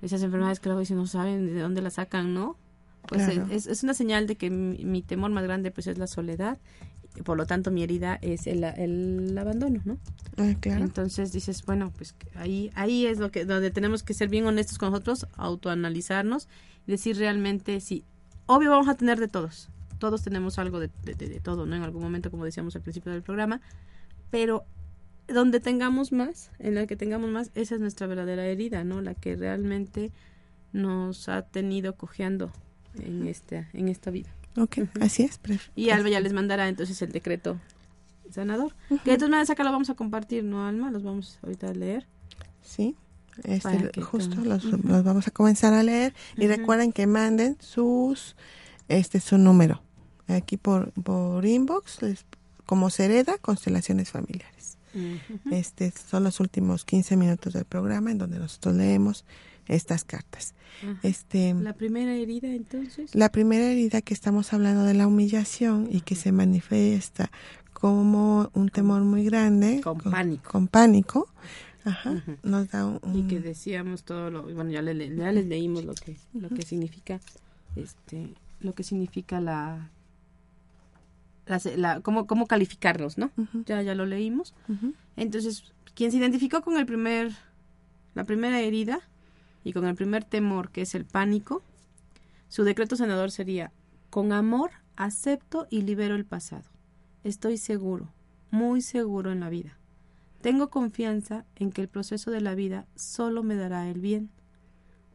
esas 0.03 0.21
enfermedades 0.21 0.59
que 0.59 0.69
luego 0.69 0.83
si 0.83 0.93
no 0.93 1.07
saben 1.07 1.47
de 1.47 1.61
dónde 1.61 1.81
las 1.81 1.93
sacan, 1.93 2.33
¿no? 2.33 2.57
Pues 3.07 3.27
es, 3.27 3.67
es, 3.67 3.83
una 3.83 3.93
señal 3.93 4.27
de 4.27 4.37
que 4.37 4.49
mi, 4.49 5.01
temor 5.01 5.31
más 5.31 5.43
grande 5.43 5.71
pues 5.71 5.87
es 5.87 5.97
la 5.97 6.07
soledad, 6.07 6.57
por 7.23 7.37
lo 7.37 7.45
tanto 7.45 7.71
mi 7.71 7.83
herida 7.83 8.17
es 8.21 8.47
el, 8.47 8.63
el 8.63 9.37
abandono, 9.37 9.81
¿no? 9.85 9.97
Ah, 10.37 10.53
claro. 10.59 10.83
Entonces 10.83 11.31
dices, 11.31 11.63
bueno, 11.65 11.91
pues 11.95 12.15
ahí 12.35 12.71
ahí 12.75 13.05
es 13.05 13.19
lo 13.19 13.31
que 13.31 13.45
donde 13.45 13.71
tenemos 13.71 14.03
que 14.03 14.13
ser 14.13 14.29
bien 14.29 14.45
honestos 14.45 14.77
con 14.77 14.91
nosotros, 14.91 15.27
autoanalizarnos 15.35 16.47
y 16.87 16.91
decir 16.91 17.17
realmente 17.17 17.79
si 17.79 18.03
obvio 18.47 18.71
vamos 18.71 18.87
a 18.87 18.95
tener 18.95 19.19
de 19.19 19.27
todos. 19.27 19.69
Todos 19.99 20.23
tenemos 20.23 20.59
algo 20.59 20.79
de, 20.79 20.89
de, 21.03 21.13
de 21.13 21.39
todo, 21.39 21.65
¿no? 21.65 21.75
En 21.75 21.83
algún 21.83 22.01
momento, 22.01 22.31
como 22.31 22.45
decíamos 22.45 22.75
al 22.75 22.81
principio 22.81 23.11
del 23.11 23.21
programa, 23.21 23.61
pero 24.31 24.65
donde 25.27 25.59
tengamos 25.59 26.11
más, 26.11 26.51
en 26.59 26.75
la 26.75 26.87
que 26.87 26.95
tengamos 26.95 27.29
más, 27.29 27.51
esa 27.55 27.75
es 27.75 27.81
nuestra 27.81 28.07
verdadera 28.07 28.45
herida, 28.45 28.83
¿no? 28.83 29.01
La 29.01 29.13
que 29.13 29.35
realmente 29.35 30.11
nos 30.73 31.29
ha 31.29 31.43
tenido 31.43 31.95
cojeando 31.95 32.51
en 32.99 33.27
esta, 33.27 33.69
en 33.73 33.87
esta 33.87 34.11
vida. 34.11 34.29
Ok, 34.57 34.79
así 35.01 35.23
es. 35.23 35.39
Y 35.75 35.89
Alba 35.89 36.09
ya 36.09 36.19
les 36.19 36.33
mandará 36.33 36.67
entonces 36.67 37.01
el 37.01 37.11
decreto 37.11 37.59
sanador. 38.31 38.75
Que 39.03 39.11
de 39.11 39.17
todas 39.17 39.29
maneras 39.29 39.49
acá 39.49 39.63
lo 39.63 39.71
vamos 39.71 39.89
a 39.89 39.95
compartir, 39.95 40.43
¿no, 40.43 40.65
Alma? 40.65 40.91
Los 40.91 41.03
vamos 41.03 41.39
ahorita 41.43 41.69
a 41.69 41.73
leer. 41.73 42.07
Sí, 42.61 42.95
este, 43.43 44.01
justo 44.01 44.37
los, 44.41 44.69
vamos 45.03 45.27
a 45.27 45.31
comenzar 45.31 45.73
a 45.73 45.83
leer. 45.83 46.13
Y 46.37 46.47
recuerden 46.47 46.91
que 46.91 47.07
manden 47.07 47.57
sus, 47.59 48.35
este, 48.87 49.19
su 49.19 49.37
número. 49.37 49.81
Aquí 50.27 50.57
por, 50.57 50.91
por 50.91 51.45
inbox, 51.45 51.99
como 52.65 52.89
Sereda, 52.89 53.37
Constelaciones 53.39 54.11
Familiares. 54.11 54.77
Este 55.49 55.91
son 55.91 56.23
los 56.23 56.39
últimos 56.39 56.85
15 56.85 57.17
minutos 57.17 57.53
del 57.53 57.65
programa 57.65 58.11
en 58.11 58.19
donde 58.19 58.37
nosotros 58.37 58.75
leemos 58.75 59.25
estas 59.67 60.03
cartas. 60.03 60.53
Este, 61.01 61.53
la 61.53 61.73
primera 61.73 62.13
herida 62.13 62.49
entonces. 62.49 63.13
La 63.15 63.31
primera 63.31 63.65
herida 63.65 64.01
que 64.01 64.13
estamos 64.13 64.53
hablando 64.53 64.83
de 64.83 64.93
la 64.93 65.07
humillación 65.07 65.87
y 65.89 66.01
que 66.01 66.15
se 66.15 66.31
manifiesta 66.31 67.31
como 67.73 68.49
un 68.53 68.69
temor 68.69 69.03
muy 69.03 69.23
grande, 69.25 69.81
con, 69.81 69.97
pánico. 69.97 70.51
Con 70.51 70.67
pánico. 70.67 71.27
Ajá, 71.85 72.23
nos 72.43 72.69
da 72.69 72.85
un, 72.85 72.99
y 73.13 73.27
que 73.27 73.41
decíamos 73.41 74.03
todo 74.03 74.29
lo 74.29 74.43
bueno 74.43 74.71
ya, 74.71 74.81
le, 74.81 74.93
les 74.93 75.45
leímos 75.45 75.83
lo 75.83 75.93
que 75.93 76.15
lo 76.33 76.47
que 76.47 76.61
significa 76.61 77.19
este 77.75 78.33
lo 78.61 78.73
que 78.73 78.83
significa 78.83 79.41
la 79.41 79.89
la, 81.45 81.99
cómo, 81.99 82.25
cómo 82.25 82.47
calificarlos, 82.47 83.17
¿no? 83.17 83.31
Ya 83.65 83.81
ya 83.81 83.95
lo 83.95 84.05
leímos. 84.05 84.53
Entonces, 85.17 85.73
quien 85.93 86.11
se 86.11 86.17
identificó 86.17 86.61
con 86.61 86.77
el 86.77 86.85
primer 86.85 87.33
la 88.15 88.23
primera 88.23 88.61
herida 88.61 89.01
y 89.63 89.73
con 89.73 89.85
el 89.85 89.95
primer 89.95 90.23
temor, 90.23 90.71
que 90.71 90.81
es 90.81 90.95
el 90.95 91.05
pánico, 91.05 91.63
su 92.47 92.63
decreto 92.63 92.95
senador 92.95 93.31
sería, 93.31 93.71
con 94.09 94.31
amor 94.31 94.71
acepto 94.95 95.67
y 95.69 95.81
libero 95.81 96.15
el 96.15 96.25
pasado. 96.25 96.69
Estoy 97.23 97.57
seguro, 97.57 98.13
muy 98.51 98.81
seguro 98.81 99.31
en 99.31 99.39
la 99.39 99.49
vida. 99.49 99.77
Tengo 100.41 100.69
confianza 100.69 101.45
en 101.55 101.71
que 101.71 101.81
el 101.81 101.87
proceso 101.87 102.29
de 102.29 102.41
la 102.41 102.53
vida 102.53 102.85
solo 102.95 103.43
me 103.43 103.55
dará 103.55 103.89
el 103.89 104.01
bien. 104.01 104.29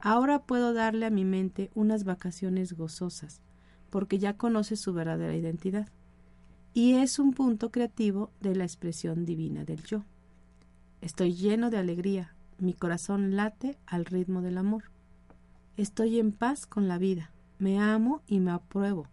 Ahora 0.00 0.44
puedo 0.44 0.72
darle 0.72 1.06
a 1.06 1.10
mi 1.10 1.24
mente 1.24 1.70
unas 1.74 2.04
vacaciones 2.04 2.72
gozosas, 2.72 3.42
porque 3.90 4.18
ya 4.18 4.36
conoce 4.36 4.76
su 4.76 4.92
verdadera 4.92 5.36
identidad. 5.36 5.88
Y 6.72 6.94
es 6.94 7.18
un 7.18 7.34
punto 7.34 7.70
creativo 7.70 8.30
de 8.40 8.56
la 8.56 8.64
expresión 8.64 9.24
divina 9.24 9.64
del 9.64 9.82
yo. 9.84 10.04
Estoy 11.00 11.34
lleno 11.34 11.70
de 11.70 11.78
alegría, 11.78 12.34
mi 12.58 12.74
corazón 12.74 13.36
late 13.36 13.78
al 13.86 14.04
ritmo 14.04 14.42
del 14.42 14.58
amor. 14.58 14.84
Estoy 15.76 16.18
en 16.18 16.32
paz 16.32 16.66
con 16.66 16.88
la 16.88 16.98
vida, 16.98 17.30
me 17.58 17.80
amo 17.80 18.22
y 18.26 18.40
me 18.40 18.50
apruebo. 18.50 19.06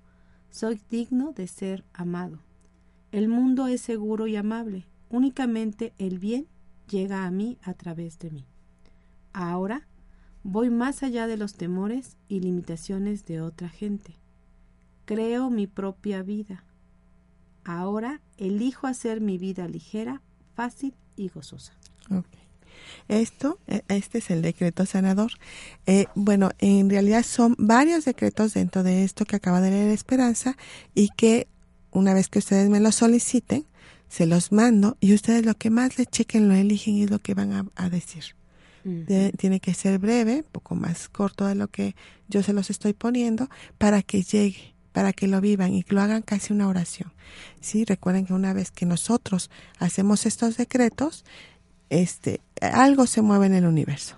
Soy 0.50 0.82
digno 0.90 1.32
de 1.32 1.48
ser 1.48 1.84
amado. 1.94 2.40
El 3.12 3.28
mundo 3.28 3.68
es 3.68 3.82
seguro 3.82 4.28
y 4.28 4.36
amable. 4.36 4.86
Únicamente 5.10 5.94
el 5.98 6.20
bien 6.20 6.48
llega 6.90 7.26
a 7.26 7.32
mí 7.32 7.58
a 7.62 7.74
través 7.74 8.20
de 8.20 8.32
mí. 8.32 8.46
Ahora 9.34 9.88
voy 10.44 10.70
más 10.70 11.04
allá 11.04 11.28
de 11.28 11.38
los 11.38 11.54
temores 11.54 12.18
y 12.28 12.40
limitaciones 12.40 13.26
de 13.26 13.42
otra 13.42 13.70
gente. 13.70 14.16
Creo 15.06 15.50
mi 15.50 15.68
propia 15.68 16.24
vida. 16.24 16.64
Ahora 17.64 18.22
elijo 18.38 18.88
hacer 18.88 19.22
mi 19.22 19.38
vida 19.38 19.68
ligera, 19.68 20.22
fácil 20.54 20.96
y 21.16 21.30
gozosa. 21.30 21.74
Esto, 23.08 23.60
e, 23.68 23.84
este 23.88 24.20
es 24.20 24.30
el 24.30 24.42
decreto 24.42 24.86
sanador. 24.86 25.32
Eh, 25.86 26.06
bueno, 26.16 26.52
en 26.60 26.90
realidad 26.90 27.24
son 27.24 27.56
varios 27.58 28.06
decretos 28.06 28.54
dentro 28.54 28.84
de 28.84 29.04
esto 29.04 29.26
que 29.26 29.36
acaba 29.36 29.62
de 29.62 29.72
leer 29.72 29.92
Esperanza 29.92 30.58
y 30.94 31.10
que 31.10 31.48
una 31.92 32.14
vez 32.14 32.28
que 32.28 32.40
ustedes 32.40 32.70
me 32.70 32.80
lo 32.80 32.92
soliciten, 32.92 33.66
se 34.10 34.26
los 34.26 34.52
mando 34.52 34.98
y 35.00 35.14
ustedes 35.14 35.46
lo 35.46 35.56
que 35.56 35.70
más 35.70 35.98
le 35.98 36.06
chequen 36.06 36.48
lo 36.48 36.56
eligen 36.56 36.96
y 36.96 37.04
es 37.04 37.10
lo 37.10 37.20
que 37.20 37.34
van 37.34 37.72
a, 37.76 37.90
decir. 37.90 38.24
tiene 39.38 39.60
que 39.60 39.74
ser 39.74 40.00
breve, 40.00 40.44
poco 40.44 40.76
más 40.76 41.10
corto 41.10 41.46
de 41.46 41.56
lo 41.56 41.68
que 41.68 41.96
yo 42.28 42.44
se 42.44 42.54
los 42.54 42.70
estoy 42.70 42.94
poniendo 42.94 43.50
para 43.78 44.02
que 44.02 44.24
llegue, 44.24 44.76
para 44.92 45.12
que 45.12 45.28
lo 45.28 45.42
vivan 45.42 45.74
y 45.74 45.84
que 45.84 45.96
lo 45.96 46.02
hagan 46.02 46.22
casi 46.22 46.54
una 46.54 46.68
oración. 46.68 47.12
Sí, 47.60 47.84
recuerden 47.84 48.26
que 48.26 48.34
una 48.34 48.54
vez 48.54 48.72
que 48.72 48.86
nosotros 48.86 49.50
hacemos 49.80 50.26
estos 50.26 50.58
decretos, 50.58 51.26
este, 51.90 52.42
algo 52.62 53.06
se 53.08 53.22
mueve 53.22 53.48
en 53.48 53.56
el 53.56 53.66
universo. 53.66 54.18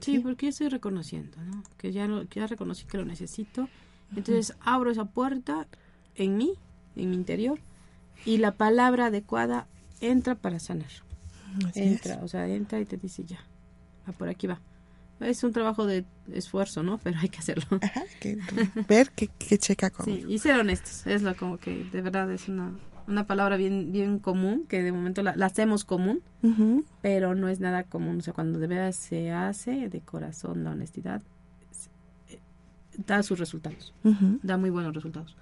Sí, 0.00 0.18
porque 0.18 0.46
yo 0.46 0.50
estoy 0.50 0.68
reconociendo, 0.68 1.38
¿no? 1.42 1.62
Que 1.78 1.92
ya, 1.92 2.06
lo, 2.06 2.22
ya 2.24 2.46
reconocí 2.46 2.84
que 2.86 2.98
lo 2.98 3.04
necesito. 3.04 3.68
Entonces 4.14 4.54
abro 4.60 4.90
esa 4.90 5.04
puerta 5.04 5.66
en 6.14 6.36
mí, 6.36 6.54
en 6.94 7.10
mi 7.10 7.16
interior, 7.16 7.58
y 8.24 8.38
la 8.38 8.52
palabra 8.52 9.06
adecuada 9.06 9.66
entra 10.00 10.34
para 10.34 10.58
sanar. 10.58 10.90
entra, 11.74 12.20
o 12.22 12.28
sea, 12.28 12.46
entra 12.46 12.78
y 12.80 12.84
te 12.84 12.96
dice 12.96 13.24
ya, 13.24 13.44
por 14.18 14.28
aquí 14.28 14.46
va. 14.46 14.60
Es 15.20 15.42
un 15.44 15.52
trabajo 15.52 15.86
de 15.86 16.04
esfuerzo, 16.32 16.82
¿no? 16.82 16.98
Pero 16.98 17.18
hay 17.18 17.30
que 17.30 17.38
hacerlo. 17.38 17.64
ver 18.88 19.10
qué, 19.12 19.58
checa 19.58 19.90
con. 19.90 20.04
Sí, 20.04 20.24
y 20.28 20.38
ser 20.38 20.60
honestos, 20.60 21.06
es 21.06 21.22
lo 21.22 21.34
como 21.34 21.56
que 21.56 21.84
de 21.84 22.02
verdad 22.02 22.30
es 22.30 22.48
una 22.48 22.74
una 23.08 23.26
palabra 23.26 23.56
bien 23.56 23.92
bien 23.92 24.18
común 24.18 24.64
que 24.68 24.82
de 24.82 24.92
momento 24.92 25.22
la, 25.22 25.32
hacemos 25.44 25.84
común 25.84 26.22
pero 27.02 27.34
no 27.34 27.48
es 27.48 27.60
nada 27.60 27.82
común. 27.84 28.18
O 28.18 28.20
sea 28.20 28.32
cuando 28.32 28.58
de 28.58 28.66
verdad 28.66 28.92
se 28.92 29.32
hace 29.32 29.88
de 29.88 30.00
corazón 30.00 30.64
la 30.64 30.70
honestidad 30.70 31.22
eh, 32.28 32.38
da 33.06 33.22
sus 33.22 33.38
resultados. 33.38 33.94
Da 34.42 34.56
muy 34.56 34.70
buenos 34.70 34.94
resultados. 34.94 35.36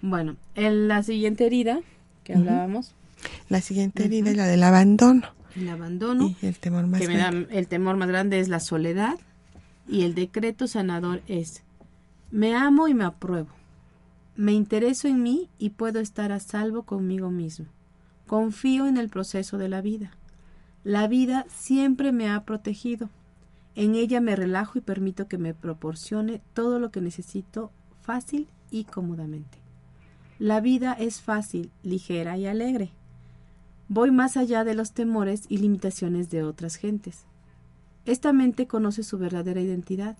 Bueno 0.00 0.36
en 0.54 0.88
la 0.88 1.02
siguiente 1.02 1.46
herida 1.46 1.80
que 2.24 2.34
hablábamos. 2.34 2.94
La 3.48 3.60
siguiente 3.60 4.04
herida 4.04 4.30
es 4.30 4.36
la 4.36 4.46
del 4.46 4.62
abandono. 4.62 5.22
El 5.56 5.68
abandono 5.68 6.34
el 6.42 6.58
temor 6.58 6.86
más 6.86 7.00
grande. 7.00 7.46
el 7.50 7.68
temor 7.68 7.96
más 7.96 8.08
grande 8.08 8.40
es 8.40 8.48
la 8.48 8.60
soledad 8.60 9.18
y 9.88 10.02
el 10.02 10.14
decreto 10.14 10.66
sanador 10.66 11.22
es 11.28 11.62
me 12.30 12.54
amo 12.54 12.88
y 12.88 12.94
me 12.94 13.04
apruebo 13.04 13.48
me 14.36 14.52
intereso 14.52 15.08
en 15.08 15.22
mí 15.22 15.50
y 15.58 15.70
puedo 15.70 16.00
estar 16.00 16.32
a 16.32 16.40
salvo 16.40 16.84
conmigo 16.84 17.30
mismo. 17.30 17.66
Confío 18.26 18.86
en 18.86 18.96
el 18.96 19.10
proceso 19.10 19.58
de 19.58 19.68
la 19.68 19.82
vida. 19.82 20.12
La 20.84 21.06
vida 21.06 21.44
siempre 21.48 22.12
me 22.12 22.30
ha 22.30 22.44
protegido. 22.44 23.10
En 23.74 23.94
ella 23.94 24.20
me 24.20 24.36
relajo 24.36 24.78
y 24.78 24.80
permito 24.80 25.28
que 25.28 25.38
me 25.38 25.54
proporcione 25.54 26.40
todo 26.54 26.78
lo 26.78 26.90
que 26.90 27.00
necesito 27.00 27.70
fácil 28.00 28.48
y 28.70 28.84
cómodamente. 28.84 29.58
La 30.38 30.60
vida 30.60 30.94
es 30.94 31.20
fácil, 31.20 31.70
ligera 31.82 32.36
y 32.36 32.46
alegre. 32.46 32.90
Voy 33.88 34.10
más 34.10 34.36
allá 34.36 34.64
de 34.64 34.74
los 34.74 34.92
temores 34.92 35.44
y 35.48 35.58
limitaciones 35.58 36.30
de 36.30 36.42
otras 36.42 36.76
gentes. 36.76 37.26
Esta 38.06 38.32
mente 38.32 38.66
conoce 38.66 39.02
su 39.02 39.18
verdadera 39.18 39.60
identidad 39.60 40.16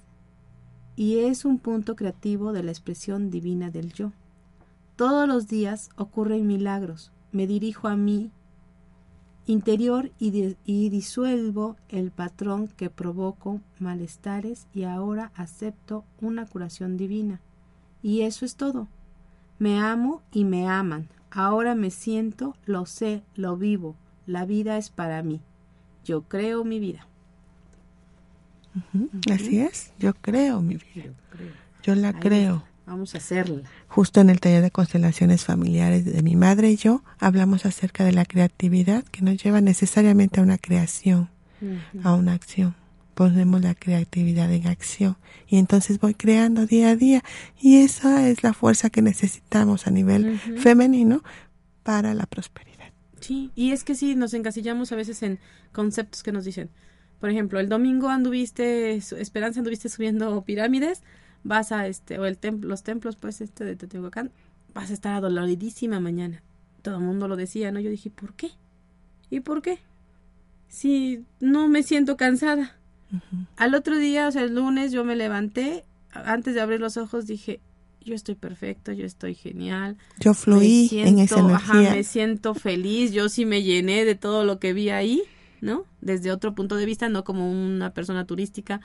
y 0.97 1.19
es 1.19 1.45
un 1.45 1.59
punto 1.59 1.97
creativo 1.97 2.53
de 2.53 2.63
la 2.63 2.71
expresión 2.71 3.31
divina 3.31 3.71
del 3.71 3.93
yo. 3.93 4.13
Todos 4.97 5.27
los 5.27 5.49
días 5.49 5.91
ocurren 5.97 6.47
milagros. 6.47 7.13
Me 7.33 7.47
dirijo 7.47 7.89
a 7.89 7.97
mí 7.97 8.31
interior 9.47 10.13
y, 10.19 10.57
y, 10.65 10.89
disuelvo 10.91 11.77
el 11.89 12.11
patrón 12.11 12.69
que 12.69 12.91
provoco 12.91 13.61
malestares 13.81 14.69
y 14.73 14.85
ahora 14.85 15.33
acepto 15.35 16.05
una 16.21 16.47
curación 16.47 16.97
divina. 16.97 17.41
Y 18.03 18.23
eso 18.23 18.45
es 18.45 18.57
todo. 18.57 18.89
Me 19.59 19.81
amo 19.81 20.23
y 20.33 20.45
me 20.45 20.69
aman. 20.69 21.09
Ahora 21.31 21.75
me 21.75 21.91
siento, 21.91 22.55
lo 22.67 22.87
sé, 22.87 23.23
lo 23.35 23.57
vivo. 23.57 23.97
La 24.27 24.45
vida 24.45 24.77
es 24.77 24.91
para 24.91 25.23
mí. 25.23 25.41
Yo 26.05 26.23
creo 26.23 26.65
mi 26.65 26.79
vida. 26.79 27.07
Así 29.31 29.61
es, 29.61 29.93
yo 29.99 30.15
creo 30.15 30.61
mi 30.61 30.77
vida. 30.77 31.11
Yo, 31.83 31.95
la 31.95 32.13
creo. 32.13 32.65
Vamos 32.87 33.15
a 33.15 33.19
hacerla. 33.19 33.63
Justo 33.89 34.21
en 34.21 34.31
el 34.31 34.41
taller 34.41 34.63
de 34.63 34.71
constelaciones 34.71 35.45
familiares 35.45 36.05
de 36.05 36.23
mi 36.23 36.37
madre 36.37 36.71
y 36.71 36.77
yo 36.77 37.03
hablamos 37.19 37.67
acerca 37.67 38.05
de 38.05 38.13
la 38.13 38.25
creatividad 38.25 39.05
que 39.05 39.23
nos 39.23 39.43
lleva 39.43 39.61
necesariamente 39.61 40.41
a 40.41 40.43
una 40.43 40.59
creación, 40.59 41.29
a 42.03 42.15
una 42.15 42.35
acción. 42.35 42.75
Ponemos 43.15 43.61
la 43.61 43.75
creatividad 43.75 44.51
en 44.53 44.67
acción 44.67 45.17
y 45.47 45.59
entonces 45.59 46.01
voy 46.01 46.15
creando 46.15 46.67
día 46.67 46.91
a 46.91 46.97
día 46.97 47.23
y 47.61 47.79
esa 47.79 48.27
es 48.29 48.43
la 48.43 48.53
fuerza 48.53 48.91
que 48.91 49.03
necesitamos 49.03 49.87
a 49.87 49.91
nivel 49.91 50.39
femenino 50.59 51.23
para 51.83 52.15
la 52.15 52.27
prosperidad. 52.27 52.73
Sí, 53.21 53.53
y 53.55 53.71
es 53.71 53.85
que 53.85 53.95
sí, 53.95 54.17
nos 54.17 54.35
encasillamos 54.35 54.91
a 54.91 54.97
veces 54.97 55.23
en 55.23 55.39
conceptos 55.73 56.23
que 56.23 56.33
nos 56.33 56.45
dicen, 56.45 56.71
por 57.23 57.31
ejemplo, 57.31 57.61
el 57.61 57.69
domingo 57.69 58.09
anduviste, 58.09 58.95
Esperanza 58.97 59.61
anduviste 59.61 59.89
subiendo 59.89 60.43
pirámides, 60.43 61.05
vas 61.45 61.71
a 61.71 61.87
este, 61.87 62.19
o 62.19 62.25
el 62.25 62.37
templo, 62.37 62.69
los 62.69 62.83
templos 62.83 63.15
pues 63.15 63.41
este 63.41 63.65
de 63.65 63.77
Teotihuacán, 63.77 64.33
vas 64.75 64.91
a 64.91 64.93
estar 64.93 65.15
adoloridísima 65.15 66.01
mañana. 66.01 66.43
Todo 66.83 66.97
el 66.97 67.03
mundo 67.03 67.29
lo 67.29 67.37
decía, 67.37 67.71
¿no? 67.71 67.79
Yo 67.79 67.91
dije, 67.91 68.11
¿por 68.11 68.35
qué? 68.35 68.51
¿Y 69.31 69.39
por 69.39 69.63
qué? 69.63 69.79
Si 70.67 71.23
no 71.39 71.69
me 71.69 71.85
siento 71.85 72.17
cansada. 72.17 72.77
Al 73.57 73.77
otro 73.77 73.99
día, 73.99 74.27
o 74.27 74.33
sea, 74.33 74.43
el 74.43 74.57
lunes 74.57 74.91
yo 74.91 75.05
me 75.05 75.15
levanté, 75.15 75.85
antes 76.11 76.57
de 76.57 76.61
abrir 76.61 76.81
los 76.81 76.97
ojos 76.97 77.29
dije, 77.29 77.61
yo 78.05 78.17
estoy 78.17 78.35
perfecto, 78.35 78.91
yo 78.91 79.07
estoy 79.07 79.37
genial. 79.37 79.97
Yo 80.19 80.35
fluí 80.35 80.89
en 80.91 81.21
esa 81.21 81.39
energía. 81.39 81.93
me 81.93 82.03
siento 82.03 82.55
feliz, 82.55 83.13
yo 83.13 83.29
sí 83.29 83.45
me 83.45 83.63
llené 83.63 84.05
de 84.05 84.17
todo 84.17 84.45
lo 84.45 84.59
que 84.59 84.73
vi 84.73 84.91
ahí, 84.91 85.23
¿no? 85.63 85.87
Desde 86.03 86.31
otro 86.31 86.55
punto 86.55 86.77
de 86.77 86.85
vista, 86.85 87.09
no 87.09 87.25
como 87.25 87.51
una 87.51 87.95
persona 87.95 88.27
turística 88.27 88.83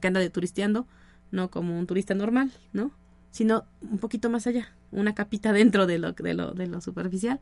que 0.00 0.06
anda 0.06 0.20
de 0.20 0.30
turisteando, 0.30 0.86
no 1.30 1.50
como 1.50 1.78
un 1.78 1.86
turista 1.86 2.14
normal, 2.14 2.50
¿no? 2.72 2.92
Sino 3.30 3.64
un 3.82 3.98
poquito 3.98 4.30
más 4.30 4.46
allá, 4.46 4.72
una 4.92 5.14
capita 5.14 5.52
dentro 5.52 5.86
de 5.86 5.98
lo, 5.98 6.12
de 6.12 6.32
lo, 6.32 6.52
de 6.52 6.66
lo 6.66 6.80
superficial 6.80 7.38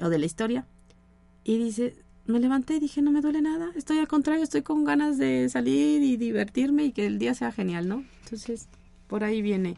o 0.00 0.08
de 0.08 0.18
la 0.18 0.26
historia. 0.26 0.66
Y 1.44 1.58
dice, 1.58 1.94
me 2.26 2.40
levanté 2.40 2.74
y 2.76 2.80
dije, 2.80 3.00
no 3.00 3.12
me 3.12 3.20
duele 3.20 3.42
nada, 3.42 3.70
estoy 3.76 3.98
al 3.98 4.08
contrario, 4.08 4.42
estoy 4.42 4.62
con 4.62 4.84
ganas 4.84 5.18
de 5.18 5.48
salir 5.48 6.02
y 6.02 6.16
divertirme 6.16 6.86
y 6.86 6.92
que 6.92 7.06
el 7.06 7.18
día 7.18 7.34
sea 7.34 7.52
genial, 7.52 7.88
¿no? 7.88 8.04
Entonces, 8.24 8.68
por 9.06 9.22
ahí 9.22 9.42
viene 9.42 9.76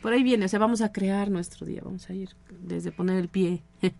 por 0.00 0.14
ahí 0.14 0.22
viene, 0.22 0.46
o 0.46 0.48
sea, 0.48 0.58
vamos 0.58 0.80
a 0.80 0.92
crear 0.92 1.30
nuestro 1.30 1.66
día, 1.66 1.82
vamos 1.84 2.08
a 2.08 2.14
ir 2.14 2.30
desde 2.62 2.90
poner 2.90 3.18
el 3.18 3.28
pie 3.28 3.62
en 3.82 3.94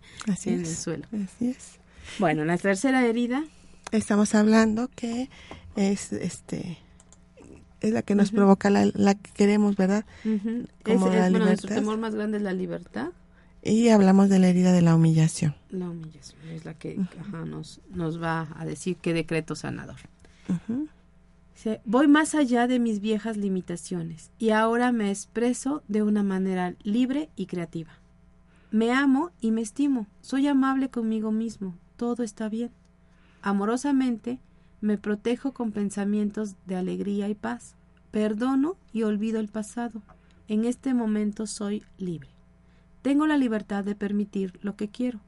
el 0.45 0.65
suelo. 0.65 1.05
Así 1.11 1.49
es. 1.49 1.79
Bueno, 2.17 2.43
la 2.43 2.57
tercera 2.57 3.05
herida. 3.05 3.43
Estamos 3.91 4.35
hablando 4.35 4.89
que 4.95 5.29
es 5.75 6.13
este 6.13 6.77
es 7.81 7.91
la 7.91 8.03
que 8.03 8.13
nos 8.13 8.31
provoca 8.31 8.69
la, 8.69 8.89
la, 8.93 9.15
que 9.15 9.31
queremos, 9.31 9.75
¿verdad? 9.75 10.05
Como 10.83 11.09
la 11.09 11.29
bueno, 11.29 11.45
nuestro 11.45 11.73
temor 11.73 11.97
más 11.97 12.13
grande 12.13 12.37
es 12.37 12.43
la 12.43 12.53
libertad. 12.53 13.09
Y 13.63 13.89
hablamos 13.89 14.29
de 14.29 14.39
la 14.39 14.49
herida 14.49 14.71
de 14.71 14.81
la 14.81 14.95
humillación. 14.95 15.55
La 15.69 15.89
humillación 15.89 16.41
es 16.49 16.65
la 16.65 16.75
que 16.75 16.99
nos, 17.45 17.81
nos 17.89 18.21
va 18.21 18.47
a 18.55 18.65
decir 18.65 18.97
qué 18.97 19.13
decreto 19.13 19.55
sanador 19.55 19.97
voy 21.85 22.07
más 22.07 22.35
allá 22.35 22.67
de 22.67 22.79
mis 22.79 23.01
viejas 23.01 23.37
limitaciones 23.37 24.31
y 24.39 24.49
ahora 24.49 24.91
me 24.91 25.09
expreso 25.09 25.83
de 25.87 26.03
una 26.03 26.23
manera 26.23 26.75
libre 26.83 27.29
y 27.35 27.45
creativa. 27.45 27.91
Me 28.71 28.91
amo 28.91 29.31
y 29.41 29.51
me 29.51 29.61
estimo, 29.61 30.07
soy 30.21 30.47
amable 30.47 30.89
conmigo 30.89 31.31
mismo, 31.31 31.75
todo 31.97 32.23
está 32.23 32.49
bien. 32.49 32.71
Amorosamente 33.41 34.39
me 34.81 34.97
protejo 34.97 35.53
con 35.53 35.71
pensamientos 35.71 36.55
de 36.65 36.75
alegría 36.75 37.29
y 37.29 37.35
paz. 37.35 37.75
Perdono 38.11 38.75
y 38.91 39.03
olvido 39.03 39.39
el 39.39 39.47
pasado. 39.47 40.01
En 40.47 40.65
este 40.65 40.93
momento 40.93 41.47
soy 41.47 41.83
libre. 41.97 42.29
Tengo 43.01 43.25
la 43.25 43.37
libertad 43.37 43.83
de 43.83 43.95
permitir 43.95 44.59
lo 44.61 44.75
que 44.75 44.89
quiero. 44.89 45.19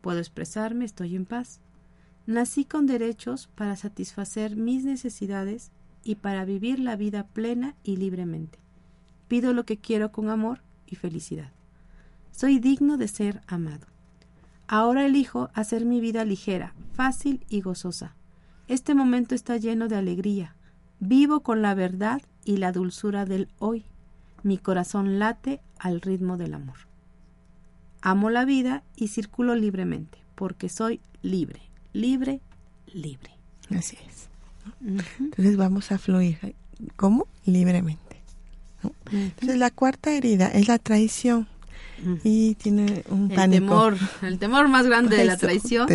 Puedo 0.00 0.18
expresarme, 0.18 0.84
estoy 0.84 1.16
en 1.16 1.26
paz. 1.26 1.60
Nací 2.26 2.64
con 2.64 2.86
derechos 2.86 3.48
para 3.54 3.76
satisfacer 3.76 4.56
mis 4.56 4.84
necesidades 4.84 5.70
y 6.02 6.16
para 6.16 6.44
vivir 6.44 6.78
la 6.78 6.96
vida 6.96 7.26
plena 7.26 7.74
y 7.84 7.96
libremente. 7.96 8.58
Pido 9.28 9.52
lo 9.52 9.64
que 9.64 9.76
quiero 9.76 10.12
con 10.12 10.30
amor 10.30 10.60
y 10.86 10.96
felicidad. 10.96 11.52
Soy 12.32 12.58
digno 12.58 12.96
de 12.96 13.08
ser 13.08 13.42
amado. 13.46 13.89
Ahora 14.72 15.04
elijo 15.04 15.50
hacer 15.52 15.84
mi 15.84 16.00
vida 16.00 16.24
ligera, 16.24 16.74
fácil 16.92 17.44
y 17.48 17.60
gozosa. 17.60 18.14
Este 18.68 18.94
momento 18.94 19.34
está 19.34 19.56
lleno 19.56 19.88
de 19.88 19.96
alegría. 19.96 20.54
Vivo 21.00 21.40
con 21.40 21.60
la 21.60 21.74
verdad 21.74 22.22
y 22.44 22.58
la 22.58 22.70
dulzura 22.70 23.24
del 23.24 23.48
hoy. 23.58 23.84
Mi 24.44 24.58
corazón 24.58 25.18
late 25.18 25.60
al 25.76 26.00
ritmo 26.00 26.36
del 26.36 26.54
amor. 26.54 26.76
Amo 28.00 28.30
la 28.30 28.44
vida 28.44 28.84
y 28.94 29.08
circulo 29.08 29.56
libremente, 29.56 30.18
porque 30.36 30.68
soy 30.68 31.00
libre, 31.20 31.62
libre, 31.92 32.40
libre. 32.86 33.32
Así 33.76 33.98
es. 34.06 34.28
Entonces 35.18 35.56
vamos 35.56 35.90
a 35.90 35.98
fluir. 35.98 36.54
¿Cómo? 36.94 37.26
Libremente. 37.44 38.22
Entonces 39.10 39.58
la 39.58 39.72
cuarta 39.72 40.12
herida 40.12 40.46
es 40.46 40.68
la 40.68 40.78
traición. 40.78 41.48
Y 42.24 42.54
tiene 42.54 43.04
un 43.08 43.30
el 43.30 43.50
Temor, 43.50 43.96
el 44.22 44.38
temor 44.38 44.68
más 44.68 44.86
grande 44.86 45.16
de 45.16 45.24
la 45.24 45.36
traición 45.36 45.88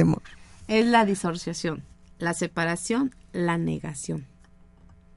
es 0.67 0.85
la 0.85 1.05
disociación, 1.05 1.83
la 2.19 2.33
separación, 2.33 3.13
la 3.33 3.57
negación. 3.57 4.25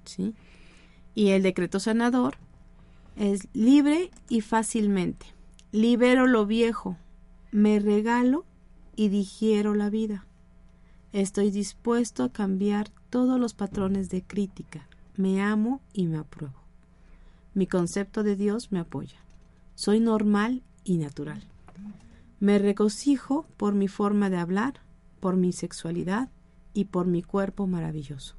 ¿Sí? 0.04 0.34
Y 1.14 1.30
el 1.30 1.42
decreto 1.42 1.80
sanador 1.80 2.36
es 3.16 3.48
libre 3.52 4.10
y 4.28 4.40
fácilmente. 4.40 5.26
Libero 5.72 6.26
lo 6.26 6.46
viejo, 6.46 6.96
me 7.50 7.78
regalo 7.78 8.44
y 8.96 9.08
digiero 9.08 9.74
la 9.74 9.90
vida. 9.90 10.26
Estoy 11.12 11.50
dispuesto 11.50 12.24
a 12.24 12.32
cambiar 12.32 12.90
todos 13.10 13.40
los 13.40 13.54
patrones 13.54 14.10
de 14.10 14.22
crítica. 14.22 14.86
Me 15.16 15.42
amo 15.42 15.80
y 15.92 16.06
me 16.06 16.18
apruebo. 16.18 16.54
Mi 17.54 17.66
concepto 17.66 18.22
de 18.22 18.36
Dios 18.36 18.70
me 18.70 18.78
apoya. 18.78 19.18
Soy 19.74 20.00
normal 20.00 20.62
y 20.88 20.96
natural. 20.96 21.42
Me 22.40 22.58
regocijo 22.58 23.46
por 23.56 23.74
mi 23.74 23.88
forma 23.88 24.30
de 24.30 24.38
hablar, 24.38 24.80
por 25.20 25.36
mi 25.36 25.52
sexualidad 25.52 26.30
y 26.72 26.86
por 26.86 27.06
mi 27.06 27.22
cuerpo 27.22 27.66
maravilloso. 27.66 28.36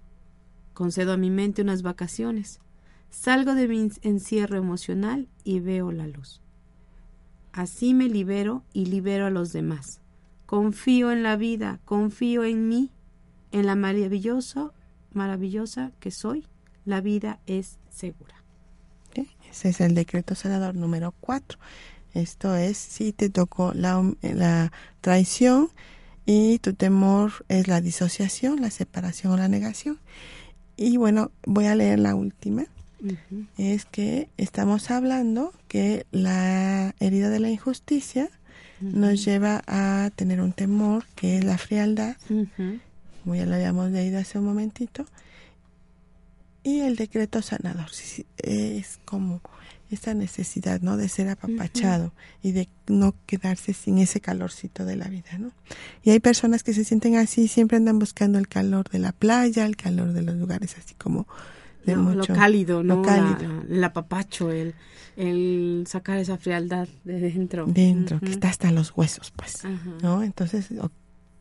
Concedo 0.74 1.14
a 1.14 1.18
mi 1.18 1.30
mente 1.30 1.62
unas 1.62 1.84
vacaciones. 1.84 2.60
Salgo 3.12 3.54
de 3.54 3.68
mi 3.68 3.90
encierro 4.02 4.58
emocional 4.58 5.28
y 5.44 5.60
veo 5.60 5.92
la 5.92 6.08
luz. 6.08 6.42
Así 7.52 7.94
me 7.94 8.10
libero 8.10 8.64
y 8.74 8.86
libero 8.86 9.28
a 9.28 9.30
los 9.30 9.54
demás. 9.54 10.02
Confío 10.46 11.12
en 11.12 11.22
la 11.22 11.36
vida, 11.36 11.80
confío 11.86 12.46
en 12.46 12.68
mí, 12.68 12.92
en 13.52 13.68
la 13.68 13.76
maravillosa, 13.76 14.72
maravillosa 15.14 15.92
que 16.00 16.10
soy. 16.10 16.48
La 16.86 17.02
vida 17.02 17.40
es 17.46 17.78
segura. 17.90 18.36
Ese 19.50 19.70
es 19.70 19.82
el 19.82 19.96
decreto 19.96 20.36
sanador 20.36 20.76
número 20.76 21.14
4. 21.20 21.60
Esto 22.14 22.56
es 22.56 22.78
si 22.78 23.14
te 23.14 23.30
tocó 23.30 23.74
la, 23.74 24.04
la 24.22 24.72
traición 25.02 25.70
y 26.26 26.60
tu 26.60 26.74
temor 26.74 27.32
es 27.48 27.68
la 27.68 27.82
disociación, 27.82 28.62
la 28.62 28.72
separación 28.72 29.34
o 29.34 29.38
la 29.38 29.48
negación. 29.48 30.00
Y 30.78 30.98
bueno, 30.98 31.32
voy 31.46 31.66
a 31.66 31.76
leer 31.76 32.00
la 32.00 32.16
última. 32.16 32.66
Es 33.58 33.86
que 33.86 34.30
estamos 34.38 34.92
hablando 34.92 35.54
que 35.68 36.06
la 36.12 36.94
herida 37.00 37.30
de 37.30 37.40
la 37.40 37.50
injusticia 37.50 38.30
nos 38.82 39.24
lleva 39.24 39.64
a 39.68 40.10
tener 40.16 40.42
un 40.42 40.54
temor 40.54 41.06
que 41.16 41.38
es 41.38 41.44
la 41.44 41.58
frialdad, 41.58 42.16
como 42.28 43.36
ya 43.36 43.46
lo 43.46 43.56
habíamos 43.56 43.92
leído 43.92 44.20
hace 44.20 44.38
un 44.38 44.46
momentito, 44.46 45.06
y 46.64 46.82
el 46.82 46.96
decreto 46.96 47.42
sanador. 47.42 47.90
Es 48.38 49.00
como 49.06 49.42
esa 49.92 50.14
necesidad 50.14 50.82
no 50.82 50.98
de 50.98 51.10
ser 51.10 51.30
apapachado 51.30 52.14
y 52.42 52.52
de 52.52 52.70
no 52.88 53.16
quedarse 53.26 53.74
sin 53.74 53.98
ese 53.98 54.22
calorcito 54.22 54.86
de 54.86 54.96
la 54.96 55.08
vida 55.08 55.38
no 55.38 55.52
y 56.04 56.12
hay 56.12 56.20
personas 56.20 56.64
que 56.64 56.74
se 56.74 56.84
sienten 56.84 57.16
así 57.16 57.48
siempre 57.48 57.78
andan 57.78 58.00
buscando 58.00 58.40
el 58.40 58.48
calor 58.48 58.90
de 58.90 59.00
la 59.00 59.12
playa 59.12 59.66
el 59.66 59.76
calor 59.76 60.14
de 60.14 60.22
los 60.22 60.36
lugares 60.36 60.76
así 60.78 60.96
como 60.96 61.28
de 61.86 61.96
mucho, 61.96 62.34
lo 62.34 62.40
cálido 62.40 62.84
no 62.84 63.02
cálido. 63.02 63.64
el 63.70 63.84
apapacho 63.84 64.52
el 64.52 64.76
el 65.20 65.84
sacar 65.86 66.18
esa 66.18 66.38
frialdad 66.38 66.88
de 67.04 67.20
dentro. 67.20 67.66
Dentro, 67.66 68.22
que 68.22 68.32
está 68.32 68.48
hasta 68.48 68.72
los 68.72 68.94
huesos, 68.96 69.34
pues, 69.36 69.64
¿no? 70.02 70.24
Entonces, 70.24 70.70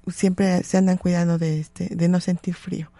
siempre 0.08 0.64
se 0.64 0.78
andan 0.78 0.96
cuidando 0.96 1.38
de 1.38 1.60
este, 1.60 1.94
de 1.94 2.08
no 2.08 2.20
sentir 2.20 2.54
frío. 2.54 2.90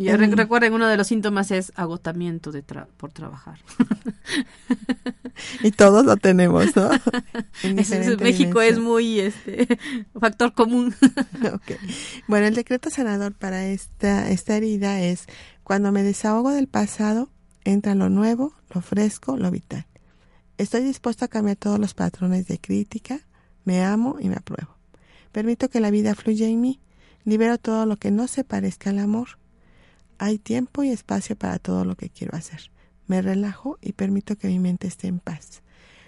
Y 0.00 0.12
recuerden, 0.12 0.74
uno 0.74 0.86
de 0.86 0.96
los 0.96 1.08
síntomas 1.08 1.50
es 1.50 1.72
agotamiento 1.74 2.52
de 2.52 2.62
por 2.62 3.10
trabajar. 3.10 3.58
y 5.64 5.72
todos 5.72 6.06
lo 6.06 6.16
tenemos, 6.16 6.76
¿no? 6.76 6.90
México 8.20 8.60
es 8.60 8.78
muy 8.78 9.18
este 9.18 9.66
factor 10.20 10.52
común. 10.52 10.94
okay. 11.52 11.78
Bueno, 12.28 12.46
el 12.46 12.54
decreto 12.54 12.90
sanador 12.90 13.34
para 13.34 13.66
esta, 13.66 14.30
esta 14.30 14.56
herida 14.56 15.00
es 15.00 15.26
cuando 15.64 15.90
me 15.90 16.04
desahogo 16.04 16.50
del 16.50 16.68
pasado, 16.68 17.28
entra 17.64 17.96
lo 17.96 18.08
nuevo, 18.08 18.54
lo 18.72 18.80
fresco, 18.80 19.36
lo 19.36 19.50
vital. 19.50 19.84
Estoy 20.58 20.84
dispuesto 20.84 21.24
a 21.24 21.28
cambiar 21.28 21.56
todos 21.56 21.80
los 21.80 21.94
patrones 21.94 22.46
de 22.46 22.60
crítica, 22.60 23.26
me 23.64 23.82
amo 23.84 24.18
y 24.20 24.28
me 24.28 24.36
apruebo. 24.36 24.76
Permito 25.32 25.68
que 25.68 25.80
la 25.80 25.90
vida 25.90 26.14
fluya 26.14 26.46
en 26.46 26.60
mí, 26.60 26.80
libero 27.24 27.58
todo 27.58 27.84
lo 27.84 27.96
que 27.96 28.12
no 28.12 28.28
se 28.28 28.44
parezca 28.44 28.90
al 28.90 29.00
amor. 29.00 29.38
Hay 30.18 30.38
tiempo 30.38 30.82
y 30.82 30.90
espacio 30.90 31.36
para 31.36 31.60
todo 31.60 31.84
lo 31.84 31.96
que 31.96 32.10
quiero 32.10 32.36
hacer. 32.36 32.72
Me 33.06 33.22
relajo 33.22 33.78
y 33.80 33.92
permito 33.92 34.36
que 34.36 34.48
mi 34.48 34.58
mente 34.58 34.88
esté 34.88 35.06
en 35.06 35.20
paz. 35.20 35.62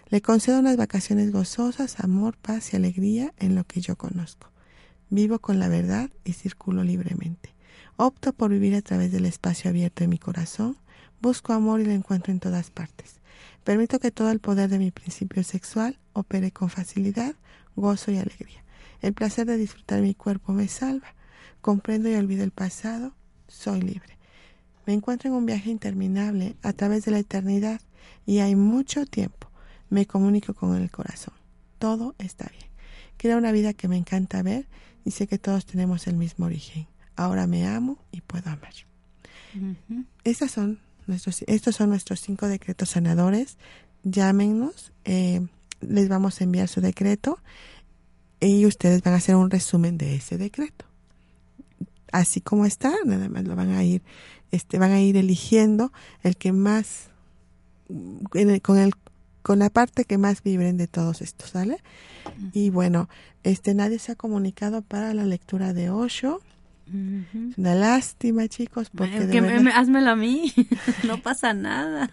Le 0.09 0.21
concedo 0.21 0.59
unas 0.59 0.77
vacaciones 0.77 1.31
gozosas, 1.31 2.01
amor, 2.01 2.37
paz 2.37 2.73
y 2.73 2.77
alegría 2.77 3.33
en 3.39 3.55
lo 3.55 3.63
que 3.63 3.81
yo 3.81 3.95
conozco. 3.95 4.49
Vivo 5.11 5.39
con 5.39 5.61
la 5.61 5.69
verdad 5.69 6.11
y 6.25 6.33
circulo 6.33 6.83
libremente. 6.83 7.55
Opto 7.97 8.33
por 8.33 8.51
vivir 8.51 8.75
a 8.75 8.83
través 8.83 9.13
del 9.13 9.27
espacio 9.27 9.71
abierto 9.71 10.03
de 10.03 10.09
mi 10.09 10.19
corazón. 10.19 10.77
Busco 11.21 11.53
amor 11.53 11.81
y 11.81 11.85
lo 11.85 11.93
encuentro 11.93 12.33
en 12.33 12.41
todas 12.41 12.71
partes. 12.71 13.21
Permito 13.63 14.01
que 14.01 14.11
todo 14.11 14.33
el 14.33 14.41
poder 14.41 14.69
de 14.71 14.81
mi 14.81 14.91
principio 14.91 15.45
sexual 15.45 16.01
opere 16.15 16.51
con 16.51 16.69
facilidad, 16.69 17.37
gozo 17.77 18.11
y 18.11 18.19
alegría. 18.19 18.65
El 19.03 19.15
placer 19.15 19.47
de 19.47 19.57
disfrutar 19.57 20.01
mi 20.01 20.15
cuerpo 20.15 20.53
me 20.53 20.67
salva. 20.67 21.15
Comprendo 21.61 22.11
y 22.11 22.15
olvido 22.15 22.43
el 22.43 22.51
pasado. 22.51 23.15
Soy 23.51 23.83
libre. 23.83 24.17
Me 24.87 24.95
encuentro 24.95 25.29
en 25.29 25.35
un 25.35 25.45
viaje 25.45 25.71
interminable 25.71 26.57
a 26.63 26.73
través 26.73 27.05
de 27.05 27.11
la 27.11 27.19
eternidad 27.19 27.81
y 28.27 28.39
hay 28.39 28.55
mucho 28.55 29.07
tiempo. 29.07 29.49
me 29.89 30.07
comunico 30.07 30.55
con 30.55 30.77
el 30.77 30.89
corazón. 30.89 31.35
Todo 31.81 32.15
está 32.19 32.49
bien. 32.49 32.71
Quiero 33.17 33.37
una 33.39 33.51
vida 33.51 33.75
que 33.75 33.89
me 33.89 33.97
encanta 33.97 34.43
ver 34.43 34.69
y 35.05 35.11
sé 35.11 35.27
que 35.27 35.37
todos 35.37 35.67
tenemos 35.67 36.07
el 36.07 36.17
mismo 36.17 36.47
origen. 36.47 36.87
Ahora 37.17 37.49
me 37.49 37.67
amo 37.67 37.99
y 38.13 38.21
puedo 38.21 38.49
amar. 38.51 38.73
son 40.53 40.79
nuestros, 41.09 41.43
estos 41.49 41.75
son 41.75 41.91
nuestros 41.91 42.21
cinco 42.21 42.47
decretos 42.47 42.91
sanadores. 42.91 43.59
Llámenos, 44.05 44.93
eh, 45.05 45.45
les 45.81 46.09
vamos 46.09 46.41
a 46.41 46.45
enviar 46.45 46.69
su 46.69 46.81
decreto 46.81 47.41
y 48.39 48.65
ustedes 48.65 49.03
van 49.03 49.15
a 49.15 49.17
hacer 49.17 49.35
un 49.35 49.51
resumen 49.51 49.99
de 49.99 50.15
ese 50.15 50.39
decreto. 50.39 50.90
Así 52.13 52.41
como 52.41 52.67
está, 52.67 52.93
nada 53.05 53.29
más 53.29 53.45
lo 53.45 53.57
van 53.57 53.71
a 53.71 53.85
ir, 53.85 54.03
este, 54.51 54.79
van 54.79 54.93
a 54.93 55.01
ir 55.01 55.17
eligiendo 55.17 55.93
el 56.23 56.37
que 56.37 56.53
más, 56.53 57.09
con 58.63 58.79
el, 58.79 58.93
con 59.43 59.59
la 59.59 59.71
parte 59.71 60.05
que 60.05 60.19
más 60.19 60.43
vibren 60.43 60.77
de 60.77 60.87
todos 60.87 61.23
estos, 61.23 61.51
¿sale? 61.51 61.79
Y 62.53 62.71
bueno, 62.71 63.09
este, 63.43 63.75
nadie 63.75 63.99
se 63.99 64.13
ha 64.13 64.17
comunicado 64.17 64.83
para 64.83 65.15
la 65.15 65.25
lectura 65.25 65.73
de 65.73 65.91
Osho. 65.91 66.41
una 67.57 67.75
lástima, 67.75 68.49
chicos, 68.49 68.91
porque 68.91 69.19
házmelo 69.75 70.11
a 70.11 70.17
mí, 70.17 70.53
no 71.07 71.19
pasa 71.19 71.55
nada. 71.55 72.09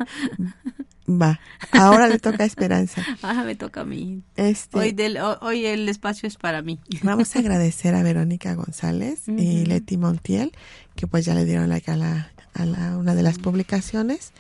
Va, 1.10 1.39
ahora 1.72 2.10
le 2.10 2.20
toca 2.20 2.43
a 2.43 2.45
Esperanza. 2.45 3.01
Ah, 3.22 3.43
me 3.43 3.55
toca 3.55 3.82
a 3.82 3.86
mí. 3.86 4.24
Este, 4.36 4.78
hoy, 4.78 4.91
del, 4.91 5.18
hoy 5.41 5.66
el 5.66 5.88
espacio 5.88 6.28
es 6.28 6.36
para 6.36 6.62
mí. 6.62 6.80
Vamos 7.03 7.36
a 7.36 7.39
agradecer 7.39 7.95
a 7.95 8.03
Verónica 8.03 8.53
González 8.55 9.28
y 9.28 9.66
Leti 9.66 9.97
Montiel, 9.97 10.51
que 10.95 11.08
pues 11.08 11.26
ya 11.26 11.34
le 11.34 11.45
dieron 11.45 11.70
like 11.70 11.89
a, 11.89 11.95
la, 11.95 12.32
a 12.53 12.66
la, 12.66 12.97
una 12.97 13.16
de 13.16 13.24
las 13.24 13.39
publicaciones. 13.39 14.34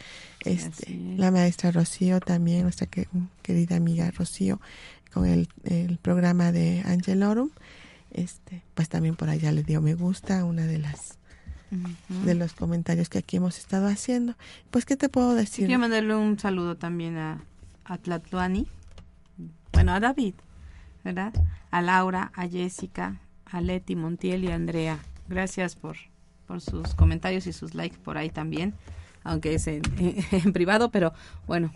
Este, 0.45 0.97
la 1.17 1.31
maestra 1.31 1.71
Rocío 1.71 2.19
también, 2.19 2.63
nuestra 2.63 2.87
querida 3.41 3.75
amiga 3.75 4.11
Rocío, 4.11 4.61
con 5.13 5.25
el, 5.25 5.49
el 5.63 5.97
programa 5.97 6.51
de 6.51 6.83
Angelorum. 6.85 7.49
Este, 8.11 8.63
pues 8.73 8.89
también 8.89 9.15
por 9.15 9.29
allá 9.29 9.51
le 9.51 9.63
dio 9.63 9.81
me 9.81 9.93
gusta 9.93 10.45
una 10.45 10.65
de 10.65 10.79
las 10.79 11.16
de 11.69 12.35
los 12.35 12.53
comentarios 12.53 13.09
que 13.09 13.17
aquí 13.17 13.37
hemos 13.37 13.57
estado 13.57 13.87
haciendo. 13.87 14.35
Pues, 14.71 14.85
¿qué 14.85 14.95
te 14.95 15.09
puedo 15.09 15.33
decir? 15.35 15.65
Quiero 15.65 15.79
mandarle 15.79 16.15
un 16.15 16.39
saludo 16.39 16.75
también 16.77 17.17
a, 17.17 17.41
a 17.85 17.97
Tlatuani, 17.97 18.67
bueno, 19.73 19.93
a 19.93 19.99
David, 19.99 20.33
¿verdad? 21.03 21.33
A 21.71 21.81
Laura, 21.81 22.31
a 22.35 22.47
Jessica, 22.47 23.19
a 23.45 23.61
Leti 23.61 23.95
Montiel 23.95 24.43
y 24.43 24.51
a 24.51 24.55
Andrea. 24.55 24.99
Gracias 25.27 25.75
por, 25.75 25.97
por 26.47 26.61
sus 26.61 26.93
comentarios 26.95 27.47
y 27.47 27.53
sus 27.53 27.75
likes 27.75 27.97
por 27.97 28.17
ahí 28.17 28.29
también, 28.29 28.73
aunque 29.23 29.53
es 29.53 29.67
en, 29.67 29.81
en, 30.31 30.53
privado, 30.53 30.89
pero 30.89 31.13
bueno, 31.47 31.73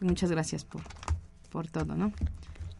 muchas 0.00 0.30
gracias 0.30 0.64
por, 0.64 0.82
por 1.50 1.68
todo, 1.68 1.94
¿no? 1.94 2.12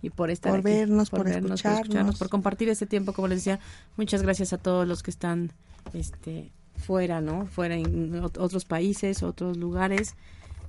y 0.03 0.11
por 0.11 0.28
estar 0.30 0.53
por 0.53 0.61
vernos, 0.61 1.09
por, 1.09 1.24
vernos, 1.24 1.62
por 1.62 1.72
escucharnos, 1.72 2.18
por 2.18 2.28
compartir 2.28 2.68
este 2.68 2.85
tiempo, 2.85 3.14
como 3.14 3.26
les 3.26 3.39
decía. 3.39 3.59
Muchas 3.97 4.20
gracias 4.20 4.53
a 4.53 4.59
todos 4.59 4.87
los 4.87 5.03
que 5.03 5.11
están 5.11 5.51
este 5.93 6.53
fuera, 6.76 7.20
¿no? 7.20 7.47
Fuera 7.47 7.76
en 7.76 8.14
otros 8.22 8.64
países, 8.64 9.22
otros 9.22 9.57
lugares 9.57 10.14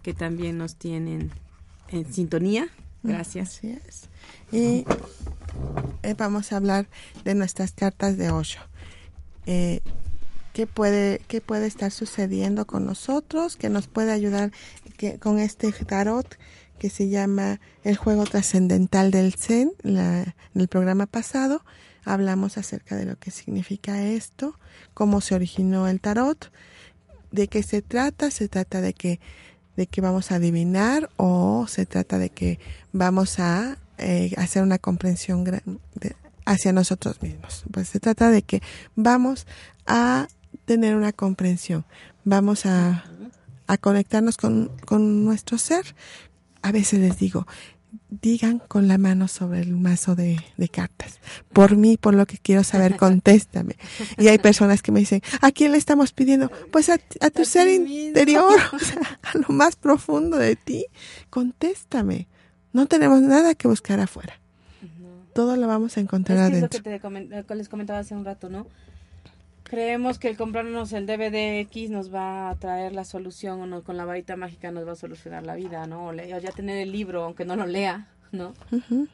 que 0.02 0.14
también 0.14 0.58
nos 0.58 0.76
tienen 0.76 1.32
en 1.90 2.14
sintonía. 2.14 2.70
Gracias. 3.04 3.62
Y 4.52 4.86
eh, 6.04 6.16
vamos 6.18 6.52
a 6.52 6.58
hablar 6.58 6.88
de 7.24 7.36
nuestras 7.36 7.72
cartas 7.72 8.18
de 8.18 8.32
Osho. 8.32 8.60
Eh, 9.46 9.82
¿qué, 10.54 10.66
puede, 10.66 11.22
¿Qué 11.28 11.42
puede 11.42 11.68
estar 11.68 11.92
sucediendo 11.92 12.66
con 12.66 12.86
nosotros? 12.86 13.58
¿Qué 13.58 13.70
nos 13.70 13.88
puede 13.88 14.12
ayudar 14.12 14.52
que, 14.98 15.20
con 15.20 15.40
este 15.40 15.72
tarot 15.72 16.38
que 16.80 16.90
se 16.90 17.10
llama 17.10 17.60
El 17.84 17.96
juego 17.96 18.26
trascendental 18.26 19.12
del 19.12 19.34
Zen? 19.34 19.72
en 19.84 20.34
el 20.56 20.68
programa 20.68 21.06
pasado 21.06 21.64
hablamos 22.06 22.58
acerca 22.58 22.96
de 22.96 23.06
lo 23.06 23.18
que 23.18 23.32
significa 23.32 24.02
esto, 24.04 24.58
cómo 24.94 25.22
se 25.22 25.36
originó 25.36 25.88
el 25.88 26.00
tarot, 26.00 26.52
de 27.32 27.48
qué 27.48 27.64
se 27.64 27.82
trata, 27.82 28.32
se 28.32 28.48
trata 28.48 28.80
de 28.82 28.94
que 28.94 29.20
de 29.76 29.88
que 29.88 30.02
vamos 30.02 30.32
a 30.32 30.36
adivinar 30.36 31.10
o 31.18 31.66
se 31.68 31.86
trata 31.86 32.18
de 32.18 32.30
que 32.30 32.60
vamos 32.94 33.40
a 33.40 33.78
eh, 33.98 34.34
hacer 34.38 34.64
una 34.64 34.78
comprensión 34.78 35.46
hacia 36.46 36.72
nosotros 36.72 37.22
mismos. 37.22 37.64
Pues 37.72 37.90
se 37.90 38.00
trata 38.00 38.30
de 38.30 38.42
que 38.42 38.62
vamos 38.96 39.46
a 39.86 40.28
tener 40.66 40.96
una 40.96 41.12
comprensión, 41.12 41.86
vamos 42.24 42.66
a, 42.66 43.06
a 43.68 43.78
conectarnos 43.78 44.38
con, 44.38 44.72
con 44.86 45.26
nuestro 45.26 45.58
ser. 45.58 45.96
A 46.62 46.72
veces 46.72 47.00
les 47.00 47.18
digo, 47.18 47.46
digan 48.10 48.60
con 48.60 48.88
la 48.88 48.98
mano 48.98 49.28
sobre 49.28 49.62
el 49.62 49.76
mazo 49.76 50.16
de, 50.16 50.38
cartas. 50.72 51.20
Por 51.54 51.78
mí, 51.78 51.98
por 51.98 52.14
lo 52.14 52.26
que 52.26 52.38
quiero 52.38 52.64
saber, 52.64 52.96
contéstame. 52.98 53.76
Y 54.18 54.28
hay 54.28 54.38
personas 54.38 54.82
que 54.82 54.92
me 54.92 55.00
dicen, 55.00 55.22
¿a 55.42 55.52
quién 55.52 55.72
le 55.72 55.78
estamos 55.78 56.14
pidiendo? 56.14 56.52
Pues 56.72 56.90
a, 56.90 56.98
tu 56.98 57.46
ser 57.46 57.68
interior, 57.68 58.60
a 59.24 59.38
lo 59.38 59.48
más 59.50 59.76
profundo 59.76 60.38
de 60.38 60.56
ti. 60.56 60.86
Contéstame. 61.30 62.28
No 62.74 62.88
tenemos 62.88 63.22
nada 63.22 63.56
que 63.56 63.68
buscar 63.68 64.00
afuera. 64.00 64.40
Todo 65.34 65.58
lo 65.58 65.68
vamos 65.68 65.98
a 65.98 66.00
encontrar 66.00 66.38
adentro. 66.38 66.80
Es 66.80 66.86
lo 67.34 67.46
que 67.46 67.56
les 67.56 67.70
comentaba 67.70 68.00
hace 68.00 68.16
un 68.16 68.24
rato, 68.24 68.50
¿no? 68.50 68.68
Creemos 69.66 70.20
que 70.20 70.30
el 70.30 70.38
comprarnos 70.38 70.94
el 70.94 71.06
DVD 71.06 71.60
X 71.62 71.90
nos 71.90 72.14
va 72.14 72.50
a 72.50 72.56
traer 72.56 72.94
la 72.94 73.04
solución 73.04 73.74
o 73.74 73.84
con 73.84 73.98
la 73.98 74.06
varita 74.06 74.36
mágica 74.36 74.72
nos 74.72 74.88
va 74.88 74.94
a 74.94 74.96
solucionar 74.96 75.44
la 75.44 75.56
vida, 75.56 75.86
¿no? 75.88 76.08
O, 76.08 76.14
ya 76.14 76.52
tener 76.52 76.78
el 76.78 76.92
libro, 76.92 77.24
aunque 77.24 77.46
no 77.46 77.56
lo 77.56 77.66
lea, 77.66 78.08
¿no? 78.32 78.54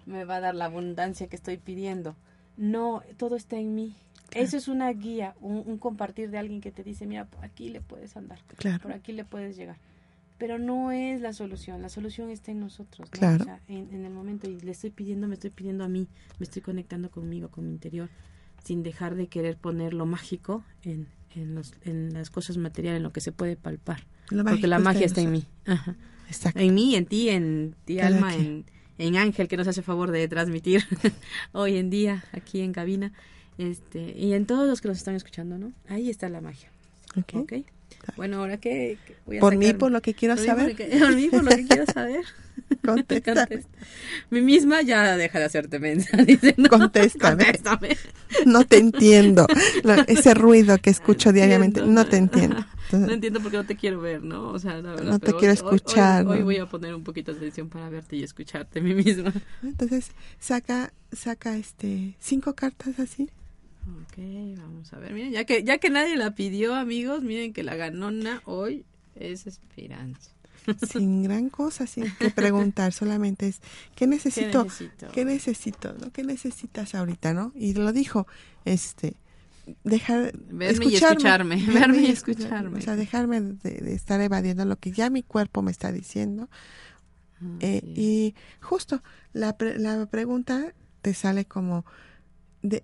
Me 0.06 0.26
va 0.26 0.36
a 0.36 0.40
dar 0.42 0.56
la 0.56 0.66
abundancia 0.66 1.28
que 1.28 1.36
estoy 1.36 1.58
pidiendo. 1.58 2.16
No, 2.58 3.02
todo 3.18 3.36
está 3.36 3.58
en 3.58 3.74
mí. 3.76 3.96
Eso 4.34 4.56
es 4.56 4.68
una 4.68 4.92
guía, 4.94 5.36
un, 5.42 5.78
compartir 5.78 6.30
de 6.30 6.38
alguien 6.38 6.62
que 6.62 6.72
te 6.72 6.84
dice, 6.84 7.06
mira, 7.06 7.26
por 7.26 7.44
aquí 7.44 7.70
le 7.70 7.82
puedes 7.82 8.16
andar, 8.16 8.40
por 8.82 8.94
aquí 8.94 9.12
le 9.12 9.26
puedes 9.26 9.58
llegar. 9.58 9.78
Pero 10.38 10.58
no 10.58 10.92
es 10.92 11.22
la 11.22 11.34
solución, 11.34 11.82
la 11.82 11.90
solución 11.90 12.30
está 12.30 12.52
en 12.52 12.60
nosotros, 12.62 13.10
Claro. 13.10 13.46
en, 13.68 13.94
en 13.94 14.06
el 14.06 14.12
momento, 14.12 14.50
y 14.50 14.60
le 14.60 14.72
estoy 14.72 14.90
pidiendo, 14.90 15.28
me 15.28 15.36
estoy 15.36 15.50
pidiendo 15.50 15.84
a 15.84 15.88
mí, 15.88 16.08
me 16.40 16.46
estoy 16.46 16.62
conectando 16.62 17.12
conmigo, 17.12 17.50
con 17.50 17.66
mi 17.68 17.72
interior 17.74 18.10
sin 18.64 18.84
dejar 18.84 19.16
de 19.16 19.28
querer 19.28 19.58
poner 19.58 19.94
lo 19.94 20.06
mágico 20.06 20.64
en, 20.84 21.08
en, 21.36 21.56
los, 21.56 21.74
en 21.84 22.14
las 22.14 22.30
cosas 22.30 22.58
materiales, 22.58 22.98
en 22.98 23.04
lo 23.04 23.12
que 23.12 23.22
se 23.22 23.32
puede 23.32 23.56
palpar. 23.56 24.06
Porque 24.30 24.68
la 24.68 24.80
magia 24.80 25.06
está, 25.06 25.22
en 25.22 25.32
mí. 25.32 25.46
En 26.56 26.74
mí, 26.74 26.96
en 26.96 27.06
ti, 27.06 27.30
en 27.30 27.76
ti, 27.86 28.00
Alma, 28.00 28.34
en, 28.34 28.66
en, 28.98 29.18
Ángel, 29.18 29.48
que 29.48 29.58
nos 29.58 29.68
hace 29.68 29.82
favor 29.82 30.12
de 30.12 30.28
transmitir 30.28 30.84
hoy 31.52 31.78
en 31.78 31.90
día 31.90 32.24
aquí 32.32 32.62
en 32.62 32.72
cabina. 32.72 33.12
Este, 33.58 34.18
y 34.18 34.34
en 34.34 34.46
todos 34.46 34.68
los 34.68 34.80
que 34.80 34.88
nos 34.88 34.98
están 34.98 35.16
escuchando, 35.16 35.58
¿no? 35.58 35.74
Ahí 35.90 36.10
está 36.10 36.30
la 36.30 36.40
magia. 36.40 36.72
Ok. 37.18 37.54
Bueno, 38.16 38.40
ahora 38.40 38.58
que, 38.58 38.98
por 39.40 39.56
mí, 39.56 39.74
por 39.74 39.92
lo 39.92 40.02
que 40.02 40.14
quiero 40.14 40.38
saber. 40.38 40.76
por 41.00 41.16
mí, 41.16 41.30
por 41.30 41.44
lo 41.44 41.52
que 41.52 41.66
quiero 41.66 41.86
saber. 41.86 42.26
Contesta. 42.86 43.48
Mi 44.30 44.42
misma 44.42 44.82
ya 44.82 45.18
deja 45.18 45.40
de 45.40 45.46
hacerte 45.46 45.80
mensa. 45.80 46.18
Dice, 46.26 46.56
no, 46.58 46.70
contéstame. 46.70 47.46
No 48.46 48.66
te 48.66 48.78
entiendo. 48.78 49.48
ese 50.08 50.34
ruido 50.34 50.78
que 50.78 50.90
escucho 50.90 51.32
diariamente, 51.32 51.82
no 51.86 52.06
te 52.06 52.18
entiendo. 52.18 52.66
no 52.92 53.12
entiendo 53.12 53.40
porque 53.42 53.58
no 53.58 53.66
te 53.66 53.76
quiero 53.76 54.02
ver, 54.02 54.24
¿no? 54.24 54.50
O 54.50 54.60
sea, 54.60 54.82
la 54.82 54.92
verdad, 54.92 55.12
no 55.12 55.20
te 55.20 55.34
quiero 55.34 55.54
escuchar. 55.54 56.26
Hoy, 56.28 56.42
voy 56.42 56.58
a 56.58 56.66
poner 56.66 56.96
un 56.96 57.04
poquito 57.04 57.32
de 57.32 57.38
atención 57.38 57.70
para 57.70 57.90
verte 57.90 58.16
y 58.16 58.24
escucharte 58.24 58.80
a 58.80 58.82
mí 58.82 58.94
misma. 58.94 59.34
Entonces, 59.64 60.12
saca, 60.40 60.94
saca 61.12 61.58
este, 61.58 62.16
cinco 62.20 62.54
cartas 62.54 63.00
así. 63.00 63.30
Ok, 63.88 64.18
vamos 64.58 64.94
a 64.94 65.00
ver. 65.00 65.14
Miren, 65.14 65.32
ya 65.32 65.46
que, 65.46 65.64
ya 65.64 65.80
que 65.80 65.90
nadie 65.90 66.16
la 66.16 66.36
pidió, 66.36 66.76
amigos, 66.76 67.24
miren 67.24 67.54
que 67.54 67.64
la 67.64 67.76
ganona 67.76 68.42
hoy 68.46 68.86
es 69.16 69.48
Esperanza. 69.48 70.32
Sin 70.92 71.24
gran 71.24 71.50
cosa, 71.50 71.88
sin 71.88 72.14
que 72.18 72.30
preguntar, 72.30 72.94
solamente 72.94 73.48
es 73.48 73.62
¿qué 73.96 74.06
necesito? 74.06 74.68
¿Qué 75.12 75.26
necesito? 75.26 75.94
¿no? 76.00 76.12
¿Qué 76.12 76.24
necesitas 76.24 76.94
ahorita, 76.94 77.34
no? 77.34 77.52
Y 77.56 77.74
lo 77.74 77.92
dijo, 77.92 78.28
este, 78.64 79.16
dejar 79.84 80.34
verme 80.50 80.86
y 80.86 80.96
escucharme, 80.96 81.66
verme 81.66 82.02
y 82.02 82.12
escucharme. 82.12 82.78
O 82.78 82.82
sea, 82.82 82.96
dejarme 82.96 83.42
de, 83.42 83.94
estar 83.94 84.22
evadiendo 84.22 84.66
lo 84.66 84.78
que 84.78 84.92
ya 84.92 85.10
mi 85.10 85.24
cuerpo 85.24 85.62
me 85.62 85.72
está 85.72 85.92
diciendo. 85.92 86.50
Eh, 87.60 87.82
y 87.84 88.36
justo 88.60 89.02
la, 89.34 89.56
la 89.78 90.06
pregunta 90.06 90.76
te 91.02 91.16
sale 91.16 91.46
como 91.46 91.86
de 92.62 92.84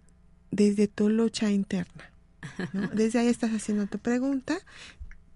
desde 0.52 0.88
tu 0.88 1.10
lucha 1.10 1.52
interna. 1.52 2.12
Desde 2.94 3.20
ahí 3.20 3.28
estás 3.28 3.52
haciendo 3.52 3.88
tu 3.88 4.00
pregunta, 4.00 4.58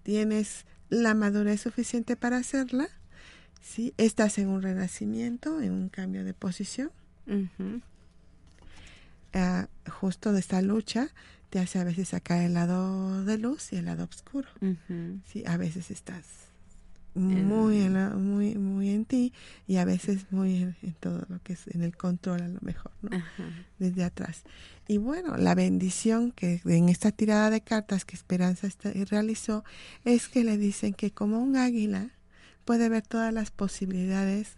tienes 0.03 0.66
la 0.89 1.14
madurez 1.14 1.62
suficiente 1.62 2.16
para 2.16 2.38
hacerla, 2.38 2.88
¿sí? 3.62 3.93
estás 3.97 4.38
en 4.38 4.49
un 4.49 4.62
renacimiento, 4.62 5.62
en 5.62 5.72
un 5.72 5.89
cambio 5.89 6.24
de 6.24 6.34
posición. 6.34 6.91
Ah, 9.34 9.68
justo 9.89 10.34
de 10.34 10.39
esta 10.39 10.62
lucha 10.62 11.09
te 11.49 11.59
hace 11.59 11.80
a 11.80 11.84
veces 11.84 12.09
sacar 12.09 12.41
el 12.41 12.53
lado 12.53 13.24
de 13.24 13.38
luz 13.38 13.72
y 13.74 13.78
el 13.78 13.86
lado 13.86 14.03
oscuro. 14.03 14.47
¿sí? 15.26 15.43
A 15.45 15.57
veces 15.57 15.91
estás 15.91 16.50
muy 17.14 17.82
en 17.82 17.93
muy 18.24 18.55
muy 18.55 18.89
en 18.89 19.05
ti 19.05 19.34
y 19.68 19.78
a 19.78 19.86
veces 19.86 20.26
muy 20.32 20.57
en, 20.57 20.76
todo 20.99 21.26
lo 21.28 21.39
que 21.43 21.53
es 21.53 21.68
en 21.68 21.84
el 21.84 21.97
control 21.97 22.41
a 22.41 22.47
lo 22.47 22.59
mejor 22.62 22.91
no 23.01 23.09
desde 23.80 24.03
atrás. 24.03 24.43
Y 24.88 24.97
bueno 24.97 25.36
la 25.38 25.55
bendición 25.55 26.32
que 26.32 26.62
en 26.66 26.89
esta 26.89 27.12
tirada 27.12 27.49
de 27.49 27.62
cartas 27.62 28.05
que 28.05 28.16
Esperanza 28.16 28.68
realizó 29.09 29.64
es 30.05 30.28
que 30.28 30.43
le 30.43 30.57
dicen 30.57 30.93
que 30.93 31.12
como 31.12 31.39
un 31.39 31.55
águila 31.55 32.12
puede 32.66 32.89
ver 32.89 33.05
todas 33.05 33.34
las 33.34 33.51
posibilidades 33.51 34.57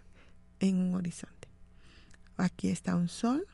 en 0.60 0.78
un 0.78 0.96
horizonte. 0.96 1.48
Aquí 2.38 2.70
está 2.70 2.96
un 2.96 3.10
sol 3.10 3.48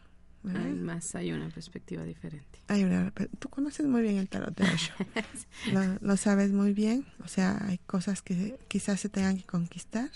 Además 0.43 1.16
hay 1.16 1.32
una 1.32 1.50
perspectiva 1.50 2.04
diferente. 2.04 2.49
Hay 2.70 2.84
una, 2.84 3.11
tú 3.39 3.49
conoces 3.49 3.88
muy 3.88 4.01
bien 4.01 4.17
el 4.17 4.30
tarot 4.30 4.55
de 4.55 4.63
Osho. 4.63 4.93
lo, 6.01 6.17
sabes 6.17 6.51
muy 6.51 6.74
bien. 6.74 7.05
O 7.26 7.28
sea, 7.28 7.57
hay 7.67 7.80
cosas 7.80 8.22
que 8.22 8.57
quizás 8.67 8.99
se 8.99 9.09
tengan 9.09 9.38
que 9.38 9.43
conquistar, 9.43 10.09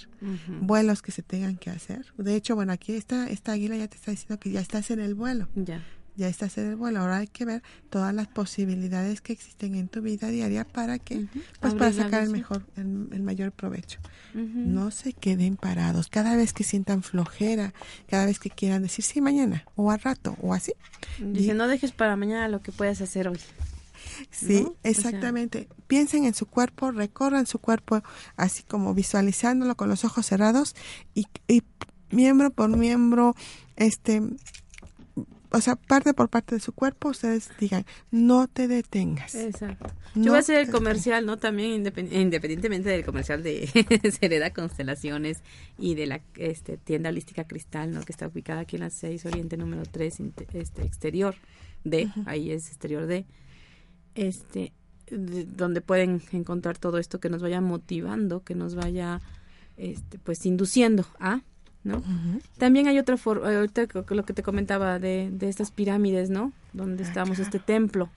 vuelos 0.61 1.01
que 1.01 1.11
se 1.11 1.23
tengan 1.23 1.57
que 1.57 1.69
hacer. 1.69 2.05
De 2.17 2.35
hecho, 2.35 2.55
bueno, 2.55 2.71
aquí 2.71 2.93
está 2.93 3.29
esta 3.29 3.53
águila 3.53 3.75
ya 3.75 3.87
te 3.87 3.97
está 3.97 4.11
diciendo 4.11 4.39
que 4.39 4.51
ya 4.51 4.61
estás 4.61 4.91
en 4.91 4.99
el 4.99 5.15
vuelo. 5.15 5.49
Ya 5.55 5.83
ya 6.15 6.27
estás 6.27 6.57
en 6.57 6.67
el 6.67 6.75
vuelo. 6.75 6.99
Ahora 6.99 7.17
hay 7.17 7.27
que 7.27 7.45
ver 7.45 7.63
todas 7.89 8.13
las 8.13 8.27
posibilidades 8.27 9.21
que 9.21 9.33
existen 9.33 9.75
en 9.75 9.87
tu 9.87 10.01
vida 10.01 10.29
diaria 10.29 10.65
para 10.65 10.99
que, 10.99 11.27
pues 11.59 11.73
para 11.73 11.91
sacar 11.91 12.23
el 12.23 12.29
mejor, 12.29 12.65
el, 12.75 13.23
mayor 13.23 13.51
provecho. 13.51 13.99
No 14.33 14.91
se 14.91 15.13
queden 15.13 15.57
parados. 15.57 16.07
Cada 16.07 16.35
vez 16.35 16.53
que 16.53 16.63
sientan 16.63 17.03
flojera, 17.03 17.73
cada 18.07 18.25
vez 18.25 18.39
que 18.39 18.49
quieran 18.49 18.81
decir 18.81 19.05
sí 19.05 19.21
mañana 19.21 19.65
o 19.75 19.91
al 19.91 19.99
rato 19.99 20.35
o 20.41 20.53
así. 20.53 20.73
Dice, 21.19 21.53
no 21.53 21.67
dejes 21.67 21.91
para 21.91 22.15
mañana 22.15 22.47
lo 22.47 22.61
que 22.61 22.71
puedas 22.71 23.01
hacer 23.01 23.27
hoy. 23.27 23.39
Sí, 24.31 24.67
exactamente. 24.83 25.67
Piensen 25.87 26.25
en 26.25 26.33
su 26.33 26.45
cuerpo, 26.45 26.91
recorran 26.91 27.45
su 27.45 27.59
cuerpo 27.59 28.03
así 28.35 28.63
como 28.63 28.93
visualizándolo 28.93 29.75
con 29.75 29.89
los 29.89 30.03
ojos 30.03 30.25
cerrados 30.25 30.75
y, 31.13 31.27
y 31.47 31.63
miembro 32.11 32.51
por 32.51 32.69
miembro, 32.75 33.35
este 33.75 34.21
o 35.53 35.61
sea, 35.61 35.75
parte 35.75 36.15
por 36.15 36.29
parte 36.29 36.55
de 36.55 36.61
su 36.61 36.73
cuerpo, 36.73 37.09
ustedes 37.09 37.51
digan, 37.59 37.85
no 38.09 38.47
te 38.47 38.67
detengas. 38.67 39.35
Exacto. 39.35 39.85
Yo 40.15 40.31
voy 40.31 40.37
a 40.37 40.39
hacer 40.39 40.59
el 40.59 40.71
comercial, 40.71 41.27
¿no? 41.27 41.37
También 41.37 41.73
independientemente 42.11 42.89
del 42.89 43.05
comercial 43.05 43.43
de 43.43 43.67
Sereda 44.19 44.51
Constelaciones 44.51 45.43
y 45.77 45.93
de 45.93 46.07
la 46.07 46.21
este, 46.37 46.77
tienda 46.77 47.09
holística 47.09 47.43
Cristal, 47.43 47.91
¿no? 47.91 48.01
Que 48.01 48.11
está 48.11 48.27
ubicada 48.27 48.61
aquí 48.61 48.77
en 48.77 48.81
la 48.81 48.89
6 48.89 49.27
Oriente 49.27 49.55
número 49.55 49.83
3, 49.83 50.21
este, 50.53 50.83
exterior 50.83 51.35
D, 51.83 52.09
ahí 52.25 52.49
es 52.49 52.69
exterior 52.69 53.05
D, 53.05 53.27
este, 54.15 54.73
donde 55.11 55.81
pueden 55.81 56.19
encontrar 56.31 56.79
todo 56.79 56.97
esto 56.97 57.19
que 57.19 57.29
nos 57.29 57.43
vaya 57.43 57.61
motivando, 57.61 58.43
que 58.43 58.55
nos 58.55 58.73
vaya, 58.73 59.21
este, 59.77 60.17
pues, 60.17 60.47
induciendo 60.47 61.05
a 61.19 61.43
¿no? 61.83 62.01
También 62.57 62.87
hay 62.87 62.97
otra 62.97 63.17
forma, 63.17 63.47
ahorita 63.55 63.87
lo 64.09 64.25
que 64.25 64.33
te 64.33 64.43
comentaba 64.43 64.99
de, 64.99 65.29
de 65.31 65.49
estas 65.49 65.71
pirámides, 65.71 66.29
¿no? 66.29 66.53
Donde 66.71 67.03
ah, 67.03 67.07
estamos, 67.07 67.39
este 67.39 67.59
templo, 67.59 68.09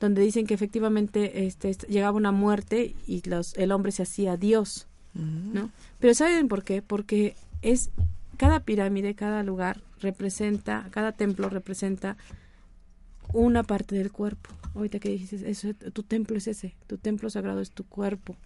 donde 0.00 0.22
dicen 0.22 0.46
que 0.46 0.54
efectivamente 0.54 1.46
este, 1.46 1.72
llegaba 1.88 2.16
una 2.16 2.32
muerte 2.32 2.94
y 3.06 3.28
los, 3.28 3.56
el 3.56 3.72
hombre 3.72 3.92
se 3.92 4.02
hacía 4.02 4.36
Dios, 4.36 4.86
¿no? 5.14 5.70
Pero 5.98 6.14
¿saben 6.14 6.48
por 6.48 6.64
qué? 6.64 6.80
Porque 6.80 7.36
es, 7.60 7.90
cada 8.36 8.60
pirámide, 8.60 9.14
cada 9.14 9.42
lugar 9.42 9.82
representa, 10.00 10.88
cada 10.90 11.12
templo 11.12 11.48
representa 11.48 12.16
una 13.32 13.62
parte 13.62 13.94
del 13.94 14.10
cuerpo. 14.12 14.50
Ahorita 14.74 14.98
que 15.00 15.10
dices, 15.10 15.42
eso, 15.42 15.74
tu 15.74 16.02
templo 16.02 16.36
es 16.36 16.46
ese, 16.46 16.74
tu 16.86 16.98
templo 16.98 17.28
sagrado 17.30 17.60
es 17.60 17.72
tu 17.72 17.84
cuerpo, 17.84 18.36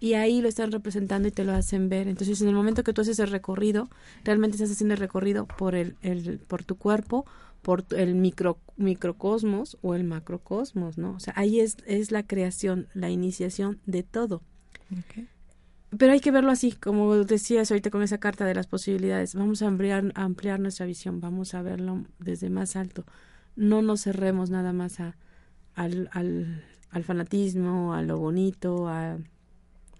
y 0.00 0.14
ahí 0.14 0.40
lo 0.40 0.48
están 0.48 0.72
representando 0.72 1.28
y 1.28 1.30
te 1.30 1.44
lo 1.44 1.52
hacen 1.52 1.88
ver. 1.88 2.08
Entonces, 2.08 2.40
en 2.40 2.48
el 2.48 2.54
momento 2.54 2.84
que 2.84 2.92
tú 2.92 3.00
haces 3.00 3.18
el 3.18 3.28
recorrido, 3.28 3.88
realmente 4.24 4.56
estás 4.56 4.70
haciendo 4.70 4.94
el 4.94 5.00
recorrido 5.00 5.46
por 5.46 5.74
el, 5.74 5.96
el 6.02 6.38
por 6.38 6.64
tu 6.64 6.76
cuerpo, 6.76 7.26
por 7.62 7.84
el 7.96 8.14
micro, 8.14 8.58
microcosmos 8.76 9.78
o 9.82 9.94
el 9.94 10.04
macrocosmos, 10.04 10.98
¿no? 10.98 11.12
O 11.12 11.20
sea, 11.20 11.32
ahí 11.36 11.60
es, 11.60 11.78
es 11.86 12.10
la 12.10 12.22
creación, 12.26 12.88
la 12.94 13.10
iniciación 13.10 13.80
de 13.86 14.02
todo. 14.02 14.42
Pero 15.96 16.12
hay 16.12 16.20
que 16.20 16.30
verlo 16.30 16.50
así, 16.50 16.72
como 16.72 17.14
decías 17.16 17.70
ahorita 17.70 17.90
con 17.90 18.02
esa 18.02 18.18
carta 18.18 18.44
de 18.44 18.54
las 18.54 18.66
posibilidades. 18.66 19.34
Vamos 19.34 19.62
a 19.62 19.68
ampliar, 19.68 20.12
ampliar 20.14 20.60
nuestra 20.60 20.86
visión, 20.86 21.20
vamos 21.20 21.54
a 21.54 21.62
verlo 21.62 22.04
desde 22.18 22.50
más 22.50 22.76
alto. 22.76 23.04
No 23.56 23.80
nos 23.80 24.02
cerremos 24.02 24.50
nada 24.50 24.72
más 24.72 25.00
a, 25.00 25.16
al, 25.74 26.10
al, 26.12 26.64
al 26.90 27.04
fanatismo, 27.04 27.94
a 27.94 28.02
lo 28.02 28.18
bonito, 28.18 28.88
a 28.88 29.18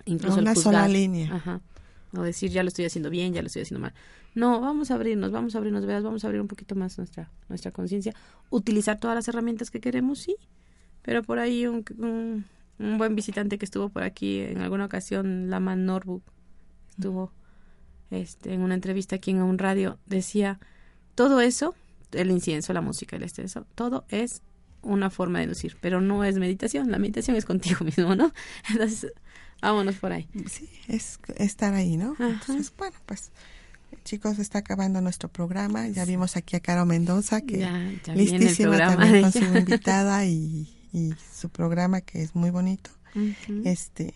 incluso 0.05 0.39
una 0.39 0.55
sola 0.55 0.89
línea. 0.89 1.35
Ajá. 1.35 1.61
O 2.17 2.23
decir, 2.23 2.51
ya 2.51 2.63
lo 2.63 2.69
estoy 2.69 2.85
haciendo 2.85 3.11
bien, 3.11 3.33
ya 3.33 3.43
lo 3.43 3.47
estoy 3.47 3.63
haciendo 3.63 3.81
mal. 3.81 3.95
No, 4.35 4.61
vamos 4.61 4.91
a 4.91 4.95
abrirnos, 4.95 5.31
vamos 5.31 5.55
a 5.55 5.59
abrirnos, 5.59 5.87
veas, 5.87 6.03
vamos 6.03 6.25
a 6.25 6.27
abrir 6.27 6.41
un 6.41 6.49
poquito 6.49 6.75
más 6.75 6.99
nuestra, 6.99 7.31
nuestra 7.49 7.71
conciencia. 7.71 8.15
Utilizar 8.51 8.99
todas 8.99 9.15
las 9.15 9.29
herramientas 9.29 9.71
que 9.71 9.81
queremos, 9.81 10.19
sí. 10.21 10.37
Pero 11.03 11.23
por 11.23 11.39
ahí 11.39 11.67
un, 11.67 11.85
un, 12.79 12.99
buen 12.99 13.15
visitante 13.15 13.59
que 13.59 13.65
estuvo 13.65 13.89
por 13.91 14.03
aquí 14.03 14.41
en 14.41 14.61
alguna 14.61 14.87
ocasión, 14.87 15.51
Lama 15.51 15.77
Norbu, 15.77 16.23
estuvo 16.91 17.33
este, 18.11 18.55
en 18.55 18.63
una 18.63 18.75
entrevista 18.75 19.17
aquí 19.17 19.31
en 19.31 19.43
un 19.43 19.59
radio, 19.59 19.99
decía, 20.07 20.59
todo 21.15 21.41
eso, 21.41 21.75
el 22.13 22.31
incienso, 22.31 22.73
la 22.73 22.81
música, 22.81 23.17
el 23.17 23.23
exceso, 23.23 23.67
todo 23.75 24.05
es 24.09 24.43
una 24.83 25.11
forma 25.11 25.39
de 25.39 25.45
inducir, 25.45 25.77
pero 25.81 26.01
no 26.01 26.25
es 26.25 26.39
meditación, 26.39 26.91
la 26.91 26.99
meditación 26.99 27.37
es 27.37 27.45
contigo 27.45 27.79
mismo, 27.85 28.15
¿no? 28.15 28.33
Entonces, 28.71 29.13
Vámonos 29.65 29.95
por 29.97 30.13
ahí. 30.13 30.29
Sí, 30.47 30.69
es 30.89 31.19
estar 31.37 31.73
ahí, 31.73 31.97
¿no? 31.97 32.15
Entonces, 32.19 32.71
bueno, 32.77 32.95
pues 33.07 33.33
chicos, 34.05 34.39
está 34.39 34.59
acabando 34.59 35.01
nuestro 35.01 35.31
programa. 35.31 35.89
Ya 35.89 36.05
vimos 36.05 36.37
aquí 36.37 36.55
a 36.55 36.61
Caro 36.61 36.85
Mendoza, 36.85 37.41
que 37.41 37.61
ya, 37.61 37.79
listísima 38.15 38.77
también 38.77 39.23
con 39.23 39.33
su 39.33 39.39
invitada 39.39 40.27
y, 40.27 40.69
su 41.35 41.49
programa 41.49 42.03
que 42.03 42.23
es 42.23 42.35
muy 42.35 42.51
bonito. 42.51 42.91
Este, 43.65 44.13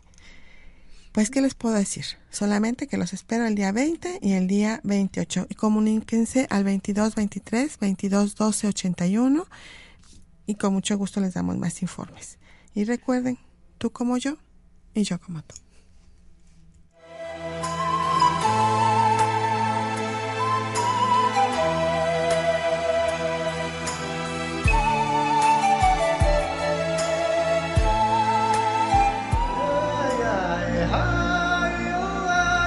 pues, 1.12 1.30
¿qué 1.30 1.40
les 1.40 1.55
puedo 1.55 1.76
decir? 1.76 2.05
Solamente 2.30 2.86
que 2.86 2.99
los 2.99 3.14
espero 3.14 3.46
el 3.46 3.55
día 3.55 3.72
20 3.72 4.18
y 4.20 4.32
el 4.32 4.49
día 4.49 4.82
28. 4.84 5.46
Y 5.49 5.55
comuníquense 5.55 6.46
al 6.51 6.64
22 6.64 7.14
23 7.14 7.78
22 7.78 8.34
12 8.34 8.66
81 8.66 9.46
y 10.44 10.55
con 10.57 10.74
mucho 10.74 10.99
gusto 10.99 11.22
les 11.22 11.32
damos 11.32 11.57
más 11.57 11.80
informes. 11.80 12.36
Y 12.74 12.84
recuerden, 12.84 13.38
tú 13.78 13.90
como 13.90 14.18
yo, 14.18 14.36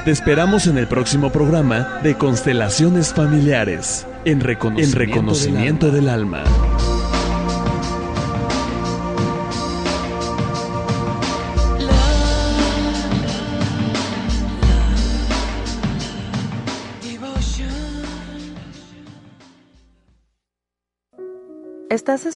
Te 0.03 0.09
esperamos 0.09 0.65
en 0.65 0.79
el 0.79 0.87
próximo 0.87 1.31
programa 1.31 1.99
de 2.01 2.17
Constelaciones 2.17 3.13
Familiares, 3.13 4.07
en 4.25 4.41
reconocimiento, 4.41 5.91
Del 5.91 6.09
alma. 6.09 6.43
Estás 21.91 22.25